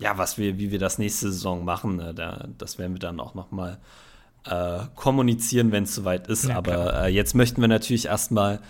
ja, 0.00 0.18
was 0.18 0.38
wir, 0.38 0.58
wie 0.58 0.70
wir 0.70 0.78
das 0.78 0.98
nächste 0.98 1.32
Saison 1.32 1.64
machen, 1.64 2.00
äh, 2.00 2.14
da, 2.14 2.48
das 2.58 2.78
werden 2.78 2.94
wir 2.94 2.98
dann 3.00 3.20
auch 3.20 3.34
noch 3.34 3.50
mal 3.50 3.78
äh, 4.44 4.80
kommunizieren, 4.94 5.72
wenn 5.72 5.84
es 5.84 5.94
soweit 5.94 6.28
ist. 6.28 6.48
Ja, 6.48 6.56
Aber 6.56 7.04
äh, 7.04 7.08
jetzt 7.08 7.34
möchten 7.34 7.60
wir 7.60 7.68
natürlich 7.68 8.06
erstmal 8.06 8.60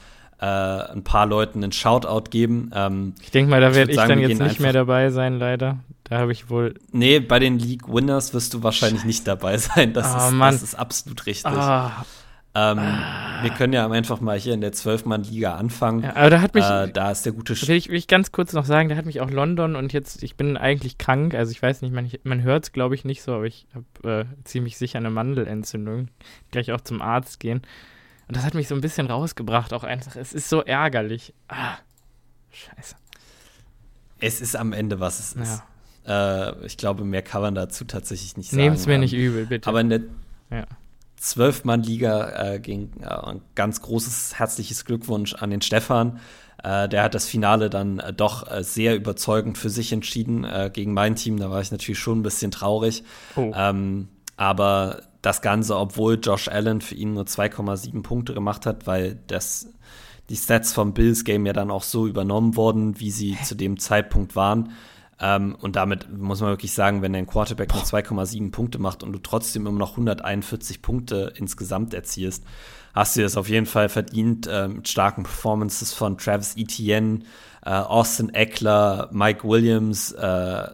äh, 0.40 0.46
ein 0.46 1.02
paar 1.04 1.26
Leuten 1.26 1.62
einen 1.62 1.72
Shoutout 1.72 2.30
geben. 2.30 2.70
Ähm, 2.74 3.14
ich 3.22 3.30
denke 3.30 3.50
mal, 3.50 3.60
da 3.60 3.74
werde 3.74 3.92
ich, 3.92 3.98
ich 3.98 4.04
dann 4.04 4.18
jetzt 4.18 4.40
nicht 4.40 4.60
mehr 4.60 4.72
dabei 4.72 5.10
sein, 5.10 5.38
leider. 5.38 5.78
Da 6.04 6.18
habe 6.18 6.32
ich 6.32 6.50
wohl. 6.50 6.74
Nee, 6.92 7.20
bei 7.20 7.38
den 7.38 7.58
League 7.58 7.88
Winners 7.88 8.32
wirst 8.32 8.54
du 8.54 8.62
wahrscheinlich 8.62 9.00
Scheiße. 9.00 9.06
nicht 9.06 9.26
dabei 9.26 9.56
sein. 9.58 9.92
Das, 9.92 10.06
oh, 10.14 10.28
ist, 10.28 10.40
das 10.40 10.62
ist 10.62 10.74
absolut 10.74 11.26
richtig. 11.26 11.52
Oh, 11.52 11.90
ähm, 12.56 12.78
ah. 12.78 13.42
Wir 13.42 13.50
können 13.50 13.74
ja 13.74 13.86
einfach 13.86 14.20
mal 14.20 14.38
hier 14.38 14.54
in 14.54 14.62
der 14.62 14.72
Zwölfmann-Liga 14.72 15.56
anfangen. 15.56 16.04
Ja, 16.04 16.16
aber 16.16 16.30
da 16.30 16.40
hat 16.40 16.54
mich, 16.54 16.64
äh, 16.64 16.88
da 16.90 17.10
ist 17.10 17.26
der 17.26 17.32
gute 17.32 17.54
Sch 17.54 17.68
will 17.68 17.76
ich, 17.76 17.90
will 17.90 17.98
ich 17.98 18.08
ganz 18.08 18.32
kurz 18.32 18.54
noch 18.54 18.64
sagen, 18.64 18.88
da 18.88 18.96
hat 18.96 19.04
mich 19.04 19.20
auch 19.20 19.30
London 19.30 19.76
und 19.76 19.92
jetzt, 19.92 20.22
ich 20.22 20.36
bin 20.36 20.56
eigentlich 20.56 20.96
krank, 20.96 21.34
also 21.34 21.50
ich 21.52 21.60
weiß 21.60 21.82
nicht, 21.82 21.92
man, 21.92 22.10
man 22.24 22.42
hört 22.42 22.64
es 22.64 22.72
glaube 22.72 22.94
ich 22.94 23.04
nicht 23.04 23.20
so, 23.20 23.34
aber 23.34 23.44
ich 23.44 23.66
habe 23.74 24.10
äh, 24.20 24.24
ziemlich 24.44 24.78
sicher 24.78 24.98
eine 24.98 25.10
Mandelentzündung. 25.10 26.08
Gleich 26.50 26.72
auch 26.72 26.80
zum 26.80 27.02
Arzt 27.02 27.40
gehen. 27.40 27.60
Und 28.28 28.36
das 28.36 28.44
hat 28.44 28.54
mich 28.54 28.68
so 28.68 28.74
ein 28.74 28.80
bisschen 28.80 29.06
rausgebracht, 29.06 29.72
auch 29.72 29.84
einfach. 29.84 30.16
Es 30.16 30.32
ist 30.32 30.48
so 30.48 30.62
ärgerlich. 30.62 31.32
Ah, 31.48 31.76
scheiße. 32.50 32.96
Es 34.18 34.40
ist 34.40 34.56
am 34.56 34.72
Ende, 34.72 34.98
was 34.98 35.20
es 35.20 35.32
ist. 35.34 35.62
Ja. 36.06 36.48
Äh, 36.48 36.66
ich 36.66 36.76
glaube, 36.76 37.04
mehr 37.04 37.22
kann 37.22 37.42
man 37.42 37.54
dazu 37.54 37.84
tatsächlich 37.84 38.36
nicht 38.36 38.50
sagen. 38.50 38.62
Nehmt 38.62 38.76
es 38.76 38.86
mir 38.86 38.98
nicht 38.98 39.14
übel, 39.14 39.46
bitte. 39.46 39.68
Aber 39.68 39.80
in 39.80 39.90
der, 39.90 40.00
ja. 40.50 40.64
Zwölf-Mann-Liga 41.16 42.54
äh, 42.54 42.60
ging 42.60 42.90
äh, 43.00 43.06
ein 43.06 43.40
ganz 43.54 43.80
großes 43.82 44.38
herzliches 44.38 44.84
Glückwunsch 44.84 45.34
an 45.34 45.50
den 45.50 45.62
Stefan. 45.62 46.20
Äh, 46.62 46.88
der 46.88 47.02
hat 47.02 47.14
das 47.14 47.26
Finale 47.26 47.70
dann 47.70 47.98
äh, 47.98 48.12
doch 48.12 48.50
äh, 48.50 48.62
sehr 48.62 48.96
überzeugend 48.96 49.58
für 49.58 49.70
sich 49.70 49.92
entschieden 49.92 50.44
äh, 50.44 50.70
gegen 50.72 50.92
mein 50.94 51.16
Team. 51.16 51.38
Da 51.38 51.50
war 51.50 51.60
ich 51.60 51.70
natürlich 51.70 51.98
schon 51.98 52.20
ein 52.20 52.22
bisschen 52.22 52.50
traurig. 52.50 53.04
Oh. 53.36 53.52
Ähm, 53.54 54.08
aber 54.36 55.02
das 55.26 55.42
Ganze, 55.42 55.76
obwohl 55.76 56.20
Josh 56.22 56.46
Allen 56.46 56.80
für 56.80 56.94
ihn 56.94 57.14
nur 57.14 57.24
2,7 57.24 58.02
Punkte 58.04 58.32
gemacht 58.32 58.64
hat, 58.64 58.86
weil 58.86 59.18
das 59.26 59.68
die 60.28 60.36
Stats 60.36 60.72
vom 60.72 60.94
Bills 60.94 61.24
Game 61.24 61.46
ja 61.46 61.52
dann 61.52 61.72
auch 61.72 61.82
so 61.82 62.06
übernommen 62.06 62.54
wurden, 62.54 63.00
wie 63.00 63.10
sie 63.10 63.36
zu 63.44 63.56
dem 63.56 63.78
Zeitpunkt 63.80 64.36
waren. 64.36 64.70
Ähm, 65.18 65.56
und 65.60 65.74
damit 65.74 66.16
muss 66.16 66.40
man 66.40 66.50
wirklich 66.50 66.72
sagen, 66.72 67.02
wenn 67.02 67.12
dein 67.12 67.26
Quarterback 67.26 67.74
nur 67.74 67.82
2,7 67.82 68.52
Punkte 68.52 68.78
macht 68.78 69.02
und 69.02 69.12
du 69.12 69.18
trotzdem 69.18 69.66
immer 69.66 69.78
noch 69.78 69.92
141 69.92 70.80
Punkte 70.80 71.32
insgesamt 71.34 71.92
erzielst, 71.92 72.44
hast 72.94 73.16
du 73.16 73.24
es 73.24 73.36
auf 73.36 73.48
jeden 73.48 73.66
Fall 73.66 73.88
verdient 73.88 74.46
äh, 74.46 74.68
mit 74.68 74.86
starken 74.86 75.24
Performances 75.24 75.92
von 75.92 76.18
Travis 76.18 76.56
Etienne, 76.56 77.20
äh, 77.64 77.70
Austin 77.70 78.32
Eckler, 78.32 79.08
Mike 79.10 79.42
Williams, 79.42 80.12
äh, 80.12 80.68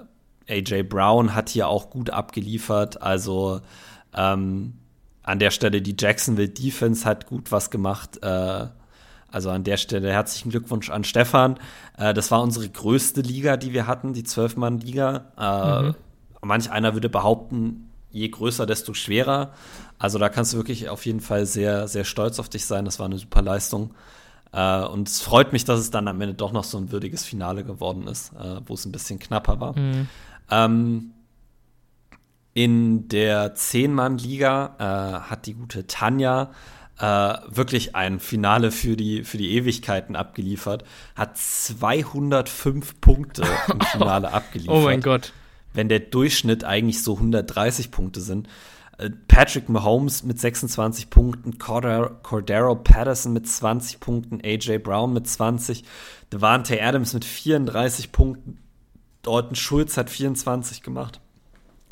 AJ 0.49 0.83
Brown 0.83 1.35
hat 1.35 1.49
hier 1.49 1.69
auch 1.69 1.89
gut 1.89 2.11
abgeliefert. 2.11 3.01
Also 3.01 3.63
ähm, 4.15 4.75
an 5.23 5.39
der 5.39 5.51
Stelle 5.51 5.83
die 5.83 5.97
Jacksonville 5.99 6.49
Defense 6.49 7.05
hat 7.05 7.27
gut 7.27 7.53
was 7.53 7.71
gemacht. 7.71 8.23
Äh, 8.23 8.67
also 9.31 9.51
an 9.51 9.65
der 9.65 9.79
Stelle 9.79 10.11
herzlichen 10.11 10.51
Glückwunsch 10.51 10.91
an 10.91 11.05
Stefan. 11.05 11.59
Äh, 11.97 12.13
das 12.13 12.31
war 12.31 12.43
unsere 12.43 12.69
größte 12.69 13.23
Liga, 13.23 13.57
die 13.57 13.73
wir 13.73 13.87
hatten, 13.87 14.13
die 14.13 14.25
Zwölfmann-Liga. 14.25 15.25
Äh, 15.39 15.83
mhm. 15.83 15.95
Manch 16.43 16.71
einer 16.71 16.95
würde 16.95 17.09
behaupten, 17.09 17.91
je 18.11 18.29
größer, 18.29 18.67
desto 18.67 18.95
schwerer. 18.95 19.53
Also 19.99 20.19
da 20.19 20.29
kannst 20.29 20.53
du 20.53 20.59
wirklich 20.59 20.89
auf 20.89 21.07
jeden 21.07 21.21
Fall 21.21 21.47
sehr, 21.47 21.89
sehr 21.89 22.05
stolz 22.05 22.39
auf 22.41 22.49
dich 22.49 22.67
sein. 22.67 22.85
Das 22.85 22.99
war 22.99 23.07
eine 23.07 23.19
super 23.19 23.41
Leistung. 23.41 23.95
Äh, 24.53 24.85
und 24.85 25.09
es 25.09 25.23
freut 25.23 25.53
mich, 25.53 25.65
dass 25.65 25.81
es 25.81 25.91
dann 25.91 26.09
am 26.09 26.21
Ende 26.21 26.35
doch 26.35 26.53
noch 26.53 26.65
so 26.65 26.77
ein 26.77 26.93
würdiges 26.93 27.25
Finale 27.25 27.65
geworden 27.65 28.07
ist, 28.07 28.33
äh, 28.35 28.61
wo 28.67 28.75
es 28.75 28.85
ein 28.85 28.93
bisschen 28.93 29.19
knapper 29.19 29.61
war. 29.61 29.79
Mhm. 29.79 30.09
Ähm, 30.51 31.11
in 32.55 33.09
der 33.09 33.55
Zehn-Mann-Liga 33.55 34.77
äh, 34.79 35.31
hat 35.31 35.47
die 35.47 35.55
gute 35.55 35.87
Tanja 35.87 36.51
äh, 36.99 37.35
wirklich 37.49 37.97
ein 37.97 38.21
Finale 38.21 38.71
für 38.71 38.97
die, 38.97 39.25
für 39.25 39.39
die 39.39 39.57
Ewigkeiten 39.57 40.15
abgeliefert, 40.17 40.85
hat 41.17 41.39
205 41.39 43.01
Punkte 43.01 43.45
im 43.73 43.81
Finale 43.93 44.33
abgeliefert. 44.33 44.77
Oh 44.77 44.83
mein 44.83 45.01
Gott. 45.01 45.33
Wenn 45.73 45.89
der 45.89 46.01
Durchschnitt 46.01 46.65
eigentlich 46.65 47.03
so 47.03 47.15
130 47.17 47.91
Punkte 47.91 48.21
sind. 48.21 48.49
Äh, 48.99 49.09
Patrick 49.27 49.71
Mahomes 49.71 50.23
mit 50.23 50.39
26 50.39 51.09
Punkten, 51.09 51.59
Cordero, 51.59 52.11
Cordero 52.23 52.77
Patterson 52.77 53.33
mit 53.33 53.49
20 53.49 53.99
Punkten, 53.99 54.41
AJ 54.45 54.79
Brown 54.79 55.15
mit 55.15 55.27
20, 55.27 55.85
Devante 56.31 56.83
Adams 56.83 57.15
mit 57.15 57.25
34 57.25 58.13
Punkten, 58.13 58.59
Dalton 59.23 59.55
Schulz 59.55 59.97
hat 59.97 60.11
24 60.11 60.83
gemacht. 60.83 61.22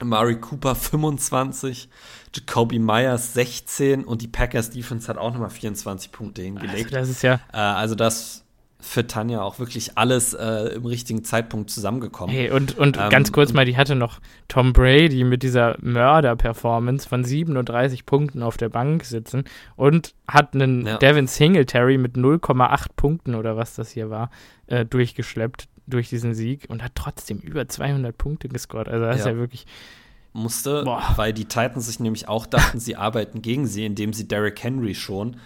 Amari 0.00 0.36
Cooper 0.36 0.74
25, 0.74 1.88
Jacoby 2.34 2.78
Myers 2.78 3.34
16 3.34 4.04
und 4.04 4.22
die 4.22 4.28
Packers 4.28 4.70
Defense 4.70 5.08
hat 5.08 5.18
auch 5.18 5.32
nochmal 5.32 5.50
24 5.50 6.12
Punkte 6.12 6.42
hingelegt. 6.42 6.94
Also 6.94 6.96
das 6.96 7.08
ist 7.08 7.22
ja. 7.22 7.40
Äh, 7.52 7.56
also 7.58 7.94
das 7.94 8.44
für 8.82 9.06
Tanja 9.06 9.42
auch 9.42 9.58
wirklich 9.58 9.98
alles 9.98 10.34
äh, 10.34 10.74
im 10.74 10.86
richtigen 10.86 11.22
Zeitpunkt 11.22 11.70
zusammengekommen. 11.70 12.34
Hey, 12.34 12.50
und, 12.50 12.78
und 12.78 12.96
Ähm, 12.96 13.10
ganz 13.10 13.30
kurz 13.32 13.52
mal, 13.52 13.64
die 13.64 13.76
hatte 13.76 13.94
noch 13.94 14.20
Tom 14.48 14.72
Brady 14.72 15.24
mit 15.24 15.42
dieser 15.42 15.76
Mörder-Performance 15.80 17.08
von 17.08 17.24
37 17.24 18.06
Punkten 18.06 18.42
auf 18.42 18.56
der 18.56 18.68
Bank 18.68 19.04
sitzen 19.04 19.44
und 19.76 20.14
hat 20.26 20.54
einen 20.54 20.86
Ja. 20.86 20.96
Devin 20.96 21.26
Singletary 21.26 21.98
mit 21.98 22.16
0,8 22.16 22.86
Punkten 22.96 23.34
oder 23.34 23.56
was 23.56 23.74
das 23.74 23.90
hier 23.90 24.10
war, 24.10 24.30
äh, 24.66 24.84
durchgeschleppt 24.84 25.68
durch 25.90 26.08
diesen 26.08 26.34
Sieg 26.34 26.66
und 26.68 26.82
hat 26.82 26.92
trotzdem 26.94 27.38
über 27.38 27.68
200 27.68 28.16
Punkte 28.16 28.48
gescored. 28.48 28.88
Also 28.88 29.04
das 29.06 29.18
ist 29.18 29.26
Ja. 29.26 29.32
ja 29.32 29.36
wirklich, 29.38 29.66
musste, 30.32 30.84
Boah. 30.84 31.02
weil 31.16 31.32
die 31.32 31.44
Titans 31.46 31.86
sich 31.86 32.00
nämlich 32.00 32.28
auch 32.28 32.46
dachten, 32.46 32.78
sie 32.78 32.96
arbeiten 32.96 33.42
gegen 33.42 33.66
sie, 33.66 33.84
indem 33.84 34.12
sie 34.12 34.28
Derrick 34.28 34.62
Henry 34.62 34.94
schon. 34.94 35.36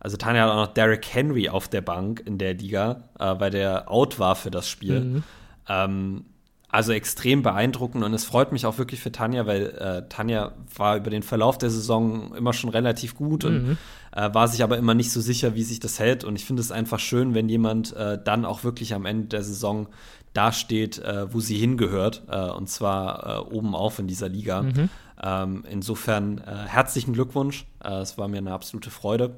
Also 0.00 0.16
Tanja 0.16 0.42
hat 0.42 0.50
auch 0.50 0.66
noch 0.66 0.74
Derrick 0.74 1.06
Henry 1.14 1.48
auf 1.48 1.68
der 1.68 1.80
Bank 1.80 2.22
in 2.26 2.38
der 2.38 2.54
Liga, 2.54 3.04
äh, 3.20 3.34
weil 3.38 3.50
der 3.52 3.90
out 3.90 4.18
war 4.18 4.34
für 4.34 4.50
das 4.50 4.68
Spiel. 4.68 5.00
Mhm. 5.00 5.22
Ähm, 5.68 6.24
also 6.72 6.92
extrem 6.92 7.42
beeindruckend 7.42 8.02
und 8.02 8.14
es 8.14 8.24
freut 8.24 8.50
mich 8.50 8.64
auch 8.66 8.78
wirklich 8.78 9.00
für 9.00 9.12
Tanja, 9.12 9.46
weil 9.46 9.66
äh, 9.66 10.08
Tanja 10.08 10.52
war 10.74 10.96
über 10.96 11.10
den 11.10 11.22
Verlauf 11.22 11.58
der 11.58 11.68
Saison 11.70 12.34
immer 12.34 12.54
schon 12.54 12.70
relativ 12.70 13.14
gut 13.14 13.44
und 13.44 13.66
Mhm. 13.66 13.78
äh, 14.12 14.32
war 14.34 14.48
sich 14.48 14.62
aber 14.64 14.78
immer 14.78 14.94
nicht 14.94 15.12
so 15.12 15.20
sicher, 15.20 15.54
wie 15.54 15.62
sich 15.64 15.80
das 15.80 15.98
hält. 15.98 16.24
Und 16.24 16.34
ich 16.34 16.46
finde 16.46 16.60
es 16.62 16.72
einfach 16.72 16.98
schön, 16.98 17.34
wenn 17.34 17.48
jemand 17.50 17.94
äh, 17.94 18.18
dann 18.22 18.46
auch 18.46 18.64
wirklich 18.64 18.94
am 18.94 19.04
Ende 19.04 19.28
der 19.28 19.42
Saison 19.42 19.88
dasteht, 20.32 20.98
äh, 20.98 21.32
wo 21.32 21.40
sie 21.40 21.58
hingehört, 21.58 22.22
äh, 22.30 22.48
und 22.48 22.70
zwar 22.70 23.26
äh, 23.50 23.54
oben 23.54 23.74
auf 23.74 23.98
in 23.98 24.06
dieser 24.06 24.30
Liga. 24.30 24.62
Mhm. 24.62 24.88
Ähm, 25.22 25.64
insofern 25.70 26.38
äh, 26.38 26.66
herzlichen 26.66 27.12
Glückwunsch. 27.12 27.66
Es 27.80 28.16
war 28.16 28.28
mir 28.28 28.38
eine 28.38 28.52
absolute 28.52 28.90
Freude. 28.90 29.36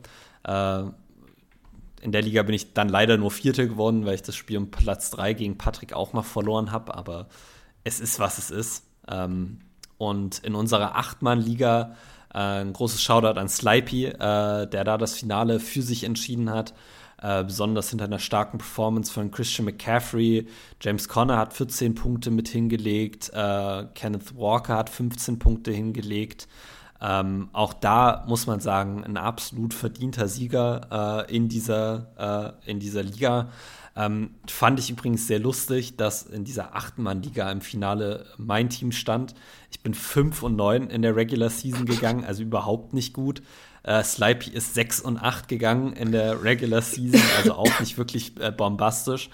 In 2.05 2.13
der 2.13 2.21
Liga 2.21 2.43
bin 2.43 2.55
ich 2.55 2.75
dann 2.75 2.91
leider 2.91 3.17
nur 3.17 3.31
Vierte 3.31 3.67
geworden, 3.67 4.05
weil 4.05 4.15
ich 4.15 4.23
das 4.23 4.37
Spiel 4.37 4.59
um 4.59 4.71
Platz 4.71 5.11
3 5.13 5.33
gegen 5.33 5.57
Patrick 5.57 5.95
auch 5.95 6.13
mal 6.13 6.23
verloren 6.23 6.71
habe. 6.71 6.95
Aber 6.95 7.29
es 7.83 7.99
ist, 7.99 8.19
was 8.19 8.37
es 8.37 8.51
ist. 8.51 8.85
Ähm, 9.09 9.61
und 9.97 10.41
in 10.41 10.55
unserer 10.55 10.97
Achtmann-Liga 10.97 11.97
äh, 12.35 12.39
ein 12.39 12.75
großes 12.75 13.01
Shoutout 13.01 13.41
an 13.41 13.49
Slipey, 13.49 14.05
äh, 14.05 14.67
der 14.67 14.85
da 14.85 14.99
das 14.99 15.15
Finale 15.15 15.61
für 15.61 15.81
sich 15.81 16.05
entschieden 16.05 16.51
hat. 16.51 16.75
Äh, 17.23 17.43
besonders 17.45 17.89
hinter 17.89 18.05
einer 18.05 18.19
starken 18.19 18.59
Performance 18.59 19.11
von 19.11 19.31
Christian 19.31 19.65
McCaffrey. 19.65 20.47
James 20.83 21.09
Conner 21.09 21.39
hat 21.39 21.55
14 21.55 21.95
Punkte 21.95 22.31
mit 22.31 22.49
hingelegt. 22.49 23.31
Äh, 23.33 23.87
Kenneth 23.95 24.37
Walker 24.37 24.77
hat 24.77 24.91
15 24.91 25.39
Punkte 25.39 25.73
hingelegt. 25.73 26.49
Ähm, 27.01 27.49
auch 27.53 27.72
da 27.72 28.24
muss 28.28 28.47
man 28.47 28.61
sagen, 28.61 29.05
ein 29.05 29.16
absolut 29.16 29.74
verdienter 29.74 30.28
Sieger 30.28 31.26
äh, 31.28 31.36
in, 31.36 31.49
dieser, 31.49 32.57
äh, 32.66 32.70
in 32.70 32.80
dieser 32.80 33.03
Liga. 33.03 33.51
Ähm, 33.97 34.30
fand 34.49 34.80
ich 34.80 34.90
übrigens 34.90 35.26
sehr 35.26 35.38
lustig, 35.38 35.97
dass 35.97 36.24
in 36.24 36.45
dieser 36.45 36.74
Achtmann-Liga 36.74 37.51
im 37.53 37.61
Finale 37.61 38.26
mein 38.38 38.68
Team 38.68 38.90
stand. 38.90 39.34
Ich 39.70 39.80
bin 39.80 39.95
5 39.95 40.42
und 40.42 40.57
9 40.57 40.88
in 40.88 41.03
der 41.03 41.14
Regular 41.14 41.51
Season 41.51 41.86
gegangen, 41.86 42.24
also 42.24 42.42
überhaupt 42.42 42.92
nicht 42.92 43.12
gut. 43.12 43.42
Äh, 43.84 44.03
Slipey 44.03 44.51
ist 44.51 44.74
6 44.74 45.01
und 45.01 45.18
8 45.18 45.47
gegangen 45.47 45.92
in 45.92 46.11
der 46.11 46.42
Regular 46.42 46.80
Season, 46.80 47.20
also 47.36 47.55
auch 47.55 47.80
nicht 47.80 47.99
wirklich 47.99 48.32
äh, 48.40 48.51
bombastisch. 48.51 49.28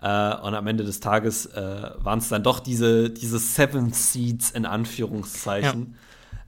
Äh, 0.00 0.06
und 0.06 0.54
am 0.54 0.66
Ende 0.66 0.84
des 0.84 1.00
Tages 1.00 1.46
äh, 1.46 1.90
waren 1.98 2.20
es 2.20 2.28
dann 2.28 2.42
doch 2.42 2.60
diese, 2.60 3.10
diese 3.10 3.38
Seven 3.38 3.92
Seeds 3.92 4.50
in 4.50 4.64
Anführungszeichen, 4.64 5.96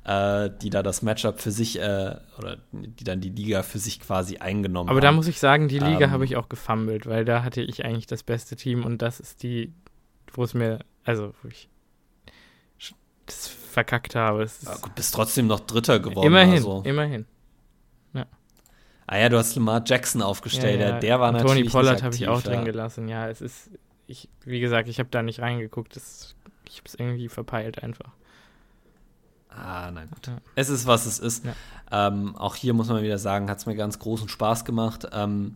äh, 0.09 0.51
die 0.63 0.71
da 0.71 0.83
das 0.83 1.03
Matchup 1.03 1.39
für 1.39 1.51
sich 1.51 1.79
äh, 1.79 2.17
oder 2.39 2.57
die 2.73 3.05
dann 3.05 3.21
die 3.21 3.29
Liga 3.29 3.63
für 3.63 3.79
sich 3.79 4.01
quasi 4.01 4.39
eingenommen 4.39 4.89
Aber 4.89 4.97
haben. 4.97 5.03
da 5.03 5.13
muss 5.13 5.27
ich 5.29 5.39
sagen, 5.39 5.69
die 5.69 5.79
Liga 5.79 6.07
Ähm, 6.07 6.11
habe 6.13 6.25
ich 6.25 6.37
auch 6.37 6.49
gefummelt, 6.49 7.07
weil 7.07 7.27
da 7.27 7.45
hatte 7.45 7.61
ich 7.61 7.85
eigentlich 7.85 8.07
das 8.07 8.23
beste 8.23 8.57
Team 8.57 8.85
und 8.85 9.03
das 9.03 9.21
ist 9.21 9.43
die, 9.43 9.73
wo 10.33 10.45
es 10.45 10.55
mir, 10.55 10.79
also 11.05 11.35
wo 11.43 11.49
ich 11.49 11.69
das 13.27 13.49
verkackt 13.49 14.15
habe. 14.15 14.45
Ist 14.45 14.65
ja, 14.65 14.77
gut, 14.77 14.95
bist 14.95 15.15
trotzdem 15.15 15.47
noch 15.47 15.61
Dritter 15.61 16.01
geworden. 16.01 16.27
immerhin, 16.27 16.55
Also. 16.55 16.83
immerhin. 16.87 17.27
Ah 19.11 19.17
ja, 19.17 19.31
du 19.31 19.39
hast 19.39 19.55
Lamar 19.57 19.83
Jackson 19.87 20.21
aufgestellt. 20.21 20.81
Ja, 20.81 20.87
Ja, 20.89 20.95
ja. 20.97 21.01
der 21.01 21.19
war 21.19 21.29
Und 21.31 21.37
natürlich 21.37 21.61
Tony 21.61 21.71
Pollard 21.71 22.03
habe 22.03 22.15
ich 22.15 22.29
auch 22.29 22.43
drin 22.43 22.59
ja. 22.59 22.65
gelassen. 22.65 23.09
Ja, 23.09 23.27
es 23.31 23.41
ist, 23.41 23.71
ich, 24.07 24.29
wie 24.45 24.61
gesagt, 24.61 24.87
ich 24.87 24.99
habe 24.99 25.09
da 25.11 25.23
nicht 25.23 25.41
reingeguckt. 25.41 25.97
Das, 25.97 26.37
ich 26.69 26.77
habe 26.77 26.87
es 26.89 26.95
irgendwie 26.95 27.29
verpeilt 27.31 27.83
einfach. 27.83 28.13
Ah, 29.59 29.91
na 29.93 30.05
gut. 30.05 30.27
Ja. 30.27 30.39
Es 30.55 30.69
ist, 30.69 30.87
was 30.87 31.07
es 31.07 31.19
ist. 31.19 31.45
Ja. 31.45 31.55
Ähm, 31.91 32.37
auch 32.37 32.55
hier 32.55 32.75
muss 32.75 32.89
man 32.89 33.03
wieder 33.03 33.19
sagen, 33.19 33.51
hat 33.51 33.59
es 33.59 33.67
mir 33.67 33.75
ganz 33.75 33.99
großen 33.99 34.29
Spaß 34.29 34.65
gemacht. 34.65 35.09
Ähm, 35.13 35.55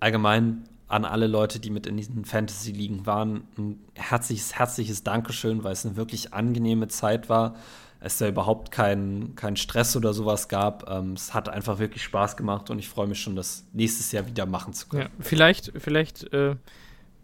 allgemein 0.00 0.64
an 0.88 1.04
alle 1.04 1.28
Leute, 1.28 1.60
die 1.60 1.70
mit 1.70 1.86
in 1.86 1.96
diesen 1.96 2.24
Fantasy-Ligen 2.24 3.06
waren, 3.06 3.44
ein 3.56 3.78
herzliches, 3.94 4.54
herzliches 4.54 5.04
Dankeschön, 5.04 5.62
weil 5.62 5.72
es 5.72 5.86
eine 5.86 5.96
wirklich 5.96 6.34
angenehme 6.34 6.88
Zeit 6.88 7.28
war. 7.28 7.54
Es 8.00 8.16
da 8.16 8.26
überhaupt 8.26 8.72
keinen 8.72 9.34
kein 9.36 9.56
Stress 9.56 9.94
oder 9.94 10.14
sowas 10.14 10.48
gab. 10.48 10.90
Ähm, 10.90 11.12
es 11.12 11.34
hat 11.34 11.48
einfach 11.48 11.78
wirklich 11.78 12.02
Spaß 12.02 12.36
gemacht 12.36 12.70
und 12.70 12.78
ich 12.78 12.88
freue 12.88 13.06
mich 13.06 13.20
schon, 13.20 13.36
das 13.36 13.66
nächstes 13.72 14.10
Jahr 14.10 14.26
wieder 14.26 14.46
machen 14.46 14.72
zu 14.72 14.88
können. 14.88 15.02
Ja, 15.02 15.08
vielleicht, 15.20 15.72
vielleicht 15.76 16.32
äh, 16.32 16.56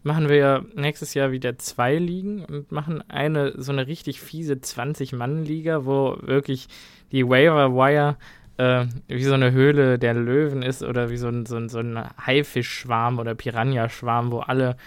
machen 0.07 0.29
wir 0.29 0.37
ja 0.37 0.61
nächstes 0.73 1.13
Jahr 1.13 1.31
wieder 1.31 1.57
zwei 1.59 1.95
Ligen 1.97 2.43
und 2.45 2.71
machen 2.71 3.03
eine 3.09 3.61
so 3.61 3.71
eine 3.71 3.85
richtig 3.85 4.19
fiese 4.21 4.55
20-Mann-Liga, 4.55 5.85
wo 5.85 6.17
wirklich 6.21 6.67
die 7.11 7.27
Waiver 7.27 7.73
Wire 7.73 8.17
äh, 8.57 8.85
wie 9.07 9.23
so 9.23 9.33
eine 9.33 9.51
Höhle 9.51 9.99
der 9.99 10.15
Löwen 10.15 10.63
ist 10.63 10.81
oder 10.81 11.09
wie 11.09 11.17
so 11.17 11.27
ein, 11.27 11.45
so 11.45 11.57
ein, 11.57 11.69
so 11.69 11.79
ein 11.79 11.99
Haifischschwarm 12.25 13.19
oder 13.19 13.35
Piranha-Schwarm, 13.35 14.31
wo 14.31 14.39
alle 14.39 14.77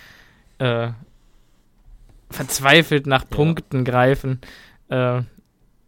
äh, 0.58 0.88
verzweifelt 2.30 3.06
nach 3.06 3.22
Ja. 3.22 3.36
Punkten 3.36 3.84
greifen. 3.84 4.40
Äh, 4.88 5.22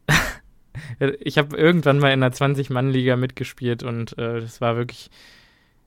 ich 1.20 1.38
habe 1.38 1.56
irgendwann 1.56 1.98
mal 1.98 2.12
in 2.12 2.22
einer 2.22 2.34
20-Mann-Liga 2.34 3.16
mitgespielt 3.16 3.82
und 3.82 4.16
äh, 4.18 4.40
das 4.40 4.60
war 4.60 4.76
wirklich 4.76 5.10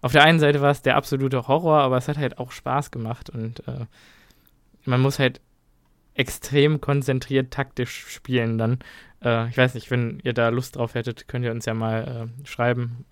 auf 0.05 0.11
der 0.11 0.23
einen 0.23 0.39
Seite 0.39 0.61
war 0.61 0.69
es 0.69 0.83
der 0.83 0.97
absolute 0.97 1.47
Horror, 1.47 1.79
aber 1.79 1.97
es 1.97 2.07
hat 2.07 2.19
halt 2.19 2.37
auch 2.37 2.51
Spaß 2.51 2.91
gemacht 2.91 3.31
und 3.31 3.67
äh, 3.67 3.87
man 4.83 5.01
muss 5.01 5.17
halt 5.17 5.41
extrem 6.13 6.79
konzentriert 6.79 7.49
taktisch 7.51 8.05
spielen 8.09 8.59
dann. 8.59 8.77
Äh, 9.23 9.49
ich 9.49 9.57
weiß 9.57 9.73
nicht, 9.73 9.89
wenn 9.89 10.19
ihr 10.23 10.33
da 10.33 10.49
Lust 10.49 10.75
drauf 10.75 10.93
hättet, 10.93 11.27
könnt 11.27 11.43
ihr 11.43 11.49
uns 11.49 11.65
ja 11.65 11.73
mal 11.73 12.29
äh, 12.29 12.47
schreiben, 12.47 13.05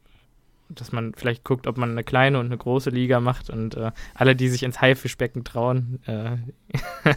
dass 0.70 0.92
man 0.92 1.16
vielleicht 1.16 1.44
guckt, 1.44 1.66
ob 1.66 1.78
man 1.78 1.90
eine 1.90 2.04
kleine 2.04 2.38
und 2.38 2.46
eine 2.46 2.60
große 2.60 2.92
Liga 2.92 3.20
macht 3.20 3.50
und 3.50 3.74
äh, 3.74 3.90
alle, 4.14 4.36
die 4.36 4.50
sich 4.50 4.62
ins 4.62 4.80
Haifischbecken 4.80 5.44
trauen, 5.44 6.00
äh, 6.06 6.38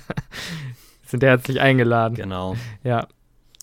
sind 1.05 1.23
herzlich 1.23 1.61
eingeladen. 1.61 2.15
Genau. 2.15 2.57
Ja, 2.83 3.09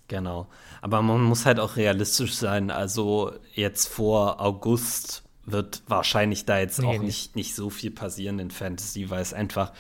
Genau. 0.10 0.48
Aber 0.82 1.02
man 1.02 1.24
muss 1.24 1.48
halt 1.48 1.60
auch 1.60 1.76
realistisch 1.76 2.36
sein. 2.36 2.70
Also 2.70 3.32
jetzt 3.56 3.88
vor 3.88 4.40
August 4.40 5.23
wird 5.46 5.84
wahrscheinlich 5.88 6.46
da 6.46 6.60
jetzt 6.60 6.80
Nee, 6.80 6.88
auch 6.88 7.00
nicht, 7.00 7.36
nicht 7.36 7.56
so 7.56 7.70
viel 7.70 7.92
passieren 7.92 8.40
in 8.40 8.52
Fantasy, 8.52 9.10
weil 9.10 9.22
es 9.22 9.34
einfach 9.34 9.72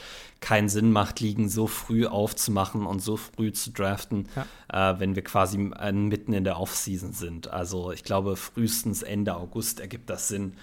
keinen 0.41 0.68
Sinn 0.68 0.91
macht, 0.91 1.22
Ligen 1.22 1.47
so 1.47 1.68
früh 1.68 2.05
aufzumachen 2.05 2.86
und 2.86 2.99
so 2.99 3.16
früh 3.16 3.53
zu 3.53 3.72
draften, 3.72 4.28
äh, 4.72 4.93
wenn 4.97 5.16
wir 5.16 5.24
quasi 5.24 5.72
äh, 5.80 5.91
mitten 5.93 6.34
in 6.34 6.43
der 6.43 6.59
Offseason 6.59 7.14
sind. 7.14 7.47
Also 7.47 7.93
ich 7.93 8.03
glaube, 8.03 8.36
frühestens 8.36 9.03
Ende 9.03 9.36
August 9.36 9.80
ergibt 9.80 10.09
das 10.09 10.28
Sinn, 10.28 10.53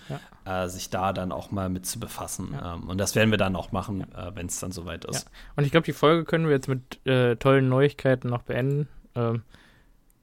äh, 0.44 0.68
sich 0.68 0.90
da 0.90 1.14
dann 1.14 1.32
auch 1.32 1.51
mal 1.51 1.70
mit 1.70 1.86
zu 1.86 1.98
befassen. 1.98 2.55
Ähm, 2.62 2.90
und 2.90 2.98
das 2.98 3.14
werden 3.14 3.30
wir 3.30 3.38
dann 3.38 3.57
auch 3.57 3.72
machen, 3.72 4.03
äh, 4.12 4.32
wenn 4.34 4.46
es 4.46 4.61
dann 4.61 4.70
soweit 4.70 5.07
ist. 5.07 5.24
Ja. 5.24 5.30
Und 5.57 5.64
ich 5.64 5.70
glaube, 5.70 5.86
die 5.86 5.94
Folge 5.94 6.24
können 6.24 6.44
wir 6.44 6.53
jetzt 6.53 6.68
mit 6.68 7.05
äh, 7.07 7.36
tollen 7.36 7.70
Neuigkeiten 7.70 8.28
noch 8.28 8.42
beenden. 8.42 8.86
Ähm, 9.14 9.42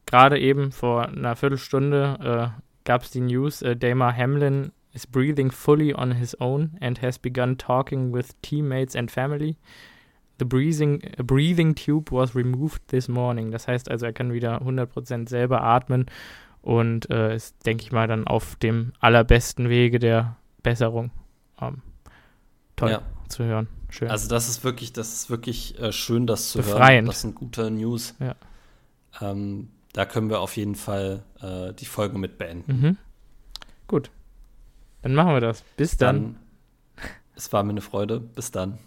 Gerade 0.06 0.40
eben 0.40 0.72
vor 0.72 1.08
einer 1.08 1.36
Viertelstunde 1.36 2.54
äh, 2.56 2.67
gab 2.88 3.04
es 3.04 3.12
die 3.12 3.20
News, 3.20 3.62
äh, 3.62 3.76
Damar 3.76 4.16
Hamlin 4.16 4.72
is 4.94 5.06
breathing 5.06 5.52
fully 5.52 5.94
on 5.94 6.14
his 6.14 6.40
own 6.40 6.78
and 6.80 7.02
has 7.02 7.20
begun 7.20 7.58
talking 7.58 8.14
with 8.14 8.42
teammates 8.42 8.96
and 8.96 9.12
family. 9.12 9.58
The 10.40 10.46
breathing, 10.46 11.02
breathing 11.18 11.76
tube 11.76 12.12
was 12.12 12.34
removed 12.34 12.82
this 12.88 13.10
morning. 13.10 13.52
Das 13.52 13.68
heißt 13.68 13.92
also, 13.92 14.06
er 14.06 14.14
kann 14.14 14.32
wieder 14.32 14.62
100% 14.62 15.28
selber 15.28 15.62
atmen 15.64 16.06
und 16.62 17.10
äh, 17.10 17.36
ist, 17.36 17.56
denke 17.66 17.84
ich 17.84 17.92
mal, 17.92 18.08
dann 18.08 18.26
auf 18.26 18.56
dem 18.56 18.94
allerbesten 19.00 19.70
Wege 19.70 20.00
der 20.00 20.38
Besserung. 20.64 21.12
Ähm, 21.62 21.82
toll 22.78 22.92
ja. 22.92 23.02
zu 23.28 23.44
hören. 23.44 23.68
Schön. 23.90 24.10
Also 24.10 24.30
das 24.30 24.48
ist 24.48 24.64
wirklich, 24.64 24.94
das 24.94 25.14
ist 25.14 25.30
wirklich 25.30 25.78
äh, 25.80 25.92
schön, 25.92 26.26
das 26.26 26.52
zu 26.52 26.60
Befreiend. 26.60 26.84
hören. 26.84 27.06
Das 27.08 27.22
sind 27.22 27.36
gute 27.36 27.70
News. 27.70 28.16
Ja. 28.20 28.36
Ähm, 29.20 29.70
da 29.98 30.06
können 30.06 30.30
wir 30.30 30.42
auf 30.42 30.56
jeden 30.58 30.76
Fall 30.76 31.24
äh, 31.42 31.74
die 31.74 31.88
Folge 31.88 32.20
mit 32.20 32.38
beenden. 32.38 32.82
Mhm. 32.82 32.98
Gut. 33.88 34.12
Dann 35.02 35.16
machen 35.16 35.34
wir 35.34 35.42
das. 35.42 35.64
Bis 35.76 35.98
dann. 35.98 36.36
dann. 36.96 37.10
Es 37.36 37.52
war 37.52 37.64
mir 37.64 37.72
eine 37.72 37.82
Freude. 37.82 38.20
Bis 38.20 38.52
dann. 38.52 38.78